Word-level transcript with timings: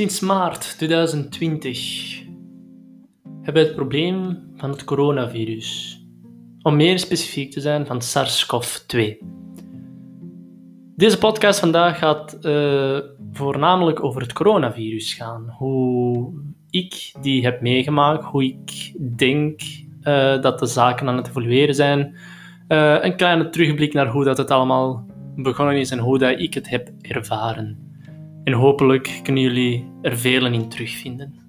Sinds 0.00 0.20
maart 0.20 0.78
2020 0.78 2.22
hebben 3.42 3.62
we 3.62 3.68
het 3.68 3.74
probleem 3.74 4.38
van 4.56 4.70
het 4.70 4.84
coronavirus. 4.84 6.00
Om 6.62 6.76
meer 6.76 6.98
specifiek 6.98 7.50
te 7.50 7.60
zijn, 7.60 7.86
van 7.86 8.02
SARS-CoV-2. 8.02 9.00
Deze 10.96 11.18
podcast 11.18 11.60
vandaag 11.60 11.98
gaat 11.98 12.38
uh, 12.42 12.98
voornamelijk 13.32 14.04
over 14.04 14.20
het 14.20 14.32
coronavirus 14.32 15.14
gaan. 15.14 15.54
Hoe 15.58 16.32
ik 16.70 17.12
die 17.20 17.44
heb 17.44 17.60
meegemaakt, 17.60 18.24
hoe 18.24 18.44
ik 18.44 18.92
denk 19.16 19.60
uh, 20.02 20.42
dat 20.42 20.58
de 20.58 20.66
zaken 20.66 21.08
aan 21.08 21.16
het 21.16 21.28
evolueren 21.28 21.74
zijn. 21.74 22.16
Uh, 22.68 23.04
een 23.04 23.16
kleine 23.16 23.48
terugblik 23.50 23.92
naar 23.92 24.08
hoe 24.08 24.24
dat 24.24 24.38
het 24.38 24.50
allemaal 24.50 25.06
begonnen 25.36 25.76
is 25.76 25.90
en 25.90 25.98
hoe 25.98 26.18
dat 26.18 26.40
ik 26.40 26.54
het 26.54 26.68
heb 26.68 26.90
ervaren. 27.00 27.89
En 28.44 28.52
hopelijk 28.52 29.20
kunnen 29.22 29.42
jullie 29.42 29.92
er 30.02 30.18
velen 30.18 30.54
in 30.54 30.68
terugvinden. 30.68 31.40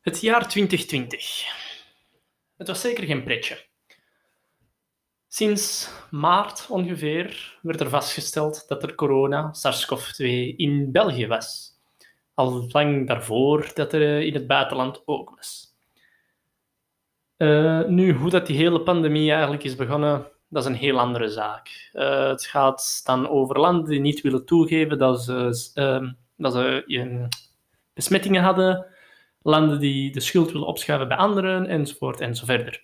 Het 0.00 0.20
jaar 0.20 0.48
2020. 0.48 1.44
Het 2.56 2.66
was 2.66 2.80
zeker 2.80 3.04
geen 3.04 3.24
pretje. 3.24 3.64
Sinds 5.28 5.90
maart 6.10 6.66
ongeveer 6.70 7.58
werd 7.62 7.80
er 7.80 7.88
vastgesteld 7.88 8.64
dat 8.68 8.82
er 8.82 8.94
corona, 8.94 9.52
SARS-CoV-2, 9.52 10.24
in 10.56 10.92
België 10.92 11.26
was. 11.26 11.72
Al 12.34 12.66
lang 12.68 13.06
daarvoor 13.06 13.70
dat 13.74 13.92
er 13.92 14.20
in 14.20 14.34
het 14.34 14.46
buitenland 14.46 15.02
ook 15.04 15.30
was. 15.36 15.74
Uh, 17.36 17.84
nu, 17.84 18.12
hoe 18.12 18.30
dat 18.30 18.46
die 18.46 18.56
hele 18.56 18.82
pandemie 18.82 19.30
eigenlijk 19.32 19.64
is 19.64 19.76
begonnen, 19.76 20.32
dat 20.54 20.62
is 20.64 20.68
een 20.68 20.76
heel 20.76 20.98
andere 20.98 21.28
zaak. 21.28 21.90
Uh, 21.92 22.28
het 22.28 22.46
gaat 22.46 23.00
dan 23.04 23.28
over 23.28 23.60
landen 23.60 23.90
die 23.90 24.00
niet 24.00 24.20
willen 24.20 24.44
toegeven 24.44 24.98
dat 24.98 25.22
ze, 25.22 25.72
uh, 25.74 26.10
dat 26.36 26.52
ze 26.52 27.28
besmettingen 27.94 28.42
hadden, 28.42 28.86
landen 29.42 29.78
die 29.78 30.12
de 30.12 30.20
schuld 30.20 30.52
willen 30.52 30.66
opschuiven 30.66 31.08
bij 31.08 31.16
anderen, 31.16 31.66
enzovoort 31.66 32.20
en 32.20 32.36
zo 32.36 32.44
verder. 32.44 32.82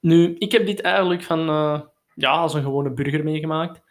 Nu, 0.00 0.36
ik 0.38 0.52
heb 0.52 0.66
dit 0.66 0.80
eigenlijk 0.80 1.22
van, 1.22 1.48
uh, 1.48 1.80
ja, 2.14 2.30
als 2.30 2.54
een 2.54 2.62
gewone 2.62 2.90
burger 2.90 3.24
meegemaakt. 3.24 3.82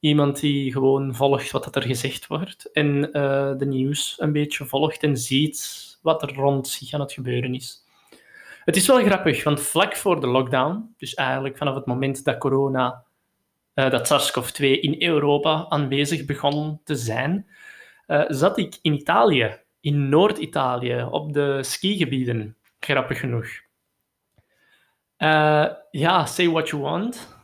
Iemand 0.00 0.40
die 0.40 0.72
gewoon 0.72 1.14
volgt 1.14 1.50
wat 1.50 1.76
er 1.76 1.82
gezegd 1.82 2.26
wordt 2.26 2.72
en 2.72 3.12
eh, 3.12 3.56
de 3.58 3.66
nieuws 3.66 4.14
een 4.18 4.32
beetje 4.32 4.66
volgt 4.66 5.02
en 5.02 5.16
ziet 5.16 5.98
wat 6.02 6.22
er 6.22 6.34
rond 6.34 6.68
zich 6.68 6.92
aan 6.92 7.00
het 7.00 7.12
gebeuren 7.12 7.54
is. 7.54 7.83
Het 8.64 8.76
is 8.76 8.86
wel 8.86 9.04
grappig, 9.04 9.44
want 9.44 9.60
vlak 9.60 9.96
voor 9.96 10.20
de 10.20 10.26
lockdown, 10.26 10.94
dus 10.96 11.14
eigenlijk 11.14 11.56
vanaf 11.56 11.74
het 11.74 11.86
moment 11.86 12.24
dat 12.24 12.38
corona, 12.38 13.04
uh, 13.74 13.90
dat 13.90 14.06
SARS-CoV-2 14.06 14.80
in 14.80 15.02
Europa 15.02 15.66
aanwezig 15.68 16.24
begon 16.24 16.80
te 16.84 16.94
zijn, 16.94 17.46
uh, 18.06 18.24
zat 18.28 18.58
ik 18.58 18.78
in 18.82 18.92
Italië, 18.92 19.60
in 19.80 20.08
Noord-Italië, 20.08 21.06
op 21.10 21.32
de 21.32 21.62
skigebieden, 21.62 22.56
grappig 22.80 23.20
genoeg. 23.20 23.46
Uh, 25.18 25.66
ja, 25.90 26.26
say 26.26 26.48
what 26.48 26.68
you 26.68 26.82
want. 26.82 27.36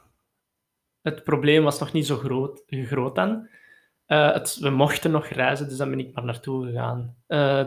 Het 1.02 1.24
probleem 1.24 1.64
was 1.64 1.78
nog 1.78 1.92
niet 1.92 2.06
zo 2.06 2.16
groot, 2.16 2.62
groot 2.66 3.14
dan. 3.14 3.48
Het, 4.06 4.56
we 4.60 4.70
mochten 4.70 5.10
nog 5.10 5.26
reizen, 5.26 5.68
dus 5.68 5.76
daar 5.76 5.90
ben 5.90 5.98
ik 5.98 6.14
maar 6.14 6.24
naartoe 6.24 6.66
gegaan. 6.66 7.16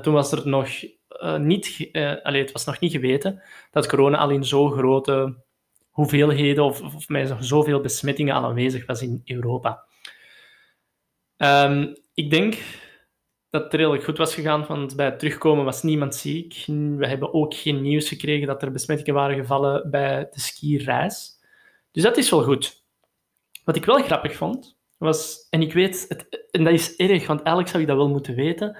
toen 0.02 0.14
was 0.14 0.32
er 0.32 0.48
nog 0.48 0.70
uh, 1.22 1.38
niet, 1.38 1.90
uh, 1.92 2.16
het 2.24 2.52
was 2.52 2.66
nog 2.66 2.80
niet 2.80 2.92
geweten 2.92 3.42
dat 3.72 3.88
corona 3.88 4.18
al 4.18 4.30
in 4.30 4.44
zo 4.44 4.70
grote 4.70 5.36
hoeveelheden 5.90 6.64
of, 6.64 6.82
of 6.82 7.08
met 7.08 7.36
zoveel 7.40 7.82
besmettingen 7.82 8.36
aanwezig 8.36 8.86
was 8.86 9.02
in 9.02 9.22
Europa. 9.26 9.84
Um, 11.38 11.96
ik 12.14 12.30
denk 12.30 12.58
dat 13.50 13.64
het 13.64 13.74
redelijk 13.74 14.04
goed 14.04 14.18
was 14.18 14.34
gegaan, 14.34 14.66
want 14.66 14.96
bij 14.96 15.06
het 15.06 15.20
terugkomen 15.20 15.66
was 15.66 15.84
niemand 15.84 16.16
ziek. 16.16 16.64
We 16.98 17.08
hebben 17.08 17.34
ook 17.34 17.54
geen 17.54 17.82
nieuws 17.82 18.08
gekregen 18.08 18.48
dat 18.48 18.62
er 18.62 18.72
besmettingen 18.72 19.14
waren 19.14 19.36
gevallen 19.36 19.90
bij 19.90 20.28
de 20.32 20.40
skireis. 20.40 21.40
Dus 21.92 22.04
dat 22.04 22.18
is 22.18 22.30
wel 22.30 22.44
goed. 22.44 22.84
Wat 23.64 23.76
ik 23.76 23.86
wel 23.86 24.04
grappig 24.04 24.36
vond, 24.36 24.78
was, 24.98 25.48
en 25.50 25.62
ik 25.62 25.74
weet, 25.74 26.06
het, 26.08 26.48
en 26.52 26.64
dat 26.64 26.74
is 26.74 26.96
erg, 26.96 27.28
want 27.28 27.40
eigenlijk 27.40 27.68
zou 27.70 27.82
ik 27.82 27.88
dat 27.88 27.98
wel 27.98 28.10
moeten 28.10 28.36
weten, 28.36 28.78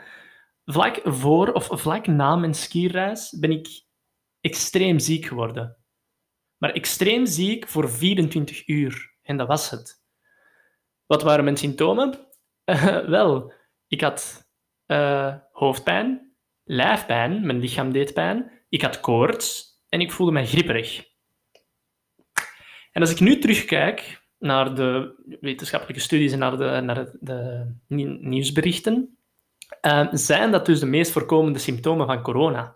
vlak 0.66 1.02
voor 1.04 1.52
of 1.52 1.70
vlak 1.72 2.08
na 2.08 2.36
mijn 2.36 2.54
skireis 2.54 3.38
ben 3.40 3.52
ik 3.52 3.68
extreem 4.42 5.00
ziek 5.00 5.26
geworden. 5.26 5.78
Maar 6.58 6.72
extreem 6.72 7.26
ziek 7.26 7.68
voor 7.68 7.90
24 7.90 8.68
uur. 8.68 9.16
En 9.22 9.38
dat 9.38 9.48
was 9.48 9.70
het. 9.70 10.02
Wat 11.06 11.24
waren 11.24 11.44
mijn 11.44 11.58
symptomen? 11.58 12.28
Wel, 13.16 13.54
ik 13.88 14.02
had 14.02 14.50
uh, 14.88 15.36
hoofdpijn, 15.52 16.36
lijfpijn, 16.64 17.46
mijn 17.46 17.60
lichaam 17.60 17.92
deed 17.92 18.14
pijn, 18.14 18.52
ik 18.70 18.82
had 18.82 19.00
koorts 19.00 19.78
en 19.90 20.02
ik 20.02 20.12
voelde 20.12 20.32
mij 20.32 20.46
gripperig. 20.46 21.12
En 22.92 23.02
als 23.02 23.12
ik 23.12 23.20
nu 23.20 23.40
terugkijk 23.40 24.22
naar 24.38 24.76
de 24.76 25.16
wetenschappelijke 25.42 26.02
studies 26.02 26.32
en 26.32 26.40
naar 26.40 26.58
de, 26.58 26.82
naar 26.84 27.12
de 27.20 27.74
nieuwsberichten, 28.20 29.18
uh, 29.82 30.08
zijn 30.12 30.52
dat 30.52 30.66
dus 30.66 30.80
de 30.80 30.86
meest 30.86 31.12
voorkomende 31.12 31.60
symptomen 31.60 32.06
van 32.06 32.22
corona. 32.22 32.76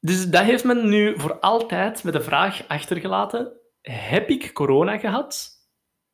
Dus 0.00 0.30
dat 0.30 0.42
heeft 0.42 0.64
men 0.64 0.88
nu 0.88 1.18
voor 1.18 1.38
altijd 1.38 2.04
met 2.04 2.12
de 2.12 2.20
vraag 2.20 2.68
achtergelaten: 2.68 3.52
heb 3.82 4.28
ik 4.28 4.52
corona 4.52 4.98
gehad 4.98 5.50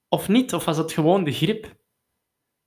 of 0.09 0.29
niet? 0.29 0.55
Of 0.55 0.65
was 0.65 0.77
het 0.77 0.93
gewoon 0.93 1.25
de 1.25 1.33
griep? 1.33 1.77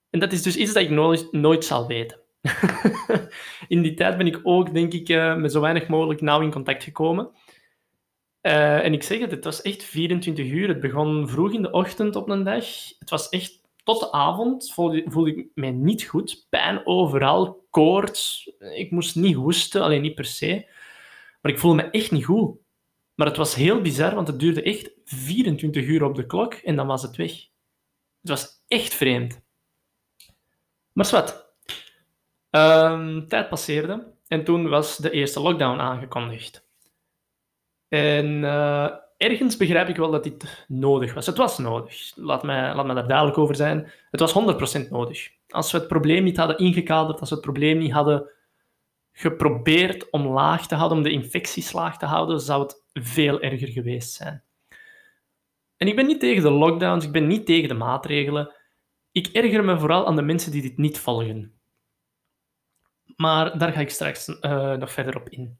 En 0.09 0.19
dat 0.19 0.31
is 0.31 0.41
dus 0.41 0.55
iets 0.55 0.73
dat 0.73 0.83
ik 0.83 0.89
nooit, 0.89 1.31
nooit 1.31 1.65
zal 1.65 1.87
weten. 1.87 2.19
in 3.67 3.81
die 3.81 3.93
tijd 3.93 4.17
ben 4.17 4.27
ik 4.27 4.39
ook, 4.43 4.73
denk 4.73 4.93
ik, 4.93 5.09
uh, 5.09 5.35
met 5.35 5.51
zo 5.51 5.61
weinig 5.61 5.87
mogelijk 5.87 6.21
nauw 6.21 6.41
in 6.41 6.51
contact 6.51 6.83
gekomen. 6.83 7.31
Uh, 8.41 8.85
en 8.85 8.93
ik 8.93 9.03
zeg 9.03 9.19
het, 9.19 9.31
het 9.31 9.43
was 9.43 9.61
echt 9.61 9.83
24 9.83 10.45
uur. 10.45 10.67
Het 10.67 10.79
begon 10.79 11.29
vroeg 11.29 11.53
in 11.53 11.61
de 11.61 11.71
ochtend 11.71 12.15
op 12.15 12.29
een 12.29 12.43
dag. 12.43 12.65
Het 12.99 13.09
was 13.09 13.29
echt 13.29 13.60
tot 13.99 14.11
avond 14.11 14.71
voelde, 14.73 15.33
ik 15.35 15.47
mij 15.53 15.71
niet 15.71 16.03
goed. 16.03 16.45
Pijn 16.49 16.85
overal, 16.85 17.65
koorts. 17.69 18.51
Ik 18.59 18.91
moest 18.91 19.15
niet 19.15 19.35
hoesten, 19.35 19.81
alleen 19.81 20.01
niet 20.01 20.15
per 20.15 20.25
se. 20.25 20.67
Maar 21.41 21.51
ik 21.51 21.59
voelde 21.59 21.83
me 21.83 21.89
echt 21.89 22.11
niet 22.11 22.25
goed. 22.25 22.57
Maar 23.15 23.27
het 23.27 23.37
was 23.37 23.55
heel 23.55 23.81
bizar, 23.81 24.15
want 24.15 24.27
het 24.27 24.39
duurde 24.39 24.63
echt 24.63 24.91
24 25.05 25.85
uur 25.85 26.03
op 26.03 26.15
de 26.15 26.25
klok 26.25 26.53
en 26.53 26.75
dan 26.75 26.87
was 26.87 27.01
het 27.01 27.15
weg. 27.15 27.31
Het 28.21 28.29
was 28.29 28.63
echt 28.67 28.93
vreemd. 28.93 29.41
Maar 30.93 31.05
zwart. 31.05 31.49
Um, 32.49 33.27
tijd 33.27 33.49
passeerde 33.49 34.13
en 34.27 34.43
toen 34.43 34.69
was 34.69 34.97
de 34.97 35.11
eerste 35.11 35.39
lockdown 35.39 35.79
aangekondigd. 35.79 36.67
En 37.87 38.25
uh, 38.25 38.91
ergens 39.21 39.57
begrijp 39.57 39.87
ik 39.87 39.95
wel 39.95 40.11
dat 40.11 40.23
dit 40.23 40.65
nodig 40.67 41.13
was. 41.13 41.25
Het 41.25 41.37
was 41.37 41.57
nodig. 41.57 42.11
Laat 42.15 42.43
mij, 42.43 42.75
laat 42.75 42.85
mij 42.85 42.95
daar 42.95 43.07
duidelijk 43.07 43.37
over 43.37 43.55
zijn. 43.55 43.91
Het 44.11 44.19
was 44.19 44.33
100% 44.85 44.89
nodig. 44.89 45.29
Als 45.47 45.71
we 45.71 45.77
het 45.77 45.87
probleem 45.87 46.23
niet 46.23 46.37
hadden 46.37 46.57
ingekaderd, 46.57 47.19
als 47.19 47.29
we 47.29 47.35
het 47.35 47.43
probleem 47.43 47.77
niet 47.77 47.91
hadden 47.91 48.29
geprobeerd 49.11 50.09
om 50.09 50.27
laag 50.27 50.67
te 50.67 50.75
houden, 50.75 50.97
om 50.97 51.03
de 51.03 51.11
infecties 51.11 51.71
laag 51.71 51.97
te 51.97 52.05
houden, 52.05 52.39
zou 52.39 52.61
het 52.61 52.83
veel 52.93 53.41
erger 53.41 53.67
geweest 53.67 54.11
zijn. 54.11 54.43
En 55.77 55.87
ik 55.87 55.95
ben 55.95 56.05
niet 56.05 56.19
tegen 56.19 56.43
de 56.43 56.51
lockdowns, 56.51 57.05
ik 57.05 57.11
ben 57.11 57.27
niet 57.27 57.45
tegen 57.45 57.67
de 57.67 57.73
maatregelen. 57.73 58.53
Ik 59.11 59.27
erger 59.27 59.63
me 59.63 59.79
vooral 59.79 60.07
aan 60.07 60.15
de 60.15 60.21
mensen 60.21 60.51
die 60.51 60.61
dit 60.61 60.77
niet 60.77 60.99
volgen. 60.99 61.53
Maar 63.15 63.57
daar 63.57 63.71
ga 63.71 63.79
ik 63.79 63.89
straks 63.89 64.27
uh, 64.27 64.73
nog 64.73 64.91
verder 64.91 65.15
op 65.15 65.29
in. 65.29 65.57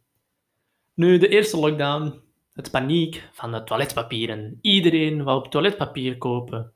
Nu, 0.94 1.18
de 1.18 1.28
eerste 1.28 1.58
lockdown 1.58 2.22
het 2.62 2.72
paniek 2.72 3.30
van 3.32 3.52
de 3.52 3.64
toiletpapieren. 3.64 4.58
Iedereen 4.62 5.24
wou 5.24 5.50
toiletpapier 5.50 6.18
kopen. 6.18 6.74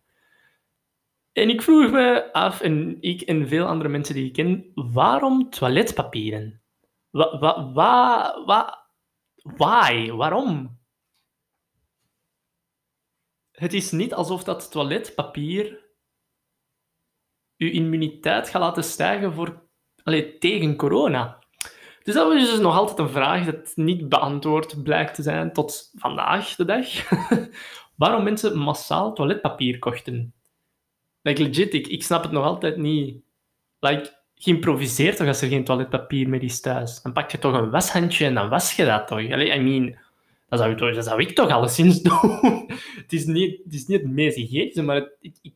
En 1.32 1.50
ik 1.50 1.62
vroeg 1.62 1.92
me 1.92 2.34
af, 2.34 2.62
en 2.62 2.98
ik 3.02 3.22
en 3.22 3.48
veel 3.48 3.66
andere 3.66 3.90
mensen 3.90 4.16
die 4.16 4.26
ik 4.26 4.34
ken, 4.34 4.72
waarom 4.74 5.50
toiletpapieren? 5.50 6.62
Wa, 7.10 8.36
why? 9.44 10.12
Waarom? 10.12 10.80
Het 13.52 13.74
is 13.74 13.92
niet 13.92 14.14
alsof 14.14 14.44
dat 14.44 14.72
toiletpapier 14.72 15.84
uw 17.58 17.70
immuniteit 17.70 18.50
gaat 18.50 18.62
laten 18.62 18.84
stijgen 18.84 19.34
voor, 19.34 19.68
allez, 20.04 20.40
tegen 20.40 20.76
corona. 20.76 21.44
Dus 22.06 22.14
dat 22.14 22.28
was 22.34 22.50
dus 22.50 22.60
nog 22.60 22.78
altijd 22.78 23.00
een 23.00 23.10
vraag 23.10 23.46
dat 23.46 23.72
niet 23.76 24.10
beantwoord 24.10 24.84
blijkt 24.84 25.16
te 25.16 25.22
zijn 25.22 25.54
tot 25.54 25.92
vandaag 25.96 26.56
de 26.56 26.66
dag. 26.66 26.88
Waarom 27.96 28.24
mensen 28.24 28.58
massaal 28.58 29.14
toiletpapier 29.14 29.80
kochten. 29.80 30.34
Like 31.22 31.42
legit, 31.42 31.74
ik, 31.74 32.04
snap 32.04 32.24
het 32.24 32.32
nog 32.32 32.46
altijd 32.46 32.78
niet. 32.78 33.18
Like, 33.80 34.14
geïmproviseerd 34.36 35.18
toch 35.18 35.28
als 35.28 35.42
er 35.42 35.48
geen 35.48 35.64
toiletpapier 35.64 36.30
meer 36.30 36.44
is 36.44 36.62
thuis. 36.62 37.02
Dan 37.02 37.14
pak 37.14 37.32
je 37.32 37.38
toch 37.38 37.54
een 37.54 37.70
washandje 37.70 38.26
en 38.26 38.34
dan 38.34 38.50
was 38.50 38.76
je 38.76 38.86
dat 38.86 39.08
toch. 39.08 39.32
Allee, 39.32 39.56
I 39.56 39.60
mean, 39.60 39.98
Dat 40.50 40.60
zou, 40.60 40.76
toch, 40.76 40.96
dat 40.96 41.06
zou 41.06 41.22
ik 41.22 41.36
toch 41.36 41.50
alleszins 41.50 42.02
doen. 42.08 42.72
het, 42.96 43.14
is 43.14 43.26
niet, 43.26 43.62
het 43.64 43.74
is 43.74 43.86
niet 43.86 44.08
meest 44.08 44.82
maar 44.82 44.96
het, 44.96 45.40
ik, 45.42 45.54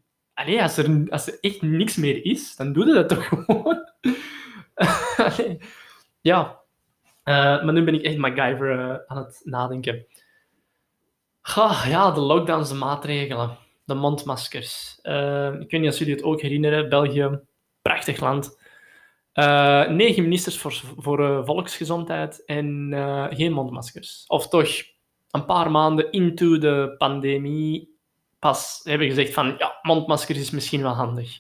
als, 0.60 0.78
er, 0.78 1.06
als 1.10 1.28
er 1.28 1.38
echt 1.42 1.62
niks 1.62 1.96
meer 1.96 2.26
is, 2.26 2.56
dan 2.56 2.74
doe 2.74 2.86
je 2.86 2.94
dat 2.94 3.10
toch 3.10 3.28
gewoon. 3.28 3.90
ja. 6.30 6.60
Uh, 7.24 7.64
maar 7.64 7.74
nu 7.74 7.84
ben 7.84 7.94
ik 7.94 8.02
echt 8.02 8.18
MacGyver 8.18 8.80
uh, 8.80 8.96
aan 9.08 9.18
het 9.18 9.42
nadenken. 9.44 10.06
Ga, 11.42 11.88
ja, 11.88 12.12
de 12.12 12.20
lockdowns, 12.20 12.70
de 12.70 12.76
maatregelen, 12.76 13.58
de 13.86 13.94
mondmaskers. 13.94 15.00
Uh, 15.04 15.54
ik 15.60 15.72
weet 15.72 15.82
niet 15.82 15.92
of 15.92 15.98
jullie 15.98 16.14
het 16.14 16.24
ook 16.24 16.42
herinneren. 16.42 16.90
België, 16.90 17.40
prachtig 17.82 18.20
land. 18.20 18.58
negen 19.90 20.24
ministers 20.24 20.58
voor, 20.58 20.82
voor 20.98 21.46
volksgezondheid 21.46 22.46
en 22.46 22.90
geen 23.30 23.54
mondmaskers. 23.54 24.24
Of 24.28 24.48
toch 24.48 24.70
een 25.32 25.46
paar 25.46 25.72
maanden 25.72 26.12
into 26.12 26.58
de 26.58 26.96
pandemie 26.98 27.98
pas 28.40 28.82
hebben 28.84 29.08
gezegd 29.08 29.34
van 29.34 29.56
ja, 29.58 29.80
mondmaskers 29.82 30.40
is 30.40 30.52
misschien 30.52 30.82
wel 30.82 30.94
handig. 30.94 31.40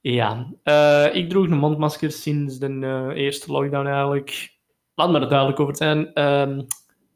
Ja, 0.00 0.52
uh, 0.64 1.14
ik 1.14 1.28
droeg 1.30 1.44
een 1.44 1.58
mondmasker 1.58 2.10
sinds 2.10 2.58
de 2.58 2.68
uh, 2.68 3.08
eerste 3.14 3.52
lockdown 3.52 3.86
eigenlijk. 3.86 4.56
Laat 4.94 5.10
me 5.10 5.20
er 5.20 5.28
duidelijk 5.28 5.60
over 5.60 5.76
zijn. 5.76 6.10
Uh, 6.14 6.58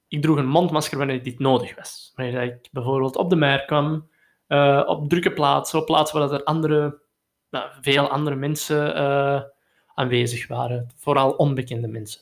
ik 0.09 0.23
droeg 0.23 0.37
een 0.37 0.49
mondmasker 0.49 0.99
wanneer 0.99 1.23
dit 1.23 1.39
nodig 1.39 1.77
was. 1.77 2.13
Wanneer 2.15 2.43
ik 2.43 2.69
bijvoorbeeld 2.73 3.17
op 3.17 3.31
de 3.31 3.37
mer 3.37 3.65
kwam, 3.65 4.09
uh, 4.49 4.83
op 4.87 5.09
drukke 5.09 5.33
plaatsen, 5.33 5.79
op 5.79 5.87
plaatsen 5.87 6.19
waar 6.21 6.33
er 6.33 6.45
andere, 6.45 7.01
nou, 7.51 7.69
veel 7.81 8.09
andere 8.09 8.37
mensen 8.37 8.95
aanwezig 9.95 10.49
waren. 10.49 10.91
Vooral 10.97 11.31
onbekende 11.31 11.89
mensen. 11.89 12.21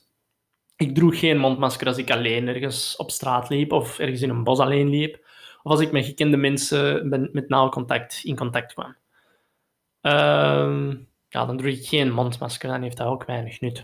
Ik 0.76 0.94
droeg 0.94 1.18
geen 1.18 1.38
mondmasker 1.38 1.86
als 1.86 1.98
ik 1.98 2.10
alleen 2.10 2.48
ergens 2.48 2.96
op 2.96 3.10
straat 3.10 3.48
liep 3.48 3.72
of 3.72 3.98
ergens 3.98 4.22
in 4.22 4.30
een 4.30 4.44
bos 4.44 4.58
alleen 4.58 4.88
liep. 4.88 5.28
Of 5.62 5.72
als 5.72 5.80
ik 5.80 5.92
met 5.92 6.04
gekende 6.04 6.36
mensen 6.36 7.08
met 7.32 7.48
nauw 7.48 7.68
contact 7.68 8.20
in 8.24 8.36
contact 8.36 8.72
kwam. 8.72 8.96
Uh, 10.02 10.92
ja, 11.28 11.46
dan 11.46 11.56
droeg 11.56 11.72
ik 11.72 11.86
geen 11.86 12.12
mondmasker, 12.12 12.68
dan 12.68 12.82
heeft 12.82 12.96
dat 12.96 13.06
ook 13.06 13.24
weinig 13.24 13.60
nut. 13.60 13.78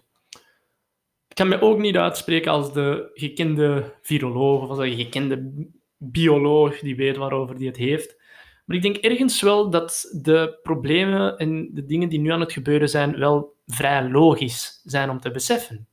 Ik 1.28 1.34
kan 1.34 1.48
me 1.48 1.60
ook 1.60 1.78
niet 1.78 1.96
uitspreken 1.96 2.52
als 2.52 2.72
de 2.72 3.10
gekende 3.14 3.94
viroloog 4.02 4.62
of 4.62 4.68
als 4.68 4.78
de 4.78 4.96
gekende 4.96 5.52
bioloog 5.96 6.78
die 6.78 6.96
weet 6.96 7.16
waarover 7.16 7.56
die 7.56 7.66
het 7.66 7.76
heeft. 7.76 8.16
Maar 8.64 8.76
ik 8.76 8.82
denk 8.82 8.96
ergens 8.96 9.40
wel 9.40 9.70
dat 9.70 10.18
de 10.22 10.58
problemen 10.62 11.36
en 11.36 11.70
de 11.74 11.84
dingen 11.84 12.08
die 12.08 12.20
nu 12.20 12.30
aan 12.30 12.40
het 12.40 12.52
gebeuren 12.52 12.88
zijn 12.88 13.18
wel 13.18 13.56
vrij 13.66 14.08
logisch 14.08 14.80
zijn 14.84 15.10
om 15.10 15.20
te 15.20 15.30
beseffen. 15.30 15.88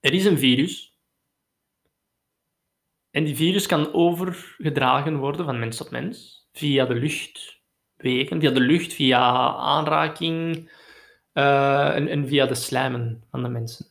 Er 0.00 0.12
is 0.12 0.24
een 0.24 0.38
virus. 0.38 0.96
En 3.10 3.24
die 3.24 3.36
virus 3.36 3.66
kan 3.66 3.92
overgedragen 3.92 5.16
worden 5.16 5.44
van 5.44 5.58
mens 5.58 5.76
tot 5.76 5.90
mens 5.90 6.48
via 6.52 6.84
de 6.84 6.94
lucht, 6.94 7.57
wegen, 7.98 8.40
via 8.40 8.50
de 8.50 8.60
lucht, 8.60 8.92
via 8.92 9.54
aanraking 9.54 10.70
uh, 11.34 11.96
en, 11.96 12.28
via 12.28 12.46
de 12.46 12.54
slijmen 12.54 13.24
van 13.30 13.42
de 13.42 13.48
mensen. 13.48 13.86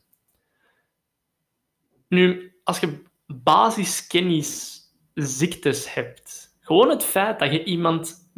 Nu, 2.08 2.56
als 2.64 2.80
je 2.80 3.02
basiskennis 3.26 4.82
ziektes 5.14 5.94
hebt, 5.94 6.56
gewoon 6.60 6.90
het 6.90 7.04
feit 7.04 7.40
dat 7.40 7.52
je 7.52 7.64
iemand 7.64 8.32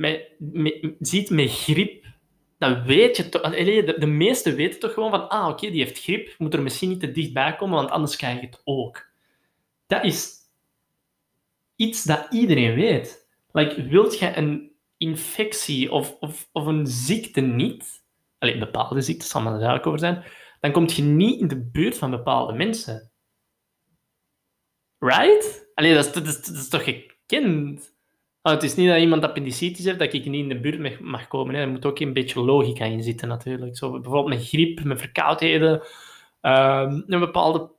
ziet 1.00 1.30
met 1.30 1.51
griep, 1.51 2.06
dan 2.57 2.83
weet 2.83 3.18
je 3.18 3.30
toch... 3.30 3.42
De, 3.42 3.95
de 3.98 4.06
meesten 4.06 4.56
weten 4.56 4.80
toch 4.80 4.94
gewoon 4.94 5.10
van, 5.10 5.30
ah, 5.30 5.48
oké, 5.48 5.72
die 5.72 5.83
heeft 5.83 6.04
griep, 6.04 6.36
moet 6.38 6.54
er 6.54 6.62
misschien 6.62 6.89
niet 6.89 7.00
te 7.00 7.12
dichtbij 7.12 7.56
komen, 7.56 7.75
want 7.75 7.89
anders 7.89 8.15
krijg 8.15 8.39
je 8.39 8.45
het 8.45 8.62
ook. 8.63 9.07
Dat 9.88 10.04
is 10.04 10.38
iets 11.75 12.04
dat 12.04 12.27
iedereen 12.30 12.75
weet. 12.75 13.27
Like, 13.51 13.83
wilt 13.83 14.19
je 14.19 14.38
een 14.38 14.69
infectie 15.00 15.92
of, 15.92 16.18
of, 16.19 16.66
een 16.66 16.88
ziekte 16.88 17.42
niet, 17.42 18.04
alleen 18.38 18.60
bepaalde 18.60 19.01
ziektes, 19.01 19.30
zal 19.30 19.42
maar 19.42 19.86
over 19.86 20.00
zijn, 20.00 20.24
dan 20.60 20.72
kom 20.72 20.88
je 20.88 21.01
niet 21.01 21.40
in 21.40 21.48
de 21.48 21.69
buurt 21.69 21.98
van 21.98 22.12
bepaalde 22.12 22.54
mensen. 22.54 23.12
Right? 24.98 25.72
Allee, 25.74 25.94
dat 25.94 26.16
is, 26.25 26.69
toch 26.69 26.84
gekend? 26.84 27.98
Oh, 28.42 28.51
het 28.51 28.63
is 28.63 28.75
niet 28.75 28.88
dat 28.88 29.00
iemand 29.00 29.24
appendicitis 29.24 29.86
heeft, 29.86 30.00
dat 30.00 30.13
ik 30.13 30.25
niet 30.25 30.42
in 30.42 30.50
de 30.50 30.60
buurt 30.60 31.00
mag 31.00 31.28
komen. 31.28 31.56
Hè. 31.56 31.62
Er 31.62 31.69
moet 31.69 31.86
ook 31.86 32.00
een 32.00 32.13
beetje 32.13 32.42
logica 32.42 32.86
in 32.86 33.04
zitten, 33.04 33.28
natuurlijk. 33.28 33.78
Zo, 33.78 33.92
bijvoorbeeld 33.92 34.36
met 34.36 34.48
griep, 34.48 34.84
met 34.84 35.00
verkoudheden, 35.00 35.74
um, 36.42 37.04
een 37.07 37.19
bepaalde 37.19 37.72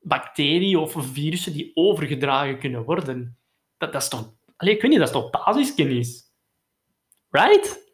bacterie 0.00 0.78
of 0.78 0.94
virussen 0.98 1.52
die 1.52 1.70
overgedragen 1.74 2.58
kunnen 2.58 2.84
worden. 2.84 3.36
Dat, 3.76 3.92
dat 3.92 4.02
is 4.02 4.08
toch... 4.08 4.32
Allee, 4.56 4.74
ik 4.74 4.82
weet 4.82 4.90
niet, 4.90 5.00
dat 5.00 5.08
is 5.08 5.14
toch 5.14 5.30
basiskennis? 5.30 6.27
Right? 7.30 7.86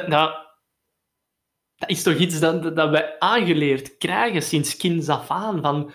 Dat, 0.00 0.50
is 1.86 2.02
toch 2.02 2.16
iets 2.16 2.40
dat, 2.40 2.76
dat 2.76 2.90
wij 2.90 3.18
aangeleerd 3.18 3.96
krijgen 3.96 4.42
sinds 4.42 4.76
kinds 4.76 5.08
af 5.08 5.30
aan. 5.30 5.60
Van, 5.60 5.92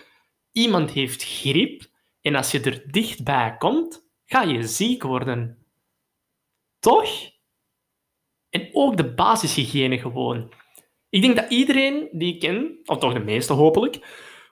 iemand 0.52 0.92
heeft 0.92 1.24
griep 1.24 1.86
en 2.22 2.36
als 2.36 2.52
je 2.52 2.62
er 2.62 2.92
dichtbij 2.92 3.56
komt, 3.58 4.08
ga 4.26 4.42
je 4.42 4.68
ziek 4.68 5.04
worden. 5.04 5.66
Toch? 6.80 7.10
En 8.50 8.70
ook 8.72 8.98
de 8.98 9.14
basishygiëne 9.14 10.00
gewoon. 10.00 10.52
Ik 11.10 11.22
denk 11.22 11.36
dat 11.36 11.52
iedereen 11.52 12.10
die 12.12 12.34
ik 12.34 12.40
ken, 12.40 12.80
of 12.86 12.98
toch 12.98 13.14
de 13.14 13.20
meeste 13.20 13.54
hopelijk, 13.54 14.00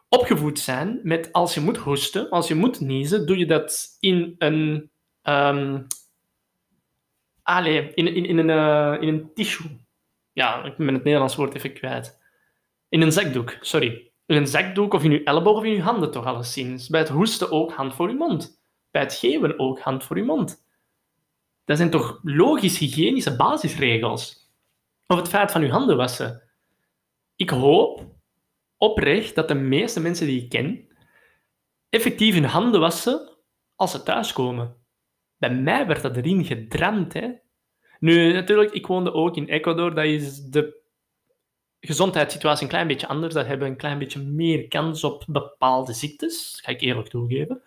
opgevoed 0.10 0.60
zijn 0.60 1.00
met 1.04 1.32
als 1.32 1.54
je 1.54 1.62
moet 1.62 1.78
hoesten, 1.78 2.30
als 2.30 2.48
je 2.48 2.56
moet 2.56 2.80
niezen, 2.80 3.26
doe 3.26 3.38
je 3.38 3.46
dat 3.46 3.98
in 4.00 4.36
een 4.38 4.92
um, 5.24 5.88
Allee, 7.45 7.94
in, 7.94 8.07
in, 8.07 8.25
in, 8.25 8.38
een, 8.38 8.50
uh, 8.50 9.01
in 9.01 9.07
een 9.07 9.33
tissue. 9.33 9.86
Ja, 10.31 10.63
ik 10.63 10.77
ben 10.77 10.94
het 10.94 11.03
Nederlands 11.03 11.36
woord 11.36 11.56
even 11.56 11.74
kwijt. 11.74 12.21
In 12.89 13.01
een 13.01 13.12
zakdoek, 13.12 13.57
sorry. 13.62 14.12
In 14.25 14.36
een 14.36 14.47
zakdoek 14.47 14.94
of 14.94 15.03
in 15.03 15.12
uw 15.12 15.24
elleboog 15.24 15.57
of 15.57 15.63
in 15.63 15.74
uw 15.74 15.81
handen 15.81 16.12
toch 16.12 16.25
alleszins. 16.25 16.89
Bij 16.89 17.00
het 17.00 17.09
hoesten 17.09 17.51
ook 17.51 17.71
hand 17.71 17.95
voor 17.95 18.09
uw 18.09 18.18
mond. 18.18 18.62
Bij 18.92 19.01
het 19.01 19.13
geven 19.13 19.59
ook 19.59 19.80
hand 19.80 20.03
voor 20.03 20.18
uw 20.18 20.25
mond. 20.25 20.65
Dat 21.65 21.77
zijn 21.77 21.89
toch 21.89 22.19
logisch 22.24 22.77
hygiënische 22.77 23.36
basisregels. 23.36 24.51
Of 25.07 25.18
het 25.18 25.27
feit 25.27 25.51
van 25.51 25.62
uw 25.62 25.69
handen 25.69 25.98
wassen. 25.98 26.44
Ik 27.36 27.50
hoop 27.50 28.06
oprecht 28.77 29.36
dat 29.36 29.48
de 29.48 29.53
meeste 29.53 30.00
mensen 30.00 30.27
die 30.27 30.44
ik 30.44 30.50
ken 30.50 30.88
effectief 31.89 32.34
hun 32.34 32.46
handen 32.46 32.79
wassen 32.79 33.29
als 33.75 33.91
ze 33.91 34.03
thuiskomen. 34.03 34.75
Bij 35.38 35.54
mij 35.54 35.88
werd 35.88 36.01
dat 36.01 36.18
erin 36.18 36.46
gedramd. 36.46 37.13
Hè. 37.13 37.32
Nu, 38.00 38.34
natuurlijk, 38.34 38.72
ik 38.72 38.88
woonde 38.88 39.13
ook 39.13 39.36
in 39.36 39.48
Ecuador. 39.48 39.96
Dat 39.96 40.06
is 40.06 40.42
de 40.42 40.84
gezondheidssituatie 41.80 42.63
een 42.63 42.70
klein 42.70 42.88
beetje 42.88 43.08
anders. 43.08 43.34
Daar 43.34 43.48
hebben 43.48 43.65
we 43.65 43.74
een 43.74 43.80
klein 43.80 44.00
beetje 44.00 44.22
meer 44.22 44.68
kans 44.68 45.04
op 45.04 45.24
bepaalde 45.27 45.94
ziektes. 45.94 46.60
ga 46.63 46.72
ik 46.72 46.82
eerlijk 46.82 47.08
toegeven. 47.08 47.62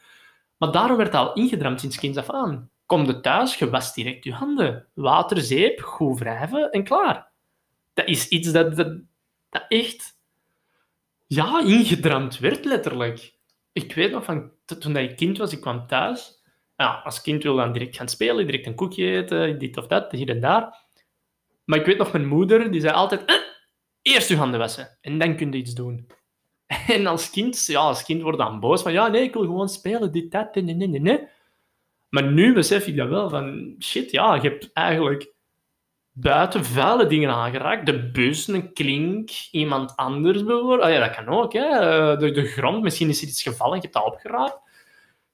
Maar 0.57 0.73
daarom 0.73 0.97
werd 0.97 1.15
al 1.15 1.33
ingedramd 1.33 1.81
sinds 1.81 1.99
kinds 1.99 2.19
af 2.19 2.31
aan. 2.31 2.71
Kom 2.87 3.07
je 3.07 3.21
thuis, 3.21 3.57
je 3.57 3.71
was 3.71 3.95
direct 3.95 4.25
je 4.25 4.33
handen. 4.33 4.87
Water, 4.95 5.41
zeep, 5.41 5.81
goed 5.81 6.19
wrijven 6.19 6.71
en 6.71 6.85
klaar. 6.85 7.31
Dat 7.95 8.09
is 8.09 8.29
iets 8.29 8.53
dat, 8.53 8.77
dat, 8.77 9.01
dat 9.51 9.65
echt 9.69 10.19
ja, 11.27 11.63
ingedramd 11.65 12.39
werd, 12.39 12.65
letterlijk. 12.65 13.35
Ik 13.73 13.95
weet 13.95 14.11
nog 14.11 14.25
van 14.25 14.51
toen 14.79 14.97
ik 14.97 15.17
kind 15.17 15.39
was, 15.39 15.53
ik 15.53 15.61
kwam 15.61 15.87
thuis 15.87 16.38
ja, 16.79 17.01
als 17.05 17.21
kind 17.21 17.43
wil 17.43 17.57
dan 17.57 17.73
direct 17.73 17.97
gaan 17.97 18.09
spelen, 18.09 18.47
direct 18.47 18.67
een 18.67 18.75
koekje 18.75 19.11
eten, 19.11 19.59
dit 19.59 19.77
of 19.77 19.87
dat, 19.87 20.13
hier 20.13 20.29
en 20.29 20.41
daar. 20.41 20.87
Maar 21.65 21.79
ik 21.79 21.87
weet 21.87 21.99
nog, 21.99 22.13
mijn 22.13 22.27
moeder, 22.27 22.71
die 22.71 22.81
zei 22.81 22.93
altijd, 22.93 23.25
eh, 23.25 23.35
eerst 24.03 24.29
je 24.29 24.37
handen 24.37 24.59
wassen 24.59 24.99
en 25.01 25.19
dan 25.19 25.37
kun 25.37 25.53
je 25.53 25.59
iets 25.59 25.75
doen. 25.75 26.07
En 26.89 27.07
als 27.07 27.31
kind, 27.31 27.67
ja, 27.67 27.81
als 27.81 28.05
kind 28.05 28.23
word 28.23 28.39
dan 28.39 28.61
boos 28.61 28.83
van, 28.83 28.93
ja, 28.93 29.09
nee, 29.09 29.23
ik 29.23 29.33
wil 29.33 29.43
gewoon 29.43 29.69
spelen, 29.69 30.13
dit, 30.13 30.31
dat, 30.31 30.55
nee, 30.55 30.75
nee, 30.75 30.89
nee. 30.89 31.29
Maar 32.09 32.25
nu 32.25 32.55
besef 32.55 32.87
ik 32.87 32.97
dat 32.97 33.09
wel, 33.09 33.29
van, 33.29 33.75
shit, 33.79 34.11
ja, 34.11 34.35
je 34.35 34.41
hebt 34.41 34.73
eigenlijk 34.73 35.33
buiten 36.13 36.65
vuile 36.65 37.07
dingen 37.07 37.31
aangeraakt. 37.31 37.87
De 37.87 38.11
bus, 38.11 38.49
een 38.49 38.73
klink, 38.73 39.31
iemand 39.51 39.97
anders 39.97 40.45
bijvoorbeeld. 40.45 40.81
Ah, 40.81 40.91
ja, 40.91 40.99
dat 40.99 41.17
kan 41.17 41.29
ook, 41.29 41.53
hè. 41.53 41.67
Eh, 41.67 42.19
de, 42.19 42.31
de 42.31 42.47
grond, 42.47 42.83
misschien 42.83 43.09
is 43.09 43.23
er 43.23 43.29
iets 43.29 43.43
gevallen, 43.43 43.77
je 43.77 43.83
hebt 43.83 43.95
dat 43.95 44.05
opgeraapt 44.05 44.68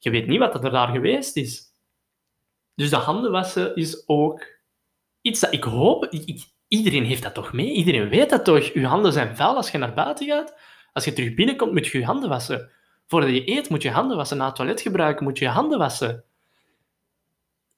je 0.05 0.11
weet 0.11 0.27
niet 0.27 0.39
wat 0.39 0.65
er 0.65 0.71
daar 0.71 0.89
geweest 0.89 1.37
is. 1.37 1.73
Dus 2.75 2.91
de 2.91 2.97
handen 2.97 3.31
wassen 3.31 3.77
is 3.77 4.09
ook 4.09 4.47
iets 5.21 5.41
dat 5.41 5.53
ik 5.53 5.65
hoop... 5.65 6.09
Iedereen 6.69 7.05
heeft 7.05 7.23
dat 7.23 7.35
toch 7.35 7.53
mee? 7.53 7.73
Iedereen 7.73 8.09
weet 8.09 8.31
dat 8.31 8.45
toch? 8.45 8.65
Je 8.65 8.87
handen 8.87 9.13
zijn 9.13 9.37
vuil 9.37 9.57
als 9.57 9.71
je 9.71 9.79
naar 9.79 9.95
buiten 9.95 10.27
gaat. 10.27 10.57
Als 10.93 11.05
je 11.05 11.13
terug 11.13 11.35
binnenkomt, 11.35 11.73
moet 11.73 11.87
je 11.87 11.99
je 11.99 12.05
handen 12.05 12.29
wassen. 12.29 12.71
Voordat 13.07 13.31
je 13.31 13.51
eet, 13.51 13.69
moet 13.69 13.83
je 13.83 13.91
handen 13.91 14.17
wassen. 14.17 14.37
Na 14.37 14.47
het 14.47 14.55
toilet 14.55 14.81
gebruiken, 14.81 15.25
moet 15.25 15.39
je 15.39 15.45
je 15.45 15.51
handen 15.51 15.79
wassen. 15.79 16.25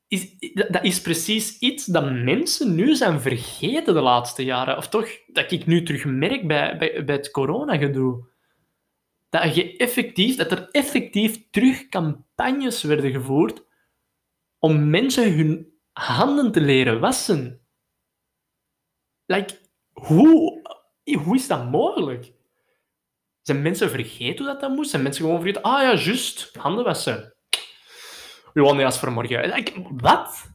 Is, 0.08 0.38
dat 0.54 0.84
is 0.84 1.00
precies 1.00 1.58
iets 1.58 1.84
dat 1.84 2.12
mensen 2.12 2.74
nu 2.74 2.94
zijn 2.94 3.20
vergeten 3.20 3.94
de 3.94 4.00
laatste 4.00 4.44
jaren. 4.44 4.76
Of 4.76 4.88
toch, 4.88 5.08
dat 5.26 5.52
ik 5.52 5.66
nu 5.66 5.82
terug 5.82 6.04
merk 6.04 6.46
bij, 6.46 6.78
bij, 6.78 7.04
bij 7.04 7.14
het 7.14 7.30
corona-gedoe. 7.30 8.26
Dat, 9.28 9.54
je 9.54 9.76
effectief, 9.76 10.36
dat 10.36 10.50
er 10.50 10.70
effectief 10.70 11.50
terug 11.50 11.88
campagnes 11.88 12.82
werden 12.82 13.10
gevoerd 13.10 13.64
om 14.58 14.90
mensen 14.90 15.36
hun 15.36 15.78
handen 15.92 16.52
te 16.52 16.60
leren 16.60 17.00
wassen. 17.00 17.66
Like, 19.24 19.58
hoe, 19.92 20.62
hoe 21.24 21.34
is 21.34 21.46
dat 21.46 21.70
mogelijk? 21.70 22.32
Zijn 23.42 23.62
mensen 23.62 23.90
vergeten 23.90 24.44
hoe 24.44 24.52
dat, 24.52 24.60
dat 24.60 24.70
moest? 24.70 24.90
Zijn 24.90 25.02
mensen 25.02 25.24
gewoon 25.24 25.40
vergeten, 25.40 25.62
ah 25.62 25.82
ja, 25.82 25.94
juist, 25.94 26.54
handen 26.54 26.84
wassen. 26.84 27.36
Johan, 28.54 28.80
als 28.80 28.98
voor 28.98 29.12
morgen. 29.12 29.54
Like, 29.54 29.72
wat? 29.90 30.50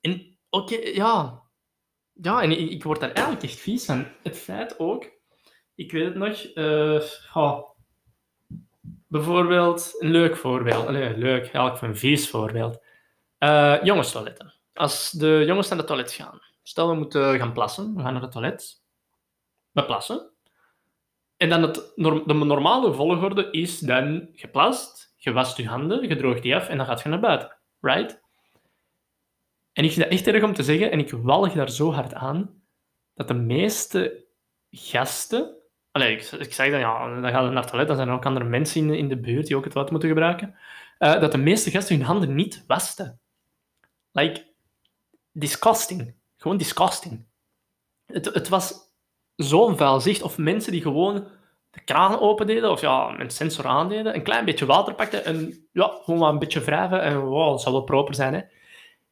En 0.00 0.38
oké, 0.50 0.76
ja. 0.76 1.42
Ja, 2.12 2.42
en 2.42 2.50
ik, 2.50 2.70
ik, 2.70 2.82
word 2.82 3.00
daar 3.00 3.12
eigenlijk 3.12 3.44
echt 3.44 3.58
vies 3.58 3.84
van. 3.84 4.06
Het 4.22 4.36
feit 4.36 4.78
ook, 4.78 5.10
ik 5.76 5.92
weet 5.92 6.04
het 6.04 6.14
nog, 6.14 6.54
oh, 7.34 7.68
bijvoorbeeld, 9.06 9.96
een 9.98 10.10
leuk 10.10 10.36
voorbeeld. 10.36 10.88
Leuk, 10.88 11.42
eigenlijk 11.42 11.82
een 11.82 11.96
vies 11.96 12.30
voorbeeld. 12.30 12.82
Uh, 13.38 13.82
jongenstoiletten. 13.82 14.54
Als 14.74 15.10
de 15.10 15.42
jongens 15.46 15.68
naar 15.68 15.78
de 15.78 15.84
toilet 15.84 16.12
gaan, 16.12 16.40
stel 16.62 16.88
we 16.88 16.94
moeten 16.94 17.38
gaan 17.38 17.52
plassen, 17.52 17.94
we 17.94 18.02
gaan 18.02 18.12
naar 18.12 18.22
het 18.22 18.32
toilet, 18.32 18.82
we 19.70 19.84
plassen. 19.84 20.30
En 21.36 21.48
dan 21.48 21.62
het, 21.62 21.92
de 21.96 22.34
normale 22.34 22.92
volgorde 22.92 23.50
is 23.50 23.78
dan 23.78 24.28
geplast, 24.32 25.14
je 25.16 25.32
wast 25.32 25.56
je 25.56 25.68
handen, 25.68 26.08
je 26.08 26.16
droogt 26.16 26.42
die 26.42 26.56
af 26.56 26.68
en 26.68 26.76
dan 26.76 26.86
gaat 26.86 27.02
je 27.02 27.08
naar 27.08 27.20
buiten. 27.20 27.56
Right? 27.80 28.20
En 29.72 29.84
ik 29.84 29.92
vind 29.92 30.04
het 30.04 30.12
echt 30.12 30.26
erg 30.26 30.42
om 30.42 30.54
te 30.54 30.62
zeggen, 30.62 30.90
en 30.90 30.98
ik 30.98 31.10
walg 31.10 31.52
daar 31.52 31.70
zo 31.70 31.92
hard 31.92 32.14
aan, 32.14 32.62
dat 33.14 33.28
de 33.28 33.34
meeste 33.34 34.24
gasten... 34.70 35.54
Allee, 35.96 36.16
ik, 36.16 36.30
ik 36.30 36.54
zeg 36.54 36.70
dan, 36.70 36.80
ja, 36.80 37.20
dan 37.20 37.30
gaan 37.30 37.44
we 37.44 37.50
naar 37.50 37.62
het 37.62 37.68
toilet, 37.68 37.86
dan 37.88 37.96
zijn 37.96 38.08
er 38.08 38.14
ook 38.14 38.26
andere 38.26 38.44
mensen 38.44 38.94
in, 38.94 39.08
de 39.08 39.20
buurt 39.20 39.46
die 39.46 39.56
ook 39.56 39.64
het 39.64 39.74
wat 39.74 39.90
moeten 39.90 40.08
gebruiken. 40.08 40.54
Uh, 40.98 41.20
dat 41.20 41.32
de 41.32 41.38
meeste 41.38 41.70
gasten 41.70 41.96
hun 41.96 42.04
handen 42.04 42.34
niet 42.34 42.64
wasten. 42.66 43.20
Like, 44.12 44.46
disgusting. 45.32 46.14
Gewoon 46.36 46.56
disgusting. 46.56 47.26
Het, 48.06 48.24
het 48.24 48.48
was 48.48 48.74
zo'n 49.36 49.76
vuil 49.76 50.00
zicht. 50.00 50.22
Of 50.22 50.38
mensen 50.38 50.72
die 50.72 50.82
gewoon 50.82 51.28
de 51.70 51.80
kraan 51.80 52.20
open 52.20 52.46
deden, 52.46 52.70
of 52.70 52.80
ja, 52.80 53.10
met 53.10 53.32
sensor 53.32 53.66
aandeden, 53.66 54.14
een 54.14 54.22
klein 54.22 54.44
beetje 54.44 54.66
water 54.66 54.94
pakten 54.94 55.24
en 55.24 55.68
ja, 55.72 55.98
gewoon 56.02 56.20
maar 56.20 56.32
een 56.32 56.38
beetje 56.38 56.60
wrijven 56.60 57.02
en 57.02 57.20
wow, 57.20 57.50
dat 57.50 57.62
zal 57.62 57.72
wel 57.72 57.84
proper 57.84 58.14
zijn, 58.14 58.34
hè. 58.34 58.40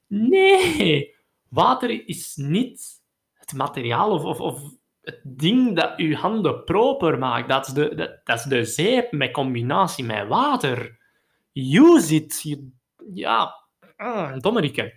Nee, 0.07 1.15
water 1.49 2.09
is 2.09 2.37
niet 2.37 3.03
het 3.33 3.53
materiaal 3.53 4.11
of, 4.11 4.25
of, 4.25 4.41
of 4.41 4.63
het 5.05 5.21
ding 5.23 5.77
dat 5.77 5.93
uw 5.97 6.15
handen 6.15 6.65
proper 6.65 7.19
maakt. 7.19 7.49
Dat 7.49 7.67
is 7.67 7.73
de, 7.73 8.19
dat, 8.25 8.39
is 8.39 8.45
de 8.45 8.65
zeep 8.65 9.13
met 9.13 9.33
combinatie 9.33 10.05
met 10.05 10.29
water. 10.29 10.99
Use 11.53 12.15
it. 12.15 12.59
ja, 13.15 13.55
ah, 13.97 14.39
dommerike. 14.39 14.95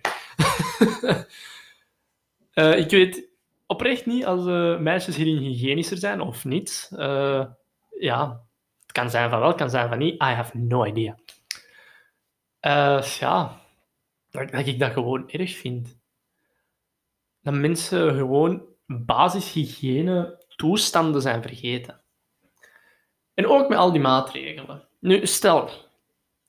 uh, 2.54 2.78
ik 2.84 2.90
weet 2.90 3.28
oprecht 3.66 4.06
niet 4.06 4.24
als 4.24 4.46
uh, 4.46 4.78
meisjes 4.78 5.16
hierin 5.16 5.36
hygiënischer 5.36 5.98
zijn 5.98 6.20
of 6.20 6.44
niet. 6.44 6.90
Uh, 6.92 7.44
ja, 7.98 8.44
het 8.82 8.92
kan 8.92 9.10
zijn 9.10 9.30
van 9.30 9.38
wel, 9.38 9.48
het 9.48 9.56
kan 9.56 9.70
zijn 9.70 9.88
van 9.88 9.98
niet. 9.98 10.14
I 10.14 10.26
have 10.26 10.58
no 10.58 10.84
idea. 10.84 11.18
ja, 13.18 13.60
dat, 14.30 14.50
dat 14.50 14.66
ik 14.66 14.78
dat 14.78 14.92
gewoon 14.92 15.30
erg 15.30 15.56
vind. 15.56 15.98
Dat 17.42 17.54
mensen 17.54 18.14
gewoon 18.14 18.67
basishygiëne 18.88 20.44
toestanden 20.56 21.22
zijn 21.22 21.42
vergeten. 21.42 22.00
En 23.34 23.46
ook 23.46 23.68
met 23.68 23.78
al 23.78 23.92
die 23.92 24.00
maatregelen. 24.00 24.88
Nu, 25.00 25.26
stel, 25.26 25.70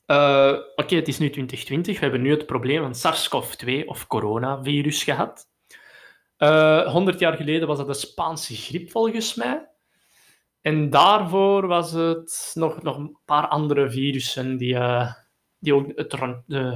uh, 0.08 0.58
oké, 0.76 0.96
het 0.96 1.08
is 1.08 1.20
nu 1.20 1.30
2020, 1.30 1.96
we 1.96 2.02
hebben 2.02 2.22
nu 2.22 2.32
het 2.32 2.46
probleem 2.46 2.82
van 2.82 2.96
SARS-CoV-2 2.96 3.86
of 3.86 4.08
coronavirus 4.08 5.04
gehad. 5.04 5.48
Uh, 6.38 6.80
eh, 6.80 6.92
100 6.92 7.20
jaar 7.20 7.36
geleden 7.36 7.68
was 7.68 7.78
dat 7.78 7.88
de 7.88 7.94
Spaanse 7.94 8.56
griep 8.56 8.92
volgens 8.92 9.36
mij. 9.36 9.68
En 10.62 10.90
daarvoor 10.90 11.68
was 11.68 11.92
het 11.92 12.52
nog, 12.54 12.82
nog 12.82 12.98
een 12.98 13.18
paar 13.26 13.48
andere 13.48 13.90
virussen 13.90 14.58
die, 14.58 14.74
uh, 14.74 15.14
die 15.60 15.74
ook 15.74 15.88
het, 15.96 16.12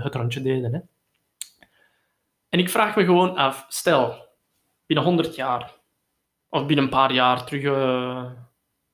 het 0.03 0.15
rondje 0.15 0.41
deden. 0.41 0.74
Hè. 0.74 0.79
En 2.50 2.60
ik 2.60 2.70
vraag 2.70 2.96
me 2.96 3.03
gewoon 3.03 3.36
af, 3.36 3.65
stel, 3.67 4.27
binnen 4.86 5.06
100 5.06 5.36
jaar, 5.36 5.75
of 6.50 6.66
binnen 6.66 6.86
een 6.86 6.92
paar 6.92 7.13
jaar, 7.13 7.46
terug, 7.46 7.63
uh, 7.63 8.32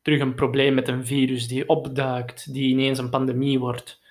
terug 0.01 0.19
een 0.19 0.35
probleem 0.35 0.73
met 0.73 0.87
een 0.87 1.05
virus 1.05 1.47
die 1.47 1.69
opduikt, 1.69 2.53
die 2.53 2.69
ineens 2.69 2.99
een 2.99 3.09
pandemie 3.09 3.59
wordt. 3.59 4.01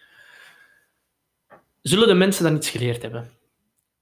Zullen 1.83 2.09
de 2.09 2.15
mensen 2.15 2.45
dan 2.45 2.57
iets 2.57 2.71
geleerd 2.71 3.03
hebben? 3.03 3.31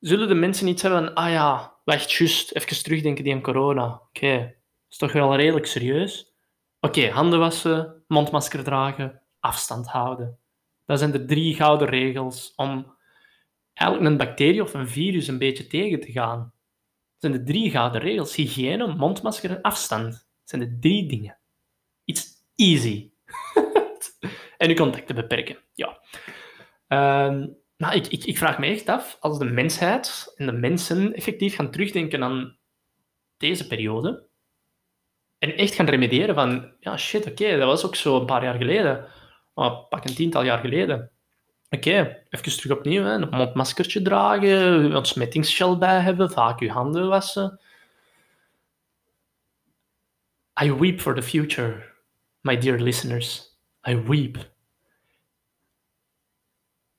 Zullen 0.01 0.29
de 0.29 0.35
mensen 0.35 0.69
iets 0.69 0.83
hebben 0.83 1.05
van, 1.05 1.15
ah 1.15 1.31
ja, 1.31 1.75
wacht, 1.85 2.21
even 2.21 2.83
terugdenken 2.83 3.25
die 3.25 3.35
aan 3.35 3.41
corona. 3.41 4.01
Oké, 4.09 4.39
dat 4.39 4.55
is 4.91 4.97
toch 4.97 5.13
wel 5.13 5.37
redelijk 5.37 5.67
serieus? 5.67 6.35
Oké, 6.81 7.11
handen 7.11 7.39
wassen, 7.39 8.05
mondmasker 8.09 8.65
dragen, 8.65 9.23
afstand 9.41 9.87
houden. 9.87 10.39
Dat 10.85 10.99
zijn 10.99 11.11
de 11.11 11.25
drie 11.25 11.55
gouden 11.55 11.89
regels 11.89 12.53
om 12.57 12.95
eigenlijk 13.73 14.11
een 14.11 14.27
bacterie 14.27 14.63
of 14.63 14.75
een 14.75 14.89
virus 14.89 15.29
een 15.29 15.39
beetje 15.39 15.67
tegen 15.67 16.01
te 16.01 16.13
gaan. 16.13 16.53
Zijn 17.19 17.33
de 17.33 17.43
drie 17.43 17.71
gouden 17.71 18.01
regels. 18.01 18.35
Hygiëne, 18.35 18.87
mondmasker 18.87 19.51
en 19.51 19.63
afstand. 19.63 20.13
Dat 20.13 20.21
zijn 20.45 20.63
de 20.63 20.79
drie 20.79 21.09
dingen. 21.09 21.39
It's 22.05 22.27
easy. 22.55 23.11
en 24.59 24.69
je 24.69 24.75
contacten 24.75 25.15
beperken. 25.15 25.59
Ja. 25.75 25.99
Uh, 26.89 27.47
nou, 27.77 27.95
ik, 27.95 28.07
ik, 28.07 28.25
ik 28.25 28.39
vraag 28.39 28.59
me 28.59 28.67
echt 28.67 28.89
af, 28.89 29.17
als 29.21 29.39
de 29.39 29.45
mensheid 29.45 30.33
en 30.37 30.47
de 30.47 30.53
mensen 30.53 31.15
effectief 31.15 31.55
gaan 31.55 31.71
terugdenken 31.71 32.23
aan 32.23 32.59
deze 33.37 33.67
periode 33.67 34.29
en 35.39 35.57
echt 35.57 35.75
gaan 35.75 35.87
remediëren 35.87 36.35
van, 36.35 36.73
ja 36.81 36.97
shit, 36.97 37.27
oké, 37.27 37.57
dat 37.57 37.67
was 37.67 37.85
ook 37.85 37.97
zo 37.97 38.21
een 38.21 38.27
paar 38.27 38.45
jaar 38.45 38.55
geleden. 38.55 39.07
Pak 39.89 40.05
een 40.05 40.15
tiental 40.15 40.43
jaar 40.43 40.59
geleden. 40.59 41.11
Oké, 41.71 42.25
even 42.29 42.57
terug 42.59 42.79
opnieuw. 42.79 43.05
Een 43.05 43.29
mondmaskertje 43.29 44.03
dragen, 44.03 44.85
een 44.85 44.97
ontsmettingsgel 44.97 45.79
bij 45.79 46.01
hebben, 46.01 46.31
vaak 46.31 46.61
je 46.61 46.71
handen 46.71 47.09
wassen. 47.09 47.61
I 50.63 50.73
weep 50.73 51.01
for 51.01 51.15
the 51.15 51.23
future, 51.23 51.93
my 52.41 52.59
dear 52.59 52.79
listeners. 52.79 53.59
I 53.89 53.97
weep. 53.97 54.51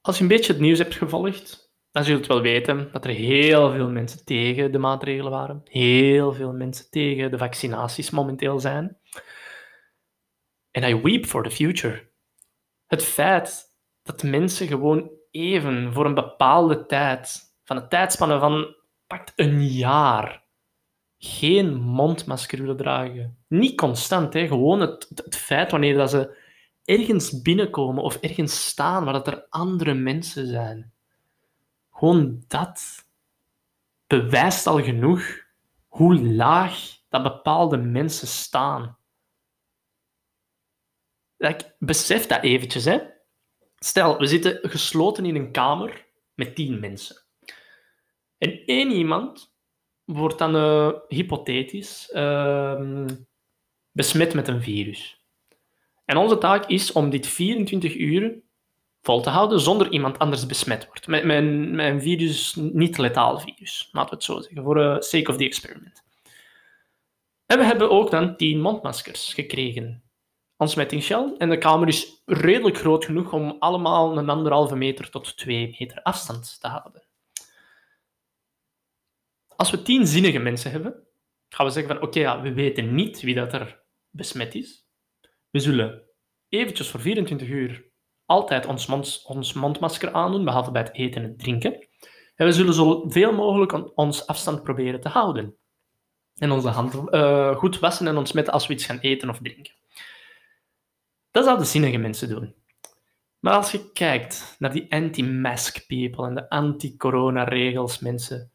Als 0.01 0.15
je 0.17 0.21
een 0.21 0.27
beetje 0.27 0.51
het 0.51 0.61
nieuws 0.61 0.77
hebt 0.77 0.95
gevolgd, 0.95 1.71
dan 1.91 2.03
zul 2.03 2.17
je 2.17 2.27
wel 2.27 2.41
weten 2.41 2.91
dat 2.91 3.05
er 3.05 3.11
heel 3.11 3.71
veel 3.71 3.89
mensen 3.89 4.25
tegen 4.25 4.71
de 4.71 4.77
maatregelen 4.77 5.31
waren. 5.31 5.61
Heel 5.63 6.33
veel 6.33 6.53
mensen 6.53 6.89
tegen 6.89 7.31
de 7.31 7.37
vaccinaties 7.37 8.09
momenteel 8.09 8.59
zijn. 8.59 8.97
En 10.71 10.83
I 10.83 11.01
weep 11.01 11.25
for 11.25 11.43
the 11.43 11.51
future. 11.51 12.09
Het 12.87 13.03
feit 13.03 13.65
dat 14.07 14.23
mensen 14.23 14.67
gewoon 14.67 15.11
even 15.31 15.93
voor 15.93 16.05
een 16.05 16.13
bepaalde 16.13 16.85
tijd, 16.85 17.55
van 17.63 17.77
een 17.77 17.89
tijdspanne 17.89 18.39
van 18.39 18.75
pakt 19.07 19.33
een 19.35 19.67
jaar, 19.67 20.43
geen 21.17 21.75
mondmasker 21.75 22.59
willen 22.59 22.77
dragen. 22.77 23.37
Niet 23.47 23.77
constant, 23.77 24.33
hè? 24.33 24.47
gewoon 24.47 24.79
het, 24.79 25.35
feit 25.35 25.71
wanneer 25.71 25.97
dat 25.97 26.09
ze 26.09 26.37
ergens 26.85 27.41
binnenkomen 27.41 28.03
of 28.03 28.15
ergens 28.15 28.67
staan 28.67 29.03
waar 29.03 29.13
dat 29.13 29.27
er 29.27 29.45
andere 29.49 29.93
mensen 29.93 30.47
zijn. 30.47 30.91
Gewoon 31.91 32.43
dat 32.47 33.05
bewijst 34.07 34.67
al 34.67 34.83
genoeg 34.83 35.45
hoe 35.87 36.21
laag 36.21 36.79
dat 37.09 37.23
bepaalde 37.23 37.77
mensen 37.77 38.27
staan. 38.27 38.97
Ik 41.37 41.75
besef 41.79 42.25
dat 42.25 42.43
eventjes, 42.43 42.85
hè. 42.85 43.15
Stel, 43.79 44.17
we 44.17 44.25
zitten 44.25 44.59
gesloten 44.61 45.25
in 45.25 45.35
een 45.35 45.51
kamer 45.51 46.05
met 46.33 46.55
tien 46.55 46.79
mensen. 46.79 47.25
En 48.37 48.65
één 48.65 48.91
iemand 48.91 49.55
wordt 50.05 50.37
dan 50.37 50.55
uh, 50.55 50.91
hypothetisch 51.07 52.11
uh, 52.13 53.05
besmet 53.91 54.33
met 54.33 54.47
een 54.47 54.61
virus. 54.61 55.21
En 56.05 56.17
onze 56.17 56.37
taak 56.37 56.65
is 56.65 56.91
om 56.91 57.09
dit 57.09 57.27
24 57.27 57.95
uur 57.95 58.41
vol 59.01 59.21
te 59.21 59.29
houden 59.29 59.59
zonder 59.59 59.91
iemand 59.91 60.19
anders 60.19 60.45
besmet 60.45 60.85
wordt. 60.85 61.07
Met, 61.07 61.23
een 61.23 62.01
virus, 62.01 62.55
niet 62.55 62.97
letaal 62.97 63.39
virus, 63.39 63.89
laten 63.91 64.09
we 64.09 64.15
het 64.15 64.25
zo 64.25 64.39
zeggen, 64.39 64.63
voor 64.63 64.75
de 64.75 64.81
uh, 64.81 64.99
sake 64.99 65.29
of 65.29 65.37
the 65.37 65.45
experiment. 65.45 66.03
En 67.45 67.57
we 67.57 67.63
hebben 67.63 67.89
ook 67.89 68.11
dan 68.11 68.37
10 68.37 68.61
mondmaskers 68.61 69.33
gekregen 69.33 70.06
ontsmettingsgel. 70.57 71.37
En 71.37 71.49
de 71.49 71.57
kamer 71.57 71.87
is 71.87 72.21
redelijk 72.25 72.77
groot 72.77 73.05
genoeg 73.05 73.33
om 73.33 73.55
allemaal 73.59 74.17
een 74.17 74.29
anderhalve 74.29 74.75
meter 74.75 75.09
tot 75.09 75.37
twee 75.37 75.75
meter 75.79 76.01
afstand 76.01 76.57
te 76.59 76.67
houden. 76.67 77.05
Als 79.55 79.71
we 79.71 79.81
tien 79.81 80.07
zinnige 80.07 80.39
mensen 80.39 80.71
hebben, 80.71 81.07
gaan 81.49 81.65
we 81.65 81.71
zeggen 81.71 81.95
van 81.95 82.03
oké, 82.03 82.19
ja, 82.19 82.41
we 82.41 82.53
weten 82.53 82.95
niet 82.95 83.21
wie 83.21 83.35
dat 83.35 83.53
er 83.53 83.83
besmet 84.09 84.55
is. 84.55 84.85
We 85.49 85.59
zullen 85.59 86.01
eventjes 86.49 86.89
voor 86.89 86.99
24 86.99 87.47
uur 87.47 87.91
altijd 88.25 88.65
ons, 88.65 88.85
mond, 88.85 89.23
ons 89.25 89.53
mondmasker 89.53 90.11
aandoen, 90.11 90.45
behalve 90.45 90.71
bij 90.71 90.81
het 90.81 90.93
eten 90.93 91.23
en 91.23 91.37
drinken. 91.37 91.87
En 92.35 92.45
we 92.45 92.51
zullen 92.51 92.73
zoveel 92.73 93.33
mogelijk 93.33 93.97
ons 93.97 94.27
afstand 94.27 94.63
proberen 94.63 94.99
te 94.99 95.09
houden. 95.09 95.57
En 96.35 96.51
onze 96.51 96.69
handen 96.69 97.15
uh, 97.15 97.55
goed 97.55 97.79
wassen 97.79 98.07
en 98.07 98.17
ontsmetten 98.17 98.53
als 98.53 98.67
we 98.67 98.73
iets 98.73 98.85
gaan 98.85 98.99
eten 98.99 99.29
of 99.29 99.37
drinken. 99.37 99.73
Dat 101.37 101.45
zouden 101.45 101.67
zinnige 101.67 101.97
mensen 101.97 102.29
doen. 102.29 102.55
Maar 103.39 103.53
als 103.53 103.71
je 103.71 103.91
kijkt 103.91 104.55
naar 104.59 104.71
die 104.71 104.91
anti-mask 104.91 105.87
people 105.87 106.27
en 106.27 106.35
de 106.35 106.49
anti-corona-regels 106.49 107.99
mensen, 107.99 108.51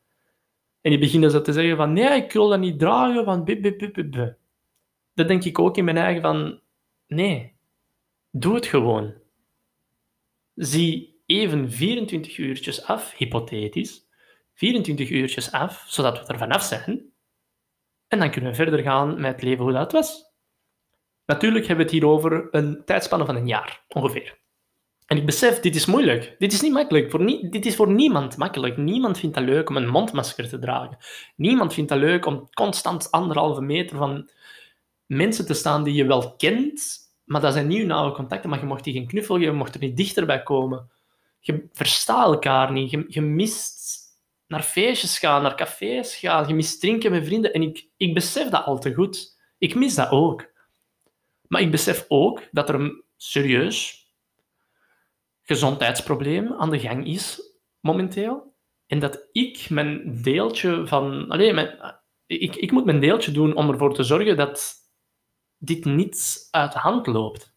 en 0.81 0.91
die 0.91 0.99
beginnen 0.99 1.31
zo 1.31 1.43
te 1.43 1.53
zeggen 1.53 1.77
van 1.77 1.93
nee, 1.93 2.23
ik 2.23 2.33
wil 2.33 2.49
dat 2.49 2.59
niet 2.59 2.79
dragen, 2.79 3.25
van 3.25 3.45
bip, 3.45 3.63
bip, 3.63 3.79
bip, 3.79 3.95
bip. 3.95 4.37
Dan 5.15 5.27
denk 5.27 5.45
ik 5.45 5.59
ook 5.59 5.77
in 5.77 5.85
mijn 5.85 5.97
eigen 5.97 6.23
van 6.23 6.61
nee, 7.07 7.57
doe 8.31 8.55
het 8.55 8.67
gewoon. 8.67 9.15
Zie 10.55 11.23
even 11.27 11.71
24 11.71 12.39
uurtjes 12.39 12.85
af, 12.85 13.13
hypothetisch, 13.17 14.07
24 14.55 15.11
uurtjes 15.11 15.53
af, 15.53 15.85
zodat 15.87 16.19
we 16.19 16.33
er 16.33 16.39
vanaf 16.39 16.63
zijn. 16.63 17.13
En 18.09 18.19
dan 18.19 18.31
kunnen 18.31 18.51
we 18.51 18.57
verder 18.57 18.83
gaan 18.83 19.21
met 19.21 19.33
het 19.33 19.43
leven 19.43 19.65
hoe 19.65 19.73
dat 19.73 19.93
was. 19.93 20.32
Natuurlijk 21.33 21.67
hebben 21.67 21.87
we 21.87 21.93
het 21.93 22.01
hier 22.01 22.11
over 22.11 22.49
een 22.51 22.83
tijdspanne 22.85 23.25
van 23.25 23.37
een 23.37 23.47
jaar, 23.47 23.85
ongeveer. 23.89 24.39
En 25.07 25.17
ik 25.17 25.27
besef, 25.27 25.61
dit 25.61 25.75
is 25.75 25.87
moeilijk. 25.87 26.35
Dit 26.39 26.53
is 26.53 26.61
niet 26.61 26.73
makkelijk. 26.73 27.11
Voor 27.11 27.27
dit 27.51 27.67
is 27.67 27.77
voor 27.77 27.93
niemand 27.93 28.37
makkelijk. 28.37 28.77
Niemand 28.77 29.19
vindt 29.19 29.37
het 29.37 29.45
leuk 29.45 29.69
om 29.69 29.77
een 29.77 29.89
mondmasker 29.89 30.49
te 30.49 30.59
dragen. 30.59 30.97
Niemand 31.37 31.75
vindt 31.75 31.91
het 31.91 31.99
leuk 31.99 32.27
om 32.27 32.49
constant 32.53 33.11
anderhalve 33.11 33.61
meter 33.61 33.97
van 33.97 34.31
mensen 35.07 35.47
te 35.47 35.55
staan 35.55 35.85
die 35.85 35.95
je 35.95 36.07
wel 36.07 36.37
kent, 36.37 36.99
maar 37.25 37.41
dat 37.41 37.53
zijn 37.53 37.67
nieuwe 37.67 37.87
nauwe 37.87 38.13
contacten, 38.13 38.51
maar 38.51 38.59
je 38.59 38.67
mocht 38.67 38.85
die 38.85 38.93
geen 38.93 39.07
knuffel 39.07 39.35
geven, 39.35 39.51
je 39.51 39.59
mocht 39.59 39.75
er 39.75 39.81
niet 39.81 39.97
dichterbij 39.97 40.43
komen. 40.43 40.91
Je 41.41 41.69
verstaat 41.73 42.27
elkaar 42.27 42.73
niet. 42.73 42.91
Je, 42.91 43.05
je 43.09 43.21
mist 43.21 44.01
naar 44.47 44.63
feestjes 44.63 45.19
gaan, 45.19 45.43
naar 45.43 45.57
cafés 45.57 46.15
gaan. 46.15 46.49
Je 46.49 46.55
mist 46.55 46.81
drinken 46.81 47.11
met 47.11 47.25
vrienden. 47.25 47.53
En 47.53 47.63
ik, 47.63 47.87
ik 47.97 48.15
besef 48.15 48.49
dat 48.49 48.65
al 48.65 48.79
te 48.79 48.95
goed. 48.95 49.39
Ik 49.59 49.75
mis 49.75 49.95
dat 49.95 50.11
ook. 50.11 50.51
Maar 51.53 51.61
ik 51.61 51.71
besef 51.71 52.05
ook 52.09 52.43
dat 52.51 52.69
er 52.69 52.75
een 52.75 53.05
serieus 53.17 54.07
gezondheidsprobleem 55.43 56.53
aan 56.53 56.71
de 56.71 56.79
gang 56.79 57.07
is 57.07 57.41
momenteel. 57.81 58.55
En 58.87 58.99
dat 58.99 59.29
ik 59.33 59.71
mijn 59.71 60.23
deeltje 60.23 60.87
van. 60.87 61.29
Allee, 61.29 61.53
mijn, 61.53 61.95
ik, 62.27 62.57
ik 62.57 62.71
moet 62.71 62.85
mijn 62.85 63.01
deeltje 63.01 63.33
doen 63.33 63.55
om 63.55 63.71
ervoor 63.71 63.95
te 63.95 64.03
zorgen 64.03 64.37
dat 64.37 64.75
dit 65.59 65.85
niet 65.85 66.49
uit 66.51 66.73
de 66.73 66.79
hand 66.79 67.07
loopt. 67.07 67.57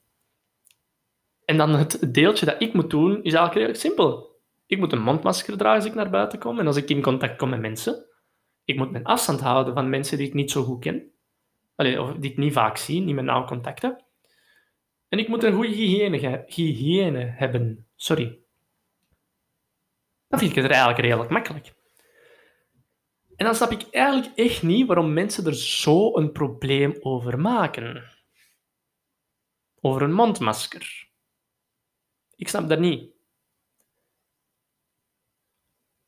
En 1.45 1.57
dan 1.57 1.69
het 1.69 2.13
deeltje 2.13 2.45
dat 2.45 2.61
ik 2.61 2.73
moet 2.73 2.89
doen, 2.89 3.11
is 3.11 3.33
eigenlijk 3.33 3.53
redelijk 3.53 3.79
simpel. 3.79 4.39
Ik 4.65 4.77
moet 4.77 4.91
een 4.91 5.01
mondmasker 5.01 5.57
dragen 5.57 5.75
als 5.75 5.85
ik 5.85 5.95
naar 5.95 6.09
buiten 6.09 6.39
kom 6.39 6.59
en 6.59 6.67
als 6.67 6.77
ik 6.77 6.89
in 6.89 7.01
contact 7.01 7.37
kom 7.37 7.49
met 7.49 7.59
mensen. 7.59 8.05
Ik 8.63 8.77
moet 8.77 8.91
mijn 8.91 9.05
afstand 9.05 9.39
houden 9.39 9.73
van 9.73 9.89
mensen 9.89 10.17
die 10.17 10.27
ik 10.27 10.33
niet 10.33 10.51
zo 10.51 10.63
goed 10.63 10.81
ken. 10.81 11.13
Allee, 11.75 12.01
of 12.01 12.13
ik 12.19 12.37
niet 12.37 12.53
vaak 12.53 12.77
zie, 12.77 13.01
niet 13.01 13.15
met 13.15 13.25
nauwe 13.25 13.47
contacten. 13.47 14.03
En 15.07 15.19
ik 15.19 15.27
moet 15.27 15.43
een 15.43 15.53
goede 15.53 15.75
hygiëne, 15.75 16.43
hygiëne 16.47 17.19
hebben. 17.19 17.87
Sorry. 17.95 18.39
Dan 20.27 20.39
vind 20.39 20.51
ik 20.51 20.61
het 20.61 20.71
eigenlijk 20.71 21.01
redelijk 21.01 21.29
makkelijk. 21.29 21.73
En 23.35 23.45
dan 23.45 23.55
snap 23.55 23.71
ik 23.71 23.89
eigenlijk 23.89 24.37
echt 24.37 24.63
niet 24.63 24.87
waarom 24.87 25.13
mensen 25.13 25.45
er 25.45 25.55
zo 25.55 26.17
een 26.17 26.31
probleem 26.31 26.97
over 26.99 27.39
maken. 27.39 28.03
Over 29.81 30.01
een 30.01 30.13
mondmasker. 30.13 31.07
Ik 32.35 32.47
snap 32.47 32.69
dat 32.69 32.79
niet. 32.79 33.13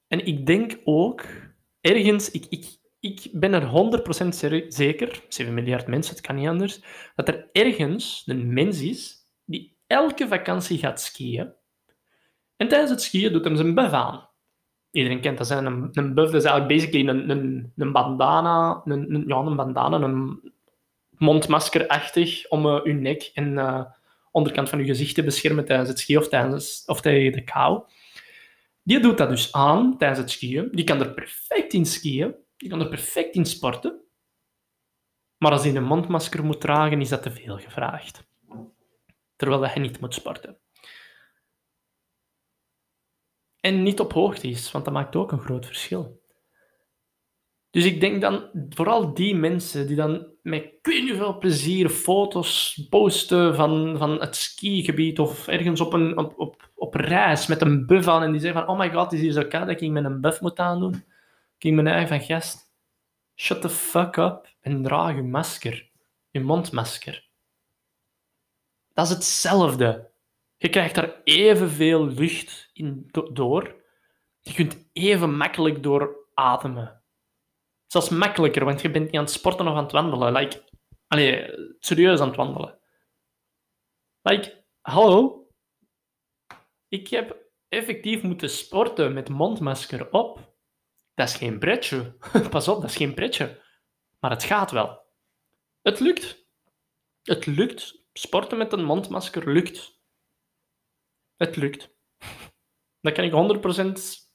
En 0.08 0.26
ik 0.26 0.46
denk 0.46 0.80
ook, 0.84 1.26
ergens, 1.82 2.32
ik, 2.32 2.46
ik, 2.50 2.78
ik 3.00 3.28
ben 3.32 3.54
er 3.54 3.70
100% 4.26 4.28
zeker, 4.68 5.24
7 5.28 5.54
miljard 5.54 5.88
mensen, 5.88 6.16
het 6.16 6.26
kan 6.26 6.36
niet 6.36 6.48
anders, 6.48 6.82
dat 7.16 7.28
er 7.28 7.50
ergens 7.52 8.24
een 8.26 8.54
mens 8.54 8.82
is 8.82 9.16
die 9.46 9.78
elke 9.88 10.28
vakantie 10.28 10.78
gaat 10.78 11.02
skiën. 11.02 11.54
En 12.56 12.68
tijdens 12.68 12.92
het 12.92 13.02
skiën 13.02 13.34
doet 13.34 13.44
hem 13.44 13.56
zijn 13.56 13.76
buff 13.76 13.92
aan. 13.92 14.30
Iedereen 14.92 15.22
kent 15.22 15.38
dat. 15.38 15.50
Een, 15.50 15.90
een 15.92 16.14
buff 16.14 16.34
is 16.34 16.44
eigenlijk 16.44 16.68
basically 16.68 17.08
een, 17.08 17.30
een, 17.30 17.74
een 17.76 17.92
bandana, 17.92 18.82
een, 18.86 19.14
een, 19.14 19.24
ja, 19.28 19.38
een 19.38 19.56
bandana, 19.56 20.02
een 20.02 20.52
mondmaskerachtig 21.10 22.50
om 22.50 22.66
uh, 22.66 22.80
uw 22.84 22.94
nek 22.94 23.32
en 23.34 23.52
uh, 23.54 23.82
onderkant 24.32 24.70
van 24.70 24.80
uw 24.80 24.86
gezicht 24.86 25.16
te 25.16 25.24
beschermen 25.24 25.66
tijdens 25.66 25.90
het 25.90 26.00
skiën 26.00 26.18
of, 26.18 26.28
tijdens, 26.28 26.84
of 26.86 27.02
tegen 27.02 27.32
de 27.32 27.44
kou. 27.44 27.84
Die 28.84 29.00
doet 29.00 29.18
dat 29.18 29.30
dus 29.30 29.52
aan 29.52 29.98
tijdens 29.98 30.20
het 30.20 30.32
skiën. 30.32 30.70
Die 30.72 30.84
kan 30.84 31.00
er 31.00 31.14
perfect 31.14 31.74
in 31.74 31.86
skiën. 31.86 32.36
Die 32.58 32.70
kan 32.70 32.82
er 32.82 32.90
perfect 32.90 33.36
in 33.36 33.46
sporten. 33.46 34.02
Maar 35.38 35.52
als 35.52 35.64
hij 35.64 35.76
een 35.76 35.84
mondmasker 35.84 36.46
moet 36.46 36.62
dragen, 36.62 37.02
is 37.02 37.10
dat 37.10 37.22
te 37.22 37.32
veel 37.32 37.58
gevraagd. 37.58 38.28
Terwijl 39.36 39.68
hij 39.68 39.82
niet 39.82 40.00
moet 40.00 40.14
sporten. 40.14 40.60
En 43.60 43.84
niet 43.84 44.00
op 44.00 44.14
hoogte 44.14 44.48
is, 44.48 44.72
want 44.72 44.86
dat 44.86 44.94
maakt 44.94 45.16
ook 45.16 45.32
een 45.32 45.40
groot 45.40 45.66
verschil. 45.66 46.22
Dus 47.70 47.86
ik 47.86 48.00
denk 48.02 48.22
dan 48.22 48.50
vooral 48.70 49.14
die 49.14 49.36
mensen 49.36 49.88
die 49.88 49.96
dan 49.96 50.28
met 50.42 50.64
je 50.82 51.16
veel 51.16 51.38
plezier 51.38 51.90
foto's 51.90 52.86
posten 52.90 53.56
van, 53.56 53.98
van 53.98 54.20
het 54.20 54.36
skigebied 54.36 55.20
of 55.20 55.48
ergens 55.48 55.82
op, 55.82 55.94
een, 55.94 56.18
op, 56.18 56.70
op, 56.76 56.94
reis 56.94 57.48
met 57.48 57.62
een 57.62 57.86
buff 57.86 58.08
aan 58.08 58.24
en 58.24 58.32
die 58.32 58.42
zeggen 58.42 58.66
van 58.66 58.70
oh 58.70 58.80
my 58.80 58.92
god, 58.92 59.14
is 59.14 59.20
hier 59.20 59.32
zo 59.32 59.44
koud 59.44 59.68
dat 59.68 59.82
ik 59.82 59.90
met 59.90 60.06
een 60.06 60.22
buff 60.22 60.42
moet 60.42 60.60
aandoen. 60.60 61.04
Ik 61.58 61.74
mijn 61.74 61.88
eigen 61.88 62.08
van 62.08 62.26
gast. 62.28 62.74
Shut 63.36 63.62
the 63.62 63.70
fuck 63.70 64.16
up 64.16 64.56
en 64.60 64.84
draag 64.84 65.16
je 65.16 65.22
masker. 65.22 65.92
Je 66.30 66.40
mondmasker. 66.40 67.30
Dat 68.94 69.06
is 69.06 69.12
hetzelfde. 69.12 70.12
Je 70.56 70.70
krijgt 70.70 70.96
daar 70.96 71.22
evenveel 71.24 72.08
lucht 72.08 72.70
in 72.74 73.10
door. 73.34 73.84
Je 74.40 74.54
kunt 74.54 74.90
even 74.94 75.38
makkelijk 75.38 75.84
door 75.84 76.30
ademen. 76.34 77.04
Zelfs 77.88 78.10
makkelijker, 78.10 78.66
want 78.66 78.82
je 78.82 78.92
bent 78.92 79.06
niet 79.06 79.16
aan 79.16 79.22
het 79.22 79.32
sporten 79.32 79.68
of 79.68 79.76
aan 79.76 79.84
het 79.84 79.92
wandelen. 79.92 80.34
Like, 80.34 80.64
allee, 81.08 81.54
serieus 81.80 82.20
aan 82.20 82.28
het 82.28 82.38
wandelen. 82.38 82.80
Like, 84.22 84.66
hallo? 84.82 85.48
Ik 86.88 87.08
heb 87.08 87.38
effectief 87.68 88.24
moeten 88.24 88.50
sporten 88.50 89.14
met 89.14 89.30
mondmasker 89.30 90.12
op. 90.12 90.57
Dat 91.18 91.28
is 91.28 91.36
geen 91.36 91.60
pretje. 91.60 92.18
Pas 92.50 92.68
op, 92.68 92.82
dat 92.82 92.90
is 92.90 92.96
geen 92.96 93.14
pretje. 93.14 93.62
Maar 94.20 94.32
het 94.32 94.44
gaat 94.44 94.72
wel. 94.72 95.06
Het 95.82 96.00
lukt. 96.00 96.48
Het 97.24 97.46
lukt. 97.46 98.06
Sporten 98.14 98.58
met 98.58 98.74
een 98.74 98.84
mondmasker 98.84 99.52
lukt. 99.52 100.02
Het 101.36 101.56
lukt. 101.56 101.96
Dat 103.02 103.14
kan 103.14 103.24
ik 103.24 103.58
100% 103.88 103.92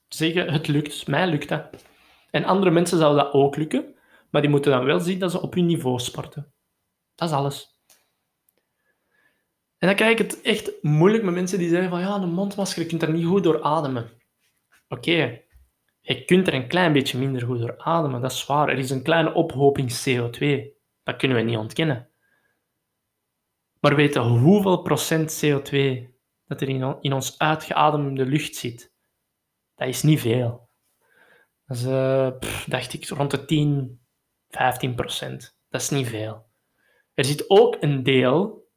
zeggen. 0.08 0.52
Het 0.52 0.68
lukt. 0.68 1.06
Mij 1.06 1.26
lukt 1.26 1.48
dat. 1.48 1.84
En 2.30 2.44
andere 2.44 2.70
mensen 2.70 2.98
zouden 2.98 3.24
dat 3.24 3.32
ook 3.32 3.56
lukken. 3.56 3.94
Maar 4.30 4.40
die 4.40 4.50
moeten 4.50 4.70
dan 4.72 4.84
wel 4.84 5.00
zien 5.00 5.18
dat 5.18 5.30
ze 5.30 5.40
op 5.40 5.54
hun 5.54 5.66
niveau 5.66 5.98
sporten. 5.98 6.54
Dat 7.14 7.28
is 7.28 7.34
alles. 7.34 7.80
En 9.78 9.88
dan 9.88 9.96
krijg 9.96 10.12
ik 10.12 10.18
het 10.18 10.40
echt 10.40 10.82
moeilijk 10.82 11.24
met 11.24 11.34
mensen 11.34 11.58
die 11.58 11.68
zeggen 11.68 11.90
van 11.90 12.00
ja, 12.00 12.14
een 12.14 12.32
mondmasker, 12.32 12.90
je 12.90 12.98
er 12.98 13.12
niet 13.12 13.26
goed 13.26 13.42
door 13.42 13.62
ademen. 13.62 14.10
Oké, 14.88 15.50
je 16.02 16.24
kunt 16.24 16.46
er 16.46 16.54
een 16.54 16.68
klein 16.68 16.92
beetje 16.92 17.18
minder 17.18 17.42
goed 17.42 17.58
door 17.58 17.78
ademen, 17.78 18.20
dat 18.20 18.32
is 18.32 18.46
waar. 18.46 18.68
Er 18.68 18.78
is 18.78 18.90
een 18.90 19.02
kleine 19.02 19.32
ophoping 19.32 19.90
CO2. 19.90 20.70
Dat 21.02 21.16
kunnen 21.16 21.36
we 21.36 21.42
niet 21.42 21.56
ontkennen. 21.56 22.10
Maar 23.80 23.96
weten 23.96 24.22
hoeveel 24.22 24.82
procent 24.82 25.44
CO2 25.44 26.10
dat 26.46 26.60
er 26.60 26.68
in, 26.68 27.12
ons 27.12 27.38
uitgeademde 27.38 28.26
lucht 28.26 28.54
zit? 28.54 28.92
Dat 29.74 29.88
is 29.88 30.02
niet 30.02 30.20
veel. 30.20 30.68
Dat 31.66 31.76
is, 31.76 31.84
uh, 31.84 32.30
dacht 32.66 32.92
ik, 32.92 33.08
rond 33.08 33.30
de 33.30 33.44
10, 33.44 34.00
15 34.48 34.94
procent. 34.94 35.58
Dat 35.68 35.80
is 35.80 35.90
niet 35.90 36.08
veel. 36.08 36.50
Er 37.14 37.24
zit 37.24 37.50
ook 37.50 37.76
een 37.80 38.02
deel 38.02 38.68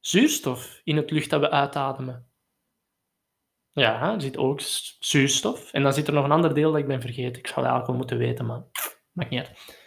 zuurstof 0.00 0.80
in 0.84 0.96
het 0.96 1.10
lucht 1.10 1.30
dat 1.30 1.40
we 1.40 1.50
uitademen. 1.50 2.28
Ja, 3.74 4.12
er 4.14 4.20
zit 4.20 4.36
ook 4.36 4.60
zuurstof. 4.98 5.72
En 5.72 5.82
dan 5.82 5.92
zit 5.92 6.06
er 6.06 6.12
nog 6.12 6.24
een 6.24 6.32
ander 6.32 6.54
deel 6.54 6.70
dat 6.70 6.80
ik 6.80 6.86
ben 6.86 7.00
vergeten. 7.00 7.38
Ik 7.38 7.46
zou 7.46 7.60
het 7.60 7.70
eigenlijk 7.70 7.86
wel 7.86 7.96
moeten 7.96 8.18
weten, 8.18 8.46
maar 8.46 8.62
maakt 9.12 9.30
niet 9.30 9.40
uit. 9.40 9.82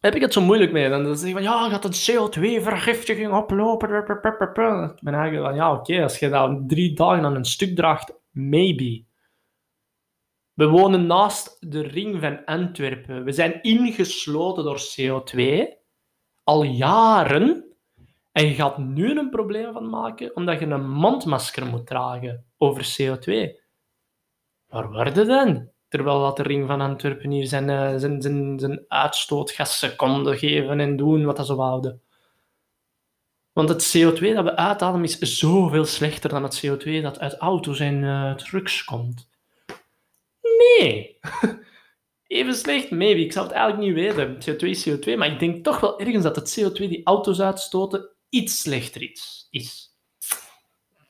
Heb 0.00 0.14
ik 0.14 0.20
het 0.20 0.32
zo 0.32 0.40
moeilijk 0.40 0.72
mee? 0.72 0.88
Dan 0.88 1.16
zeg 1.16 1.28
je 1.28 1.34
van, 1.34 1.42
ja, 1.42 1.68
gaat 1.68 1.84
een 1.84 1.92
CO2-vergiftiging 1.92 3.32
oplopen? 3.32 3.88
Ik 3.96 5.02
ben 5.02 5.14
eigenlijk 5.14 5.44
van, 5.44 5.54
ja, 5.54 5.72
oké, 5.72 6.02
als 6.02 6.18
je 6.18 6.28
dat 6.28 6.68
drie 6.68 6.94
dagen 6.94 7.24
aan 7.24 7.34
een 7.34 7.44
stuk 7.44 7.76
draagt, 7.76 8.14
maybe. 8.30 9.04
We 10.52 10.68
wonen 10.68 11.06
naast 11.06 11.56
de 11.72 11.82
ring 11.82 12.20
van 12.20 12.44
Antwerpen. 12.44 13.24
We 13.24 13.32
zijn 13.32 13.62
ingesloten 13.62 14.64
door 14.64 14.80
CO2 14.80 15.40
al 16.42 16.62
jaren. 16.62 17.76
En 18.32 18.46
je 18.46 18.54
gaat 18.54 18.78
nu 18.78 19.18
een 19.18 19.30
probleem 19.30 19.72
van 19.72 19.90
maken 19.90 20.36
omdat 20.36 20.60
je 20.60 20.66
een 20.66 20.90
mondmasker 20.90 21.66
moet 21.66 21.86
dragen 21.86 22.51
over 22.62 22.96
CO2. 23.00 23.60
Waar 24.68 24.90
worden 24.90 25.26
dan? 25.26 25.70
Terwijl 25.88 26.20
dat 26.20 26.36
de 26.36 26.42
ring 26.42 26.66
van 26.66 26.80
Antwerpen 26.80 27.30
hier 27.30 27.46
zijn, 27.46 27.68
uh, 27.68 27.96
zijn, 27.96 28.22
zijn, 28.22 28.58
zijn 28.58 28.84
uitstootgassen 28.88 29.96
konden 29.96 30.38
geven 30.38 30.80
en 30.80 30.96
doen 30.96 31.24
wat 31.24 31.46
ze 31.46 31.54
wouden. 31.54 32.02
Want 33.52 33.68
het 33.68 33.96
CO2 33.96 34.34
dat 34.34 34.44
we 34.44 34.56
uitademen 34.56 35.04
is 35.04 35.18
zoveel 35.18 35.84
slechter 35.84 36.30
dan 36.30 36.42
het 36.42 36.66
CO2 36.66 37.02
dat 37.02 37.18
uit 37.18 37.36
auto's 37.36 37.80
en 37.80 38.02
uh, 38.02 38.34
trucks 38.34 38.84
komt. 38.84 39.28
Nee. 40.58 41.18
Even 42.26 42.54
slecht, 42.54 42.90
maybe. 42.90 43.20
Ik 43.20 43.32
zou 43.32 43.46
het 43.46 43.54
eigenlijk 43.54 43.86
niet 43.86 43.94
weten. 43.94 44.34
CO2 44.34 44.68
is 44.68 44.88
CO2, 44.88 45.16
maar 45.16 45.32
ik 45.32 45.38
denk 45.38 45.64
toch 45.64 45.80
wel 45.80 46.00
ergens 46.00 46.22
dat 46.22 46.36
het 46.36 46.60
CO2 46.60 46.76
die 46.76 47.04
auto's 47.04 47.40
uitstoten 47.40 48.08
iets 48.28 48.60
slechter 48.60 49.02
is. 49.02 49.48
is. 49.50 49.96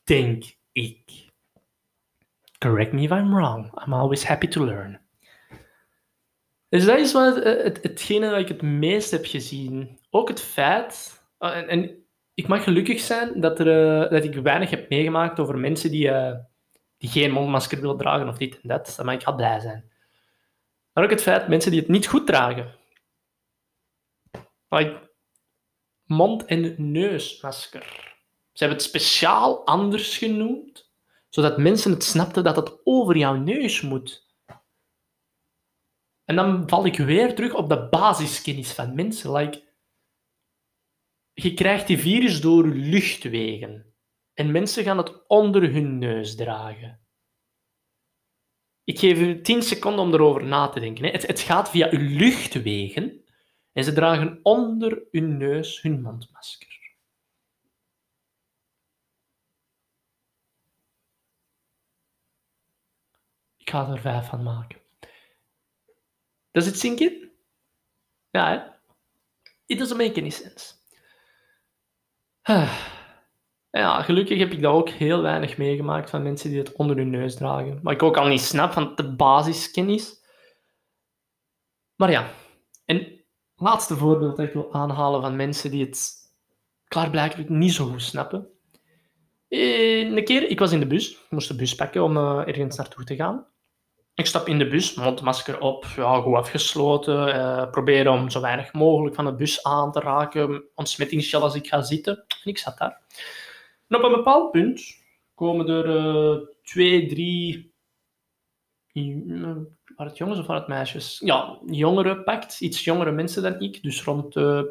Denk 0.04 0.44
ik. 0.72 1.21
Correct 2.62 2.92
me 2.92 3.02
if 3.02 3.10
I'm 3.10 3.34
wrong. 3.34 3.72
I'm 3.84 3.92
always 3.92 4.24
happy 4.24 4.48
to 4.48 4.64
learn. 4.64 5.00
Dus 6.68 6.84
dat 6.84 6.98
is 6.98 7.12
wat, 7.12 7.36
eh, 7.36 7.62
het, 7.62 7.82
hetgene 7.82 8.30
dat 8.30 8.38
ik 8.38 8.48
het 8.48 8.62
meest 8.62 9.10
heb 9.10 9.24
gezien. 9.24 9.98
Ook 10.10 10.28
het 10.28 10.40
feit, 10.40 11.22
oh, 11.38 11.56
en, 11.56 12.04
ik 12.34 12.48
mag 12.48 12.64
gelukkig 12.64 13.00
zijn 13.00 13.40
dat, 13.40 13.60
er, 13.60 14.02
eh, 14.02 14.10
dat 14.10 14.24
ik 14.24 14.34
weinig 14.34 14.70
heb 14.70 14.88
meegemaakt 14.88 15.40
over 15.40 15.58
mensen 15.58 15.90
die, 15.90 16.10
die 16.98 17.10
geen 17.10 17.32
mondmasker 17.32 17.80
willen 17.80 17.96
dragen 17.96 18.28
of 18.28 18.36
dit 18.36 18.60
en 18.60 18.68
dat. 18.68 18.94
Dan 18.96 19.06
mag 19.06 19.14
ik 19.14 19.24
al 19.24 19.34
blij 19.34 19.60
zijn. 19.60 19.90
Maar 20.92 21.04
ook 21.04 21.10
het 21.10 21.22
feit, 21.22 21.48
mensen 21.48 21.70
die 21.70 21.80
het 21.80 21.88
niet 21.88 22.06
goed 22.06 22.26
dragen. 22.26 22.74
Like, 24.68 25.10
mond- 26.04 26.44
en 26.44 26.74
neusmasker. 26.92 27.82
Ze 28.52 28.64
hebben 28.64 28.78
het 28.78 28.86
speciaal 28.86 29.66
anders 29.66 30.18
genoemd, 30.18 30.91
zodat 31.34 31.58
mensen 31.58 31.92
het 31.92 32.04
snapten 32.04 32.44
dat 32.44 32.56
het 32.56 32.80
over 32.84 33.16
jouw 33.16 33.34
neus 33.34 33.80
moet. 33.80 34.30
En 36.24 36.36
dan 36.36 36.68
val 36.68 36.86
ik 36.86 36.96
weer 36.96 37.34
terug 37.34 37.54
op 37.54 37.68
de 37.68 37.88
basiskennis 37.88 38.72
van 38.72 38.94
mensen. 38.94 39.32
Like, 39.32 39.62
je 41.32 41.54
krijgt 41.54 41.86
die 41.86 41.98
virus 41.98 42.40
door 42.40 42.66
luchtwegen. 42.66 43.94
En 44.34 44.50
mensen 44.50 44.84
gaan 44.84 44.98
het 44.98 45.26
onder 45.26 45.72
hun 45.72 45.98
neus 45.98 46.36
dragen. 46.36 47.00
Ik 48.84 48.98
geef 48.98 49.18
u 49.18 49.40
10 49.40 49.62
seconden 49.62 50.04
om 50.04 50.12
erover 50.12 50.44
na 50.44 50.68
te 50.68 50.80
denken. 50.80 51.04
Het, 51.04 51.26
het 51.26 51.40
gaat 51.40 51.70
via 51.70 51.90
uw 51.90 52.18
luchtwegen 52.18 53.24
en 53.72 53.84
ze 53.84 53.92
dragen 53.92 54.40
onder 54.42 55.02
hun 55.10 55.36
neus 55.36 55.82
hun 55.82 56.02
mondmasker. 56.02 56.72
Ik 63.61 63.61
ga 63.72 63.90
er 63.90 64.00
vijf 64.00 64.26
van 64.26 64.42
maken. 64.42 64.78
Does 66.50 66.66
it 66.66 66.78
sink 66.78 66.98
in? 66.98 67.30
Ja, 68.30 68.48
hè? 68.50 68.60
It 69.66 69.78
doesn't 69.78 69.98
make 69.98 70.20
any 70.20 70.30
sense. 70.30 70.74
Ja, 73.70 74.02
gelukkig 74.02 74.38
heb 74.38 74.52
ik 74.52 74.62
dat 74.62 74.74
ook 74.74 74.88
heel 74.88 75.22
weinig 75.22 75.56
meegemaakt 75.56 76.10
van 76.10 76.22
mensen 76.22 76.50
die 76.50 76.58
het 76.58 76.72
onder 76.72 76.96
hun 76.96 77.10
neus 77.10 77.34
dragen. 77.34 77.80
Maar 77.82 77.92
ik 77.92 78.02
ook 78.02 78.16
al 78.16 78.26
niet 78.26 78.40
snap 78.40 78.72
van 78.72 78.92
de 78.94 79.14
basiskennis. 79.14 80.24
Maar 81.94 82.10
ja, 82.10 82.30
en 82.84 83.24
laatste 83.56 83.96
voorbeeld 83.96 84.36
dat 84.36 84.46
ik 84.46 84.52
wil 84.52 84.72
aanhalen 84.72 85.20
van 85.20 85.36
mensen 85.36 85.70
die 85.70 85.84
het 85.84 86.12
klaarblijkelijk 86.84 87.48
niet 87.48 87.72
zo 87.72 87.86
goed 87.86 88.02
snappen. 88.02 88.48
Eh, 89.48 90.00
een 90.00 90.24
keer, 90.24 90.48
ik 90.48 90.58
was 90.58 90.72
in 90.72 90.80
de 90.80 90.86
bus, 90.86 91.10
ik 91.10 91.30
moest 91.30 91.48
de 91.48 91.54
bus 91.54 91.74
pakken 91.74 92.02
om 92.02 92.16
uh, 92.16 92.42
ergens 92.46 92.76
naartoe 92.76 93.04
te 93.04 93.14
gaan. 93.14 93.51
Ik 94.14 94.26
stap 94.26 94.48
in 94.48 94.58
de 94.58 94.68
bus, 94.68 94.94
mondmasker 94.94 95.60
op, 95.60 95.86
ja, 95.96 96.20
goed 96.20 96.34
afgesloten. 96.34 97.28
Uh, 97.28 97.70
proberen 97.70 98.12
om 98.12 98.30
zo 98.30 98.40
weinig 98.40 98.72
mogelijk 98.72 99.14
van 99.14 99.24
de 99.24 99.34
bus 99.34 99.62
aan 99.62 99.92
te 99.92 100.00
raken. 100.00 100.64
Ontsmettingsgel 100.74 101.42
als 101.42 101.54
ik 101.54 101.66
ga 101.66 101.82
zitten. 101.82 102.16
En 102.16 102.50
ik 102.50 102.58
zat 102.58 102.78
daar. 102.78 103.00
En 103.88 103.96
op 103.96 104.02
een 104.02 104.12
bepaald 104.12 104.50
punt 104.50 104.82
komen 105.34 105.68
er 105.68 105.86
uh, 105.86 106.46
twee, 106.62 107.06
drie. 107.06 107.72
Waren 108.92 109.66
het 109.96 110.18
jongens 110.18 110.38
of 110.38 110.46
waren 110.46 110.62
het 110.62 110.70
meisjes? 110.70 111.20
Ja, 111.24 111.58
jongeren 111.66 112.24
pakt. 112.24 112.60
Iets 112.60 112.84
jongere 112.84 113.12
mensen 113.12 113.42
dan 113.42 113.60
ik. 113.60 113.82
Dus 113.82 114.04
rond 114.04 114.36
uh, 114.36 114.62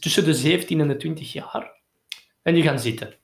tussen 0.00 0.24
de 0.24 0.34
17 0.34 0.80
en 0.80 0.88
de 0.88 0.96
20 0.96 1.32
jaar. 1.32 1.72
En 2.42 2.54
die 2.54 2.62
gaan 2.62 2.78
zitten. 2.78 3.14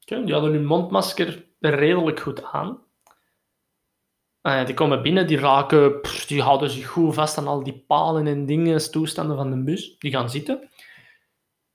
Okay, 0.00 0.24
die 0.24 0.32
hadden 0.32 0.52
hun 0.52 0.66
mondmasker 0.66 1.44
redelijk 1.60 2.20
goed 2.20 2.44
aan. 2.44 2.88
Uh, 4.42 4.66
die 4.66 4.74
komen 4.74 5.02
binnen, 5.02 5.26
die 5.26 5.38
raken, 5.38 6.00
die 6.26 6.42
houden 6.42 6.70
zich 6.70 6.86
goed 6.86 7.14
vast 7.14 7.38
aan 7.38 7.46
al 7.46 7.62
die 7.62 7.84
palen 7.86 8.26
en 8.26 8.46
dingen, 8.46 8.90
toestanden 8.90 9.36
van 9.36 9.50
de 9.50 9.62
bus. 9.62 9.98
Die 9.98 10.10
gaan 10.10 10.30
zitten. 10.30 10.70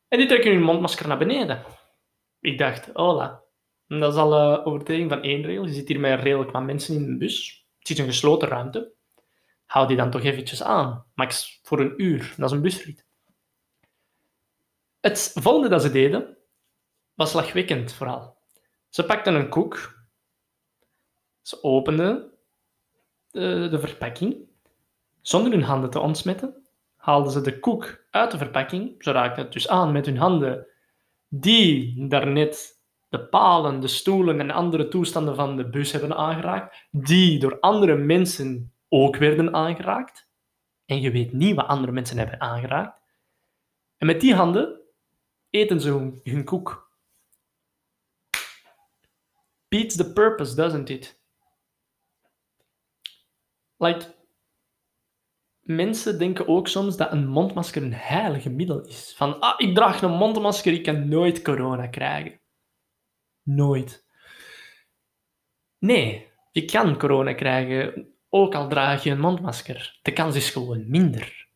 En 0.08 0.17
die 0.17 0.28
trekken 0.28 0.51
hun 0.51 0.63
mondmasker 0.63 1.08
naar 1.08 1.17
beneden. 1.17 1.63
Ik 2.39 2.58
dacht, 2.58 2.89
hola. 2.93 3.43
Dat 3.88 4.13
is 4.13 4.19
al 4.19 4.34
een 4.34 4.60
uh, 4.60 4.67
overtreding 4.67 5.10
van 5.10 5.21
één 5.21 5.41
regel. 5.41 5.65
Je 5.65 5.73
zit 5.73 5.88
hier 5.88 5.99
met 5.99 6.19
redelijk 6.19 6.51
wat 6.51 6.63
mensen 6.63 6.95
in 6.95 7.06
de 7.06 7.17
bus. 7.17 7.67
Het 7.80 7.89
is 7.89 7.97
een 7.97 8.06
gesloten 8.06 8.47
ruimte. 8.47 8.93
Hou 9.65 9.88
die 9.88 9.97
dan 9.97 10.12
toch 10.12 10.23
eventjes 10.23 10.63
aan. 10.63 11.06
Max 11.13 11.60
voor 11.63 11.80
een 11.80 11.93
uur. 12.01 12.34
Dat 12.38 12.49
is 12.49 12.56
een 12.56 12.62
busrit. 12.62 13.06
Het 14.99 15.32
volgende 15.34 15.69
dat 15.69 15.82
ze 15.82 15.91
deden, 15.91 16.38
was 17.13 17.34
lachwekkend 17.34 17.93
vooral. 17.93 18.38
Ze 18.89 19.06
pakten 19.06 19.36
een 19.36 19.49
koek. 19.49 20.04
Ze 21.41 21.63
openden 21.63 22.35
de, 23.36 23.67
de 23.71 23.80
verpakking. 23.80 24.38
Zonder 25.21 25.52
hun 25.52 25.63
handen 25.63 25.89
te 25.89 26.00
ontsmetten, 26.00 26.67
haalden 26.95 27.32
ze 27.32 27.41
de 27.41 27.60
koek 27.60 28.06
uit 28.12 28.32
de 28.32 28.38
verpakking. 28.38 28.95
Ze 29.00 29.12
raakten 29.12 29.43
het 29.43 29.54
dus 29.54 29.67
aan 29.67 29.91
met 29.91 30.06
hun 30.06 30.17
handen 30.17 30.67
die 31.28 32.08
daarnet 32.08 32.84
de 33.10 33.28
palen, 33.28 33.80
de 33.80 33.88
stoelen 33.88 34.39
en 34.39 34.52
andere 34.52 34.88
toestanden 34.88 35.36
van 35.36 35.58
de 35.58 35.69
bus 35.69 35.91
hebben 35.91 36.15
aangeraakt, 36.15 36.88
die 36.91 37.39
door 37.39 37.60
andere 37.60 37.95
mensen 37.95 38.74
ook 38.89 39.17
werden 39.17 39.54
aangeraakt. 39.54 40.30
En 40.86 41.02
je 41.02 41.12
weet 41.12 41.34
niet 41.34 41.56
wat 41.56 41.67
andere 41.67 41.91
mensen 41.91 42.17
hebben 42.17 42.41
aangeraakt. 42.41 43.00
En 43.98 44.08
met 44.08 44.21
die 44.21 44.36
handen 44.36 44.80
eten 45.50 45.82
ze 45.82 45.89
hun, 45.89 46.19
hun 46.24 46.43
koek. 46.43 46.91
Beats 49.67 49.95
the 49.95 50.13
purpose, 50.13 50.56
doesn't 50.56 50.89
it? 50.89 51.24
Like, 53.78 54.16
mensen 55.60 56.20
denken 56.20 56.48
ook 56.48 56.68
soms 56.68 56.98
dat 56.98 57.12
een 57.12 57.28
mondmasker 57.28 57.84
een 57.84 57.94
heilige 57.94 58.50
middel 58.50 58.86
is. 58.86 59.14
Van, 59.16 59.40
ah, 59.40 59.54
ik 59.58 59.76
draag 59.76 60.02
een 60.02 60.12
mondmasker, 60.12 60.74
ik 60.74 60.84
kan 60.84 61.10
nooit 61.10 61.42
corona 61.42 61.88
krijgen. 61.88 62.40
Nooit. 63.44 64.06
Nee, 65.78 66.32
je 66.52 66.66
kan 66.66 66.98
corona 66.98 67.34
krijgen, 67.34 68.14
ook 68.30 68.56
al 68.56 68.70
draag 68.70 69.04
je 69.04 69.12
een 69.12 69.20
mondmasker. 69.20 70.00
De 70.02 70.14
kans 70.14 70.36
is 70.36 70.50
gewoon 70.50 70.90
minder. 70.90 71.48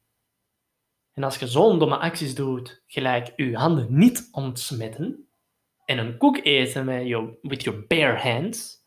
En 1.13 1.23
als 1.23 1.37
je 1.37 1.47
zo'n 1.47 1.79
domme 1.79 1.97
acties 1.97 2.35
doet, 2.35 2.83
gelijk 2.87 3.33
je 3.35 3.57
handen 3.57 3.87
niet 3.89 4.27
ontsmetten, 4.31 5.29
en 5.85 5.97
een 5.97 6.17
koek 6.17 6.37
eten 6.37 6.85
met 6.85 7.07
je 7.07 7.37
with 7.41 7.63
your 7.63 7.87
bare 7.87 8.17
hands, 8.17 8.78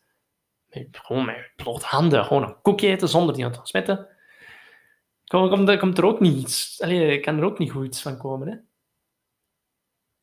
gewoon 0.91 1.25
met 1.25 1.51
blote 1.55 1.85
handen, 1.85 2.25
gewoon 2.25 2.43
een 2.43 2.61
koek 2.61 2.81
eten 2.81 3.09
zonder 3.09 3.35
die 3.35 3.49
te 3.49 3.57
ontsmetten, 3.57 4.07
komt, 5.79 5.97
er 5.97 6.05
ook 6.05 6.19
niet 6.19 6.37
iets, 6.37 6.81
allee, 6.81 7.19
kan 7.19 7.37
er 7.37 7.43
ook 7.43 7.59
niet 7.59 7.71
goed 7.71 7.99
van 7.99 8.17
komen. 8.17 8.47
Hè? 8.47 8.55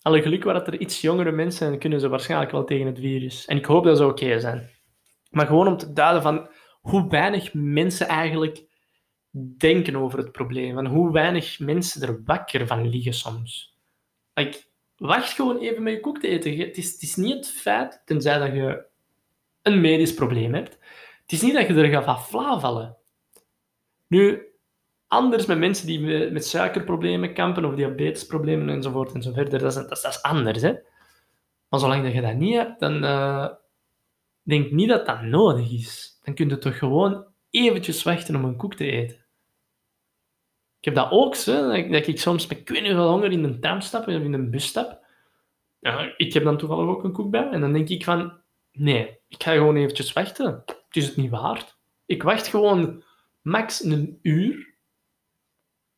Alle 0.02 0.22
geluk 0.22 0.44
waar 0.44 0.54
dat 0.54 0.66
er 0.66 0.80
iets 0.80 1.00
jongere 1.00 1.32
mensen 1.32 1.66
zijn, 1.66 1.78
kunnen 1.78 2.00
ze 2.00 2.08
waarschijnlijk 2.08 2.50
wel 2.50 2.64
tegen 2.64 2.86
het 2.86 2.98
virus. 2.98 3.46
En 3.46 3.56
ik 3.56 3.64
hoop 3.64 3.84
dat 3.84 3.96
ze 3.96 4.06
oké 4.06 4.40
zijn. 4.40 4.70
Maar 5.30 5.46
gewoon 5.46 5.66
om 5.66 5.76
te 5.76 5.92
duiden 5.92 6.22
van 6.22 6.48
hoe 6.80 7.08
weinig 7.08 7.54
mensen 7.54 8.06
eigenlijk 8.06 8.64
denken 9.56 9.96
over 9.96 10.18
het 10.18 10.32
probleem. 10.32 10.78
En 10.78 10.86
hoe 10.86 11.12
weinig 11.12 11.58
mensen 11.58 12.02
er 12.02 12.22
wakker 12.24 12.66
van 12.66 12.88
liggen 12.88 13.14
soms. 13.14 13.78
Wacht 14.96 15.32
gewoon 15.32 15.58
even 15.58 15.82
met 15.82 15.92
je 15.92 16.00
koek 16.00 16.18
te 16.18 16.28
eten. 16.28 16.58
Het 16.58 16.76
is, 16.76 16.92
het 16.92 17.02
is 17.02 17.16
niet 17.16 17.34
het 17.34 17.50
feit, 17.50 18.02
tenzij 18.04 18.38
dat 18.38 18.52
je 18.52 18.89
een 19.62 19.80
medisch 19.80 20.14
probleem 20.14 20.54
hebt, 20.54 20.78
het 21.22 21.32
is 21.32 21.42
niet 21.42 21.54
dat 21.54 21.66
je 21.66 21.74
er 21.74 22.02
gaat 22.02 22.04
van 22.04 22.20
flauw 22.60 22.98
Nu, 24.06 24.42
anders 25.06 25.46
met 25.46 25.58
mensen 25.58 25.86
die 25.86 26.30
met 26.30 26.46
suikerproblemen 26.46 27.34
kampen 27.34 27.64
of 27.64 27.74
diabetesproblemen 27.74 28.68
enzovoort 28.68 29.12
enzovoort. 29.12 29.50
Dat 29.50 29.62
is, 29.62 29.74
dat, 29.74 29.90
is, 29.90 30.02
dat 30.02 30.12
is 30.12 30.22
anders, 30.22 30.62
hè. 30.62 30.74
Maar 31.68 31.80
zolang 31.80 32.02
dat 32.02 32.12
je 32.12 32.20
dat 32.20 32.34
niet 32.34 32.54
hebt, 32.54 32.80
dan 32.80 33.04
uh, 33.04 33.48
denk 34.42 34.70
niet 34.70 34.88
dat 34.88 35.06
dat 35.06 35.22
nodig 35.22 35.72
is. 35.72 36.18
Dan 36.22 36.34
kun 36.34 36.48
je 36.48 36.58
toch 36.58 36.78
gewoon 36.78 37.26
eventjes 37.50 38.02
wachten 38.02 38.36
om 38.36 38.44
een 38.44 38.56
koek 38.56 38.74
te 38.74 38.90
eten. 38.90 39.16
Ik 40.78 40.84
heb 40.84 40.94
dat 40.94 41.10
ook 41.10 41.34
zo, 41.34 41.68
dat, 41.90 42.06
ik 42.06 42.20
soms 42.20 42.46
met 42.46 42.58
ik 42.58 42.86
honger 42.86 43.32
in 43.32 43.44
een 43.44 43.60
tram 43.60 43.80
stap 43.80 44.06
of 44.06 44.14
in 44.14 44.32
een 44.32 44.50
bus 44.50 44.66
stap. 44.66 45.04
Ik 46.16 46.32
heb 46.32 46.44
dan 46.44 46.58
toevallig 46.58 46.88
ook 46.88 47.04
een 47.04 47.12
koek 47.12 47.30
bij. 47.30 47.48
En 47.50 47.60
dan 47.60 47.72
denk 47.72 47.88
ik 47.88 48.04
van, 48.04 48.39
nee, 48.72 49.18
ik 49.28 49.42
ga 49.42 49.52
gewoon 49.52 49.76
eventjes 49.76 50.12
wachten. 50.12 50.62
Het 50.66 50.96
is 50.96 51.06
het 51.06 51.16
niet 51.16 51.30
waard. 51.30 51.78
Ik 52.06 52.22
wacht 52.22 52.46
gewoon 52.46 53.02
max 53.42 53.84
een 53.84 54.18
uur. 54.22 54.74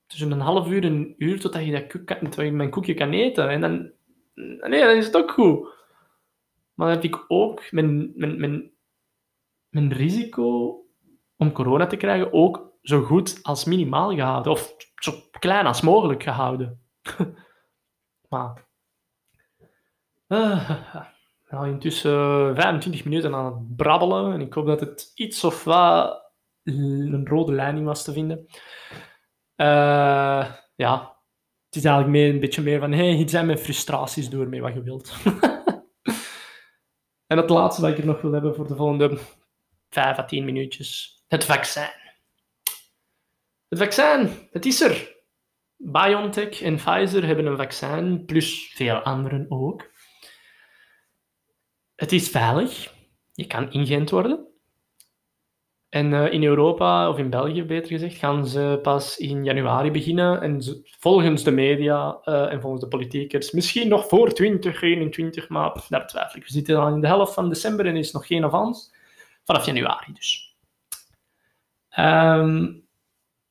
Tussen 0.06 0.30
een 0.30 0.40
half 0.40 0.68
uur 0.68 0.85
en 0.85 0.92
een 0.92 1.14
uur 1.18 1.40
totdat 1.40 1.64
je, 1.64 2.02
dat 2.04 2.37
mijn 2.37 2.70
koekje 2.70 2.94
kan 2.94 3.12
eten. 3.12 3.48
En 3.48 3.61
dan, 3.61 3.90
nee, 4.35 4.80
dan 4.80 4.96
is 4.96 5.06
het 5.06 5.16
ook 5.16 5.30
goed. 5.30 5.62
Maar 6.74 6.87
dan 6.87 6.96
heb 6.96 7.04
ik 7.04 7.24
ook 7.28 7.70
mijn, 7.70 8.12
mijn, 8.14 8.40
mijn, 8.40 8.70
mijn 9.68 9.92
risico 9.92 10.76
om 11.37 11.52
corona 11.52 11.87
te 11.87 11.96
krijgen 11.96 12.32
ook 12.32 12.72
zo 12.82 13.02
goed 13.02 13.38
als 13.42 13.64
minimaal 13.64 14.14
gehouden. 14.14 14.52
Of 14.52 14.74
zo 14.94 15.12
klein 15.30 15.66
als 15.66 15.80
mogelijk 15.80 16.22
gehouden. 16.22 16.80
maar... 18.28 18.70
Uh, 20.28 21.04
nou, 21.52 21.68
intussen 21.68 22.54
25 22.54 23.04
minuten 23.04 23.34
aan 23.34 23.44
het 23.44 23.76
brabbelen. 23.76 24.32
En 24.32 24.40
ik 24.40 24.52
hoop 24.52 24.66
dat 24.66 24.80
het 24.80 25.12
iets 25.14 25.44
of 25.44 25.64
wat 25.64 26.22
een 26.62 27.26
rode 27.26 27.52
lijn 27.52 27.84
was 27.84 28.04
te 28.04 28.12
vinden. 28.12 28.46
Uh, 29.56 30.52
ja, 30.74 31.16
het 31.66 31.76
is 31.76 31.84
eigenlijk 31.84 32.16
meer, 32.16 32.30
een 32.30 32.40
beetje 32.40 32.62
meer 32.62 32.80
van, 32.80 32.92
hey, 32.92 33.12
hier 33.12 33.28
zijn 33.28 33.46
mijn 33.46 33.58
frustraties 33.58 34.28
door 34.28 34.48
mee 34.48 34.60
wat 34.60 34.74
je 34.74 34.82
wilt. 34.82 35.12
en 37.26 37.36
het 37.36 37.50
laatste 37.50 37.82
wat 37.82 37.90
ik 37.90 37.98
er 37.98 38.06
nog 38.06 38.20
wil 38.20 38.32
hebben 38.32 38.54
voor 38.54 38.66
de 38.66 38.76
volgende 38.76 39.18
5 39.90 40.18
à 40.18 40.24
10 40.24 40.44
minuutjes. 40.44 41.22
Het 41.28 41.44
vaccin. 41.44 41.92
Het 43.68 43.78
vaccin, 43.78 44.30
het 44.50 44.66
is 44.66 44.80
er. 44.80 45.20
BioNTech 45.76 46.62
en 46.62 46.76
Pfizer 46.76 47.26
hebben 47.26 47.46
een 47.46 47.56
vaccin, 47.56 48.24
plus 48.24 48.72
veel 48.74 48.96
anderen 48.96 49.46
ook. 49.48 49.90
Het 52.02 52.12
is 52.12 52.28
veilig. 52.28 52.94
Je 53.32 53.46
kan 53.46 53.72
ingeënt 53.72 54.10
worden. 54.10 54.46
En 55.88 56.12
uh, 56.12 56.32
in 56.32 56.44
Europa, 56.44 57.08
of 57.08 57.18
in 57.18 57.30
België 57.30 57.64
beter 57.64 57.88
gezegd, 57.88 58.16
gaan 58.16 58.46
ze 58.46 58.78
pas 58.82 59.18
in 59.18 59.44
januari 59.44 59.90
beginnen. 59.90 60.40
En 60.40 60.62
volgens 60.98 61.44
de 61.44 61.50
media 61.50 62.20
uh, 62.24 62.52
en 62.52 62.60
volgens 62.60 62.82
de 62.82 62.88
politiekers, 62.88 63.50
misschien 63.50 63.88
nog 63.88 64.08
voor 64.08 64.32
2021, 64.32 65.48
maar 65.48 65.84
daar 65.88 66.06
twijfel 66.06 66.38
ik. 66.38 66.44
We 66.44 66.52
zitten 66.52 66.76
al 66.76 66.94
in 66.94 67.00
de 67.00 67.06
helft 67.06 67.34
van 67.34 67.48
december 67.48 67.86
en 67.86 67.96
is 67.96 68.12
nog 68.12 68.26
geen 68.26 68.44
avans. 68.44 68.94
Vanaf 69.44 69.66
januari 69.66 70.12
dus. 70.12 70.56
Um, 71.98 72.86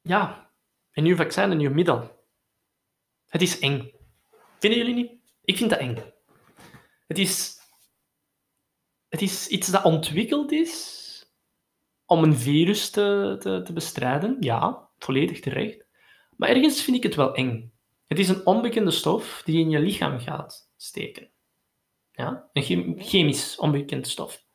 ja, 0.01 0.49
een 0.93 1.03
nieuw 1.03 1.15
vaccin, 1.15 1.51
een 1.51 1.57
nieuw 1.57 1.73
middel. 1.73 2.25
Het 3.27 3.41
is 3.41 3.59
eng. 3.59 3.91
Vinden 4.59 4.79
jullie 4.79 4.95
niet? 4.95 5.11
Ik 5.43 5.57
vind 5.57 5.69
dat 5.69 5.79
eng. 5.79 5.97
Het 7.07 7.19
is, 7.19 7.60
het 9.11 9.21
is 9.21 9.47
iets 9.47 9.67
dat 9.67 9.83
ontwikkeld 9.83 10.51
is 10.51 10.99
om 12.05 12.23
een 12.23 12.35
virus 12.35 12.89
te, 12.89 13.35
te, 13.39 13.61
te 13.61 13.73
bestrijden. 13.73 14.37
Ja, 14.39 14.89
volledig 14.97 15.39
terecht. 15.39 15.85
Maar 16.37 16.49
ergens 16.49 16.81
vind 16.81 16.97
ik 16.97 17.03
het 17.03 17.15
wel 17.15 17.35
eng. 17.35 17.71
Het 18.07 18.19
is 18.19 18.29
een 18.29 18.45
onbekende 18.45 18.91
stof 18.91 19.41
die 19.45 19.59
in 19.59 19.69
je 19.69 19.79
lichaam 19.79 20.19
gaat 20.19 20.71
steken. 20.77 21.29
Ja? 22.11 22.49
Een 22.53 22.95
chemisch 22.97 23.57
onbekende 23.57 24.07
stof. 24.07 24.45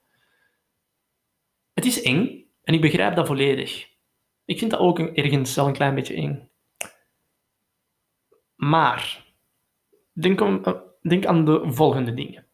Het 1.72 1.84
is 1.84 2.02
eng 2.02 2.44
en 2.62 2.74
ik 2.74 2.80
begrijp 2.80 3.16
dat 3.16 3.26
volledig. 3.26 3.88
Ik 4.44 4.58
vind 4.58 4.70
dat 4.70 4.80
ook 4.80 4.98
ergens 4.98 5.54
wel 5.54 5.66
een 5.66 5.72
klein 5.72 5.94
beetje 5.94 6.14
eng. 6.14 6.50
Maar, 8.54 9.32
denk, 10.12 10.40
om, 10.40 10.64
eh, 10.64 10.80
denk 11.02 11.26
aan 11.26 11.44
de 11.44 11.62
volgende 11.64 12.14
dingen. 12.14 12.46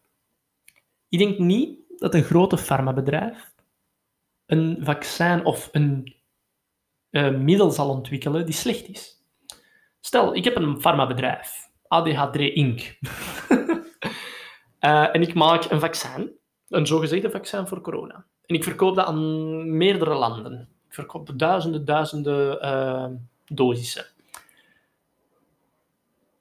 Ik 1.09 1.19
denk 1.19 1.37
niet 1.37 1.82
dat 2.03 2.13
een 2.13 2.23
grote 2.23 2.57
farmabedrijf 2.57 3.51
een 4.45 4.77
vaccin 4.81 5.45
of 5.45 5.69
een 5.71 6.15
uh, 7.11 7.37
middel 7.37 7.71
zal 7.71 7.89
ontwikkelen 7.89 8.45
die 8.45 8.53
slecht 8.55 8.87
is. 8.87 9.23
Stel, 9.99 10.35
ik 10.35 10.43
heb 10.43 10.55
een 10.55 10.81
farmabedrijf, 10.81 11.69
ADH3 11.83 12.39
Inc. 12.53 12.97
uh, 14.79 15.07
en 15.15 15.21
ik 15.21 15.33
maak 15.33 15.63
een 15.71 15.79
vaccin, 15.79 16.31
een 16.69 16.87
zogezegde 16.87 17.29
vaccin 17.29 17.67
voor 17.67 17.81
corona. 17.81 18.25
En 18.45 18.55
ik 18.55 18.63
verkoop 18.63 18.95
dat 18.95 19.05
aan 19.05 19.77
meerdere 19.77 20.13
landen. 20.13 20.69
Ik 20.87 20.93
verkoop 20.93 21.31
duizenden, 21.35 21.85
duizenden 21.85 22.65
uh, 22.65 23.05
dosissen. 23.45 24.05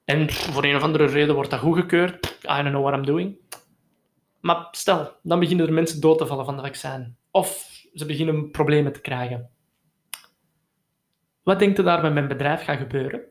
En 0.04 0.30
voor 0.30 0.64
een 0.64 0.76
of 0.76 0.82
andere 0.82 1.06
reden 1.06 1.34
wordt 1.34 1.50
dat 1.50 1.60
goedgekeurd. 1.60 2.38
I 2.44 2.62
don't 2.62 2.68
know 2.68 2.82
what 2.82 2.94
I'm 2.94 3.06
doing. 3.06 3.40
Maar 4.42 4.68
stel, 4.70 5.16
dan 5.22 5.40
beginnen 5.40 5.66
er 5.66 5.72
mensen 5.72 6.00
dood 6.00 6.18
te 6.18 6.26
vallen 6.26 6.44
van 6.44 6.56
de 6.56 6.62
vaccin. 6.62 7.16
Of 7.30 7.70
ze 7.94 8.06
beginnen 8.06 8.50
problemen 8.50 8.92
te 8.92 9.00
krijgen. 9.00 9.50
Wat 11.42 11.58
denkt 11.58 11.78
u 11.78 11.82
daar 11.82 12.02
met 12.02 12.12
mijn 12.12 12.28
bedrijf 12.28 12.64
gaat 12.64 12.78
gebeuren? 12.78 13.22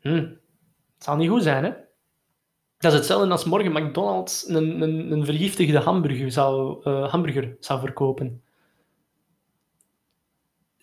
Hm, 0.00 0.14
het 0.94 1.04
zal 1.04 1.16
niet 1.16 1.30
goed 1.30 1.42
zijn, 1.42 1.64
hè? 1.64 1.72
Dat 2.78 2.92
is 2.92 2.98
hetzelfde 2.98 3.30
als 3.30 3.44
morgen 3.44 3.72
McDonald's 3.72 4.48
een, 4.48 4.80
een, 4.82 5.12
een 5.12 5.24
vergiftigde 5.24 5.78
hamburger 5.78 6.26
uh, 6.86 7.10
hamburger 7.10 7.56
zou 7.60 7.80
verkopen. 7.80 8.42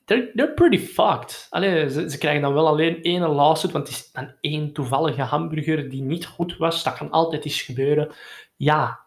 They're, 0.06 0.54
pretty 0.54 0.80
fucked. 0.80 1.48
Allee, 1.50 1.90
ze, 1.90 2.18
krijgen 2.18 2.42
dan 2.42 2.54
wel 2.54 2.68
alleen 2.68 3.02
één 3.02 3.22
lawsuit, 3.22 3.74
want 3.74 3.88
het 3.88 3.98
is 3.98 4.12
dan 4.12 4.34
één 4.42 4.74
toevallige 4.74 5.22
hamburger 5.22 5.90
die 5.90 6.02
niet 6.02 6.26
goed 6.26 6.58
was. 6.58 6.84
Dat 6.84 6.98
kan 6.98 7.12
altijd 7.12 7.46
eens 7.46 7.62
gebeuren. 7.62 8.12
Ja. 8.56 9.00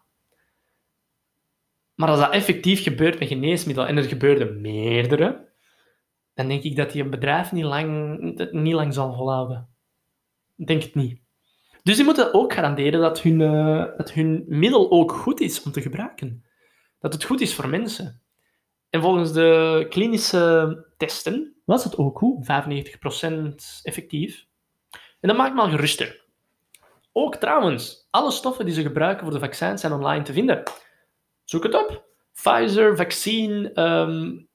Maar 1.94 2.09
als 2.09 2.20
dat 2.20 2.32
effectief 2.32 2.82
gebeurt 2.82 3.18
met 3.18 3.28
geneesmiddelen, 3.28 3.90
en 3.90 3.96
er 3.96 4.02
gebeurden 4.02 4.61
meerdere, 4.61 5.48
dan 6.35 6.48
denk 6.48 6.62
ik 6.62 6.76
dat 6.76 6.92
die 6.92 7.02
een 7.02 7.11
bedrijf 7.11 7.52
niet 7.52 7.64
lang, 7.64 8.18
niet 8.52 8.74
lang 8.74 8.94
zal 8.94 9.14
volhouden. 9.14 9.68
Denk 10.56 10.82
het 10.82 10.94
niet. 10.94 11.20
Dus 11.82 11.96
die 11.96 12.04
moeten 12.04 12.35
ook 12.35 12.52
garanderen 12.52 13.00
dat 13.00 13.22
hun, 13.22 13.40
uh, 13.40 13.85
dat 13.96 14.12
hun 14.12 14.44
middel 14.48 14.90
ook 14.90 15.12
goed 15.12 15.40
is 15.40 15.62
om 15.62 15.72
te 15.72 15.82
gebruiken. 15.82 16.44
Dat 16.98 17.12
het 17.12 17.24
goed 17.24 17.40
is 17.40 17.54
voor 17.54 17.68
mensen. 17.68 18.20
En 18.96 19.02
volgens 19.02 19.32
de 19.32 19.87
klinische 19.90 20.87
testen 20.96 21.56
was 21.64 21.85
het 21.85 21.96
ook 21.96 22.18
goed, 22.18 22.44
95% 22.44 23.82
effectief. 23.82 24.46
En 25.20 25.28
dat 25.28 25.37
maakt 25.37 25.54
me 25.54 25.61
al 25.61 25.68
geruster. 25.68 26.24
Ook 27.12 27.37
trouwens, 27.37 28.06
alle 28.11 28.30
stoffen 28.30 28.64
die 28.64 28.74
ze 28.74 28.82
gebruiken 28.82 29.24
voor 29.24 29.32
de 29.35 29.40
vaccins 29.40 29.80
zijn 29.80 29.92
online 29.92 30.24
te 30.24 30.32
vinden. 30.32 30.62
Zoek 31.44 31.62
het 31.62 31.74
op. 31.74 32.04
Pfizer, 32.32 32.96
vaccine, 32.96 33.80
um, 33.80 34.48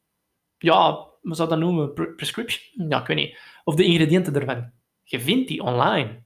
ja, 0.58 1.08
wat 1.22 1.38
zou 1.38 1.50
dat 1.50 1.60
noemen? 1.60 1.94
prescription? 1.94 2.90
Ja, 2.90 3.02
ik 3.02 3.08
weet 3.08 3.18
niet. 3.18 3.38
Of 3.64 3.76
de 3.76 3.84
ingrediënten 3.84 4.36
ervan. 4.36 4.72
Je 5.04 5.20
vindt 5.20 5.48
die 5.48 5.62
online. 5.64 6.24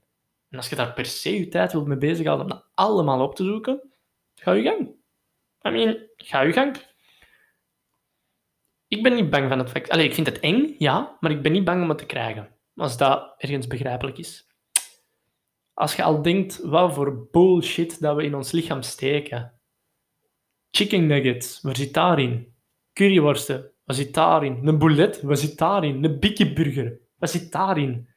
En 0.48 0.56
als 0.56 0.68
je 0.68 0.76
daar 0.76 0.92
per 0.92 1.06
se 1.06 1.38
je 1.38 1.48
tijd 1.48 1.72
wilt 1.72 1.86
mee 1.86 1.98
bezighouden 1.98 2.46
om 2.46 2.52
dat 2.52 2.68
allemaal 2.74 3.20
op 3.20 3.34
te 3.34 3.44
zoeken, 3.44 3.90
ga 4.34 4.52
je 4.52 4.62
gang. 4.62 4.94
I 5.62 5.70
mean, 5.70 5.98
ga 6.16 6.40
je 6.40 6.52
gang. 6.52 6.76
Ik 8.96 9.02
ben 9.02 9.14
niet 9.14 9.30
bang 9.30 9.48
van 9.48 9.58
het 9.58 9.70
feit... 9.70 9.90
Allee, 9.90 10.06
ik 10.06 10.14
vind 10.14 10.26
het 10.26 10.40
eng, 10.40 10.74
ja, 10.78 11.16
maar 11.20 11.30
ik 11.30 11.42
ben 11.42 11.52
niet 11.52 11.64
bang 11.64 11.82
om 11.82 11.88
het 11.88 11.98
te 11.98 12.06
krijgen. 12.06 12.48
Als 12.74 12.96
dat 12.96 13.34
ergens 13.38 13.66
begrijpelijk 13.66 14.18
is. 14.18 14.46
Als 15.74 15.96
je 15.96 16.02
al 16.02 16.22
denkt, 16.22 16.60
wat 16.62 16.94
voor 16.94 17.28
bullshit 17.30 18.00
dat 18.00 18.16
we 18.16 18.24
in 18.24 18.34
ons 18.34 18.52
lichaam 18.52 18.82
steken. 18.82 19.52
Chicken 20.70 21.06
nuggets, 21.06 21.60
waar 21.62 21.76
zit 21.76 21.94
daarin? 21.94 22.54
Curryworsten, 22.92 23.70
wat 23.84 23.96
zit 23.96 24.14
daarin? 24.14 24.66
Een 24.66 24.78
boulet, 24.78 25.22
wat 25.22 25.38
zit 25.38 25.58
daarin? 25.58 26.04
Een 26.04 26.18
bikkie 26.18 26.52
burger, 26.52 27.00
wat 27.18 27.30
zit 27.30 27.52
daarin? 27.52 28.14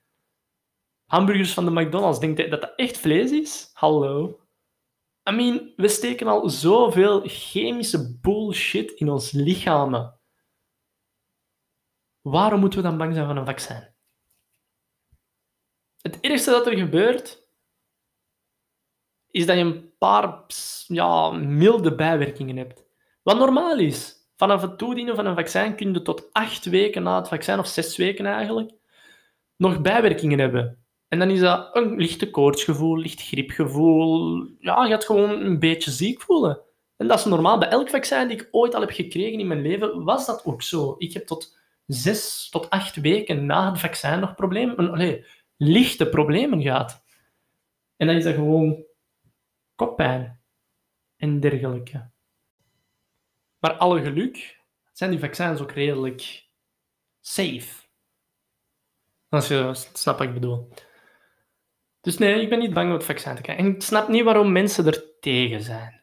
hamburgers 1.09 1.53
van 1.53 1.65
de 1.65 1.71
McDonald's, 1.71 2.19
denkt 2.19 2.37
hij 2.37 2.49
dat 2.49 2.61
dat 2.61 2.73
echt 2.75 2.97
vlees 2.97 3.31
is? 3.31 3.69
Hallo. 3.73 4.39
I 5.29 5.31
mean, 5.31 5.73
we 5.75 5.87
steken 5.87 6.27
al 6.27 6.49
zoveel 6.49 7.21
chemische 7.25 8.17
bullshit 8.21 8.91
in 8.91 9.09
ons 9.09 9.31
lichamen. 9.31 10.18
Waarom 12.21 12.59
moeten 12.59 12.79
we 12.81 12.87
dan 12.87 12.97
bang 12.97 13.13
zijn 13.13 13.25
van 13.27 13.37
een 13.37 13.45
vaccin? 13.45 13.93
Het 16.01 16.17
eerste 16.21 16.51
dat 16.51 16.67
er 16.67 16.77
gebeurt, 16.77 17.47
is 19.31 19.45
dat 19.45 19.57
je 19.57 19.63
een 19.63 19.97
paar 19.97 20.45
ja, 20.87 21.31
milde 21.31 21.95
bijwerkingen 21.95 22.57
hebt. 22.57 22.85
Wat 23.23 23.37
normaal 23.37 23.77
is. 23.77 24.17
Vanaf 24.35 24.61
het 24.61 24.77
toedienen 24.77 25.15
van 25.15 25.25
een 25.25 25.35
vaccin 25.35 25.75
kun 25.75 25.93
je 25.93 26.01
tot 26.01 26.33
acht 26.33 26.65
weken 26.65 27.03
na 27.03 27.15
het 27.15 27.27
vaccin, 27.27 27.59
of 27.59 27.67
zes 27.67 27.97
weken 27.97 28.25
eigenlijk, 28.25 28.71
nog 29.55 29.81
bijwerkingen 29.81 30.39
hebben. 30.39 30.83
En 31.07 31.19
dan 31.19 31.29
is 31.29 31.39
dat 31.39 31.75
een 31.75 31.95
lichte 31.95 32.29
koortsgevoel, 32.29 32.97
licht 32.97 33.21
griepgevoel. 33.21 34.45
Ja, 34.59 34.83
je 34.83 34.89
gaat 34.89 35.05
gewoon 35.05 35.29
een 35.29 35.59
beetje 35.59 35.91
ziek 35.91 36.21
voelen. 36.21 36.61
En 36.97 37.07
dat 37.07 37.19
is 37.19 37.25
normaal. 37.25 37.57
Bij 37.57 37.69
elk 37.69 37.89
vaccin 37.89 38.27
die 38.27 38.37
ik 38.37 38.47
ooit 38.51 38.75
al 38.75 38.81
heb 38.81 38.91
gekregen 38.91 39.39
in 39.39 39.47
mijn 39.47 39.61
leven, 39.61 40.03
was 40.03 40.25
dat 40.25 40.45
ook 40.45 40.61
zo. 40.61 40.95
Ik 40.97 41.13
heb 41.13 41.27
tot 41.27 41.57
zes 41.89 42.49
tot 42.49 42.69
acht 42.69 42.95
weken 42.95 43.45
na 43.45 43.69
het 43.69 43.79
vaccin 43.79 44.19
nog 44.19 44.35
problemen, 44.35 44.91
allee, 44.91 45.25
lichte 45.57 46.09
problemen 46.09 46.61
gehad. 46.61 47.03
En 47.95 48.07
dan 48.07 48.15
is 48.15 48.23
dat 48.23 48.33
gewoon 48.33 48.83
koppijn 49.75 50.41
en 51.15 51.39
dergelijke. 51.39 52.09
Maar 53.59 53.73
alle 53.73 54.01
geluk 54.01 54.63
zijn 54.91 55.09
die 55.09 55.19
vaccins 55.19 55.61
ook 55.61 55.71
redelijk 55.71 56.47
safe. 57.19 57.87
Als 59.29 59.47
je 59.47 59.69
snapt 59.73 60.19
wat 60.19 60.27
ik 60.27 60.33
bedoel. 60.33 60.69
Dus 62.01 62.17
nee, 62.17 62.41
ik 62.41 62.49
ben 62.49 62.59
niet 62.59 62.73
bang 62.73 62.87
om 62.87 62.93
het 62.93 63.03
vaccin 63.03 63.35
te 63.35 63.41
krijgen. 63.41 63.65
En 63.65 63.73
ik 63.73 63.81
snap 63.81 64.07
niet 64.07 64.23
waarom 64.23 64.51
mensen 64.51 64.85
er 64.85 65.19
tegen 65.19 65.61
zijn. 65.61 65.98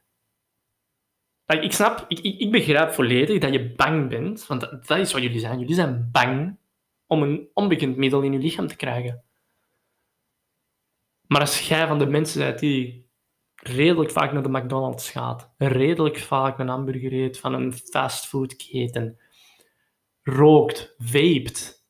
Ik 1.47 1.73
snap, 1.73 2.05
ik, 2.09 2.19
ik, 2.19 2.51
begrijp 2.51 2.93
volledig 2.93 3.39
dat 3.39 3.53
je 3.53 3.75
bang 3.75 4.09
bent, 4.09 4.47
want 4.47 4.61
dat, 4.61 4.99
is 4.99 5.13
wat 5.13 5.23
jullie 5.23 5.41
zijn. 5.41 5.59
Jullie 5.59 5.75
zijn 5.75 6.09
bang 6.13 6.59
om 7.07 7.23
een 7.23 7.49
onbekend 7.55 7.97
middel 7.97 8.23
in 8.23 8.33
je 8.33 8.39
lichaam 8.39 8.67
te 8.67 8.77
krijgen. 8.77 9.25
Maar 11.27 11.41
als 11.41 11.69
jij 11.69 11.87
van 11.87 11.99
de 11.99 12.07
mensen 12.07 12.41
bent 12.41 12.59
die 12.59 13.11
redelijk 13.55 14.11
vaak 14.11 14.33
naar 14.33 14.43
de 14.43 14.49
McDonald's 14.49 15.11
gaat, 15.11 15.55
redelijk 15.57 16.19
vaak 16.19 16.59
een 16.59 16.69
hamburger 16.69 17.13
eet 17.13 17.39
van 17.39 17.55
een 17.55 17.73
fastfoodketen, 17.73 19.21
rookt, 20.23 20.95
vapet, 20.99 21.85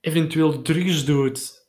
eventueel 0.00 0.62
drugs 0.62 1.04
doet, 1.04 1.68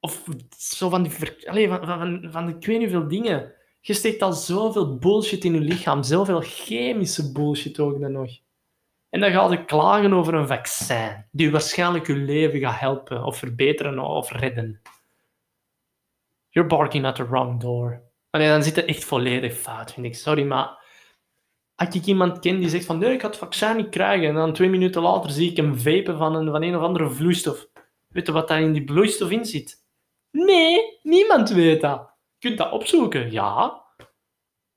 of 0.00 0.24
zo 0.58 0.88
van 0.88 1.02
die... 1.02 1.48
Allez, 1.48 1.68
van, 1.68 1.86
van, 1.86 2.28
van, 2.30 2.48
ik 2.48 2.66
weet 2.66 2.78
niet 2.78 2.90
veel 2.90 3.08
dingen. 3.08 3.53
Je 3.86 3.92
steekt 3.92 4.22
al 4.22 4.32
zoveel 4.32 4.98
bullshit 4.98 5.44
in 5.44 5.54
je 5.54 5.60
lichaam, 5.60 6.02
zoveel 6.02 6.40
chemische 6.40 7.32
bullshit 7.32 7.80
ook 7.80 8.00
dan 8.00 8.12
nog. 8.12 8.30
En 9.10 9.20
dan 9.20 9.30
ga 9.30 9.50
je 9.50 9.64
klagen 9.64 10.12
over 10.12 10.34
een 10.34 10.46
vaccin, 10.46 11.26
die 11.30 11.50
waarschijnlijk 11.50 12.06
je 12.06 12.14
leven 12.14 12.60
gaat 12.60 12.80
helpen, 12.80 13.24
of 13.24 13.36
verbeteren, 13.38 13.98
of 13.98 14.30
redden. 14.30 14.80
You're 16.48 16.68
barking 16.68 17.04
at 17.04 17.16
the 17.16 17.28
wrong 17.28 17.60
door. 17.60 18.02
Dan 18.30 18.62
zit 18.62 18.76
het 18.76 18.84
echt 18.84 19.04
volledig 19.04 19.54
fout, 19.54 19.92
vind 19.92 20.06
ik. 20.06 20.14
Sorry, 20.14 20.44
maar 20.44 20.84
als 21.74 21.94
ik 21.94 22.04
iemand 22.04 22.38
ken 22.38 22.58
die 22.60 22.68
zegt 22.68 22.84
van 22.84 22.98
nee, 22.98 23.12
ik 23.12 23.22
had 23.22 23.30
het 23.30 23.40
vaccin 23.40 23.76
niet 23.76 23.88
krijgen, 23.88 24.28
en 24.28 24.34
dan 24.34 24.52
twee 24.52 24.68
minuten 24.68 25.02
later 25.02 25.30
zie 25.30 25.50
ik 25.50 25.56
hem 25.56 25.78
vapen 25.78 26.18
van 26.18 26.34
een, 26.34 26.50
van 26.50 26.62
een 26.62 26.76
of 26.76 26.82
andere 26.82 27.10
vloeistof. 27.10 27.66
Weet 28.08 28.26
je 28.26 28.32
wat 28.32 28.48
daar 28.48 28.60
in 28.60 28.72
die 28.72 28.86
vloeistof 28.86 29.30
in 29.30 29.44
zit? 29.44 29.84
Nee, 30.30 30.98
niemand 31.02 31.50
weet 31.50 31.80
dat. 31.80 32.13
Kunt 32.44 32.58
dat 32.58 32.72
opzoeken, 32.72 33.32
ja. 33.32 33.82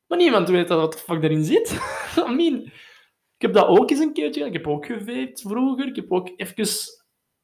Maar 0.08 0.18
niemand 0.18 0.50
weet 0.50 0.70
wat 0.70 0.92
de 0.92 0.98
fuck 0.98 1.22
daarin 1.22 1.44
zit. 1.44 1.72
Ik 3.38 3.42
heb 3.44 3.54
dat 3.54 3.68
ook 3.68 3.90
eens 3.90 4.00
een 4.00 4.14
keertje 4.14 4.46
Ik 4.46 4.54
heb 4.54 4.68
ook 4.68 4.86
geveept 4.86 5.42
vroeger. 5.42 5.88
Ik 5.88 5.96
heb 5.96 6.12
ook 6.12 6.32
even 6.36 6.66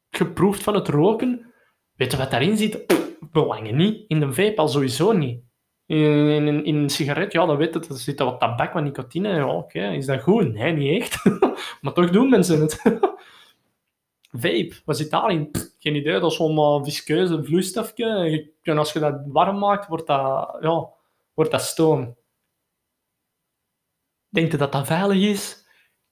geproefd 0.10 0.64
van 0.64 0.74
het 0.74 0.88
roken. 0.88 1.54
Weet 1.96 2.12
je 2.12 2.18
wat 2.18 2.32
daarin 2.32 2.58
zit? 2.58 2.86
Belangen 3.32 3.76
niet. 3.76 4.04
In 4.08 4.20
de 4.20 4.34
vape 4.34 4.56
al 4.56 4.68
sowieso 4.68 5.12
niet. 5.12 5.44
In, 5.86 6.30
in, 6.48 6.66
in, 6.66 6.76
een 6.76 6.90
sigaret, 6.90 7.32
ja, 7.32 7.46
dan 7.46 7.58
weet 7.58 7.74
het. 7.74 7.90
Er 7.90 7.96
zit 7.96 8.20
wat 8.20 8.40
tabak, 8.40 8.74
wat 8.74 8.84
nicotine. 8.84 9.30
Ja, 9.30 9.56
oké, 9.56 9.90
is 9.90 10.06
dat 10.06 10.22
goed? 10.22 10.54
Nee, 10.54 10.74
niet 10.74 11.02
echt. 11.02 11.24
maar 11.82 11.94
toch 11.94 12.10
doen 12.10 12.30
mensen 12.30 12.62
het. 12.62 12.82
Vape, 14.36 14.74
wat 14.86 14.98
zit 14.98 15.12
daarin? 15.12 15.52
geen 15.80 15.96
idee, 15.96 16.20
dat 16.20 16.32
is 16.32 16.38
zo'n 16.38 16.58
uh, 16.58 16.84
viskeuze 16.84 17.44
vloeistofje. 17.44 18.52
En 18.62 18.78
als 18.78 18.94
je 18.94 19.00
dat 19.00 19.22
warm 19.28 19.60
maakt, 19.60 19.88
wordt 19.88 20.08
dat, 20.08 20.58
ja, 20.62 20.90
wordt 21.34 21.52
dat 21.52 21.62
stoom. 21.62 22.16
Denkt 24.30 24.52
je 24.52 24.58
dat 24.58 24.72
dat 24.72 24.88
veilig 24.88 25.30
is? 25.30 25.66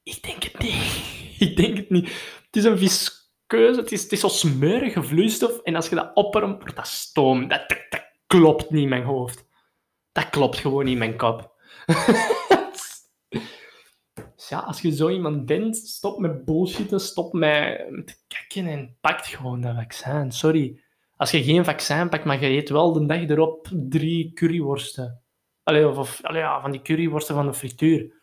Ik 0.03 0.23
denk 0.23 0.43
het 0.43 0.60
niet. 0.60 1.10
Ik 1.49 1.55
denk 1.55 1.77
het 1.77 1.89
niet. 1.89 2.07
Het 2.45 2.55
is 2.55 2.63
een 2.63 2.77
viskeuze, 2.77 3.79
het 3.79 3.91
is, 3.91 4.03
het 4.03 4.12
is 4.12 4.19
zo 4.19 4.27
smerige 4.27 5.03
vloeistof. 5.03 5.60
En 5.60 5.75
als 5.75 5.89
je 5.89 5.95
dat 5.95 6.12
opwarmt, 6.13 6.62
wordt 6.62 6.75
dat 6.75 6.88
stoom. 6.88 7.47
Dat, 7.47 7.69
dat 7.69 8.03
klopt 8.27 8.69
niet 8.69 8.84
in 8.84 8.89
mijn 8.89 9.03
hoofd. 9.03 9.45
Dat 10.12 10.29
klopt 10.29 10.57
gewoon 10.57 10.84
niet 10.84 10.93
in 10.93 10.99
mijn 10.99 11.17
kop. 11.17 11.51
ja, 14.51 14.59
als 14.59 14.81
je 14.81 14.95
zo 14.95 15.09
iemand 15.09 15.45
bent, 15.45 15.77
stop 15.77 16.19
met 16.19 16.45
bullshitten, 16.45 16.99
stop 16.99 17.33
met, 17.33 17.77
te 18.05 18.15
kijken 18.27 18.67
en 18.67 18.97
pakt 19.01 19.27
gewoon 19.27 19.61
dat 19.61 19.75
vaccin. 19.75 20.31
Sorry. 20.31 20.81
Als 21.17 21.31
je 21.31 21.43
geen 21.43 21.65
vaccin 21.65 22.09
pakt, 22.09 22.25
maar 22.25 22.41
je 22.41 22.47
eet 22.47 22.69
wel 22.69 22.93
de 22.93 23.05
dag 23.05 23.21
erop 23.21 23.67
drie 23.71 24.33
curryworsten. 24.33 25.23
Allee, 25.63 25.87
of, 25.87 25.97
of 25.97 26.19
ja, 26.33 26.61
van 26.61 26.71
die 26.71 26.81
curryworsten 26.81 27.35
van 27.35 27.45
de 27.45 27.53
frituur. 27.53 28.21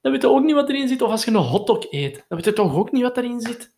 Dan 0.00 0.12
weet 0.12 0.22
je 0.22 0.28
ook 0.28 0.44
niet 0.44 0.54
wat 0.54 0.68
erin 0.68 0.88
zit. 0.88 1.02
Of 1.02 1.10
als 1.10 1.24
je 1.24 1.30
een 1.30 1.36
hotdog 1.36 1.92
eet, 1.92 2.14
dan 2.14 2.38
weet 2.38 2.44
je 2.44 2.52
toch 2.52 2.74
ook 2.74 2.92
niet 2.92 3.02
wat 3.02 3.16
erin 3.16 3.40
zit. 3.40 3.76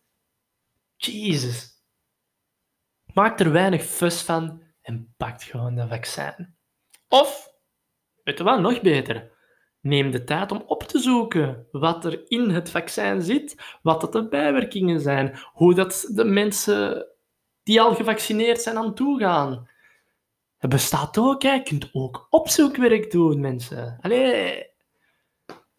Jezus. 0.95 1.83
Maak 3.13 3.39
er 3.39 3.51
weinig 3.51 3.83
fuss 3.83 4.23
van 4.23 4.63
en 4.81 5.13
pakt 5.17 5.43
gewoon 5.43 5.75
dat 5.75 5.89
vaccin. 5.89 6.55
Of, 7.07 7.53
weet 8.23 8.37
je 8.37 8.43
wat, 8.43 8.59
nog 8.59 8.81
beter. 8.81 9.32
Neem 9.83 10.11
de 10.11 10.23
tijd 10.23 10.51
om 10.51 10.63
op 10.65 10.83
te 10.83 10.99
zoeken 10.99 11.67
wat 11.71 12.05
er 12.05 12.31
in 12.31 12.49
het 12.49 12.69
vaccin 12.69 13.21
zit, 13.21 13.77
wat 13.81 14.01
dat 14.01 14.11
de 14.11 14.27
bijwerkingen 14.27 14.99
zijn, 14.99 15.39
hoe 15.53 15.73
dat 15.73 16.09
de 16.13 16.23
mensen 16.23 17.07
die 17.63 17.81
al 17.81 17.95
gevaccineerd 17.95 18.61
zijn 18.61 18.77
aan 18.77 18.95
toe 18.95 19.19
gaan. 19.19 19.69
Het 20.57 20.69
bestaat 20.69 21.17
ook, 21.17 21.41
je 21.41 21.63
kunt 21.63 21.89
ook 21.93 22.27
opzoekwerk 22.29 23.11
doen, 23.11 23.39
mensen. 23.39 23.97
Allee, 24.01 24.65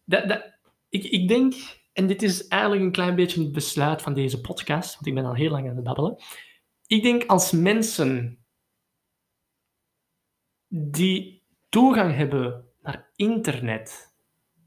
dat, 0.03 0.27
dat, 0.27 0.53
ik, 0.89 1.03
ik 1.03 1.27
denk, 1.27 1.53
en 1.93 2.07
dit 2.07 2.23
is 2.23 2.47
eigenlijk 2.47 2.81
een 2.81 2.91
klein 2.91 3.15
beetje 3.15 3.41
het 3.41 3.51
besluit 3.51 4.01
van 4.01 4.13
deze 4.13 4.41
podcast, 4.41 4.93
want 4.93 5.07
ik 5.07 5.13
ben 5.13 5.25
al 5.25 5.33
heel 5.33 5.51
lang 5.51 5.69
aan 5.69 5.75
het 5.75 5.83
babbelen. 5.83 6.23
Ik 6.87 7.03
denk 7.03 7.25
als 7.25 7.51
mensen 7.51 8.45
die 10.67 11.43
toegang 11.69 12.15
hebben 12.15 12.69
internet, 13.15 14.15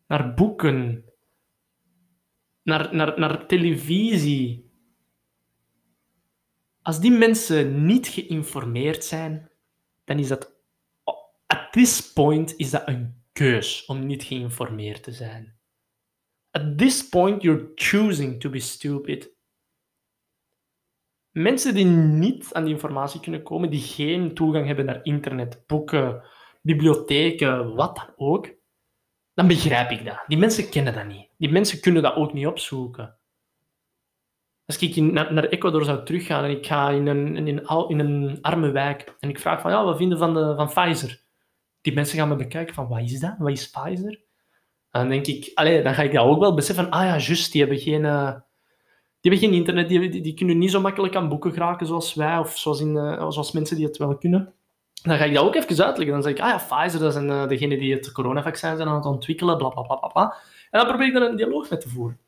naar 0.07 0.35
boeken, 0.35 1.05
naar, 2.63 2.95
naar, 2.95 3.19
naar 3.19 3.47
televisie. 3.47 4.71
Als 6.83 7.01
die 7.01 7.11
mensen 7.11 7.85
niet 7.85 8.09
geïnformeerd 8.09 9.05
zijn, 9.05 9.51
dan 10.05 10.19
is 10.19 10.29
dat, 10.29 10.57
at 11.47 11.73
this 11.73 12.13
point, 12.13 12.57
is 12.57 12.71
dat 12.71 12.89
een 12.89 13.23
keus 13.33 13.85
om 13.87 14.07
niet 14.07 14.23
geïnformeerd 14.23 15.03
te 15.03 15.13
zijn. 15.13 15.57
At 16.51 16.79
this 16.79 17.09
point, 17.09 17.43
you're 17.43 17.73
choosing 17.75 18.41
to 18.41 18.51
be 18.51 18.61
stupid. 18.61 19.37
Mensen 21.31 21.75
die 21.75 21.85
niet 21.85 22.53
aan 22.53 22.65
die 22.65 22.73
informatie 22.73 23.21
kunnen 23.21 23.43
komen, 23.43 23.71
die 23.71 23.81
geen 23.81 24.35
toegang 24.35 24.67
hebben 24.67 24.85
naar 24.85 25.05
internet, 25.05 25.67
boeken, 25.67 26.23
bibliotheken, 26.69 27.75
wat 27.75 27.97
dan 27.97 28.13
ook, 28.17 28.49
dan 29.35 29.47
begrijp 29.47 29.91
ik 29.91 30.05
dat. 30.05 30.23
Die 30.27 30.39
mensen 30.39 30.71
kennen 30.71 30.95
dat 30.95 31.07
niet. 31.07 31.29
Die 31.39 31.51
mensen 31.51 31.81
kunnen 31.81 32.03
dat 32.03 32.15
ook 32.15 32.33
niet 32.33 32.47
opzoeken. 32.47 33.17
Als 34.67 34.79
ik 34.79 34.97
naar, 34.97 35.33
naar 35.33 35.45
Ecuador 35.45 35.85
zou 35.85 36.05
teruggaan 36.05 36.45
en 36.45 36.51
ik 36.51 36.67
ga 36.67 36.91
in 36.91 37.07
een, 37.07 37.37
in, 37.37 37.47
een, 37.47 37.89
in 37.89 37.99
een 37.99 38.39
arme 38.43 38.71
wijk 38.71 39.17
en 39.21 39.29
ik 39.29 39.39
vraag 39.39 39.61
van, 39.61 39.71
ja, 39.71 39.85
wat 39.85 39.97
vinden 39.97 40.19
van, 40.19 40.35
de, 40.35 40.55
van 40.57 40.69
Pfizer? 40.69 41.21
Die 41.81 41.93
mensen 41.93 42.19
gaan 42.19 42.29
me 42.29 42.37
bekijken 42.37 42.75
van, 42.75 42.89
wat 42.89 43.01
is 43.01 43.21
dat? 43.21 43.35
Wat 43.39 43.51
is 43.51 43.71
Pfizer? 43.71 44.21
En 44.91 45.01
dan 45.01 45.09
denk 45.09 45.27
ik, 45.27 45.51
allez, 45.55 45.85
dan 45.85 45.95
ga 45.95 46.03
ik 46.03 46.13
dat 46.13 46.25
ook 46.25 46.41
wel 46.41 46.55
beseffen. 46.55 46.91
Ah 46.91 47.05
ja, 47.05 47.19
juist, 47.19 47.53
die 47.53 47.61
hebben 47.61 47.81
geen, 47.81 48.05
uh, 48.05 48.33
die 49.21 49.31
hebben 49.31 49.41
geen 49.41 49.59
internet, 49.59 49.89
die, 49.89 50.21
die, 50.21 50.35
kunnen 50.35 50.59
niet 50.59 50.71
zo 50.71 50.81
makkelijk 50.81 51.17
aan 51.17 51.29
boeken 51.29 51.53
geraken 51.53 51.87
zoals 51.87 52.15
wij, 52.15 52.39
of 52.39 52.59
zoals, 52.59 52.81
in, 52.81 52.95
uh, 52.95 53.31
zoals 53.31 53.53
mensen 53.53 53.77
die 53.77 53.87
het 53.87 53.97
wel 53.97 54.19
kunnen. 54.19 54.55
Dan 55.03 55.17
ga 55.17 55.25
ik 55.25 55.35
dat 55.35 55.45
ook 55.45 55.55
even 55.55 55.85
uitleggen. 55.85 56.15
Dan 56.15 56.23
zeg 56.23 56.33
ik, 56.33 56.41
ah 56.41 56.49
ja, 56.49 56.57
Pfizer, 56.57 57.01
dat 57.01 57.13
zijn 57.13 57.29
uh, 57.29 57.49
degenen 57.49 57.79
die 57.79 57.95
het 57.95 58.13
coronavaccin 58.13 58.77
zijn 58.77 58.89
aan 58.89 58.95
het 58.95 59.05
ontwikkelen, 59.05 59.57
bla, 59.57 59.69
bla, 59.69 59.83
bla, 59.83 60.09
bla. 60.09 60.37
En 60.71 60.79
dan 60.79 60.89
probeer 60.89 61.07
ik 61.07 61.13
daar 61.13 61.23
een 61.23 61.37
dialoog 61.37 61.71
mee 61.71 61.79
te 61.79 61.89
voeren. 61.89 62.21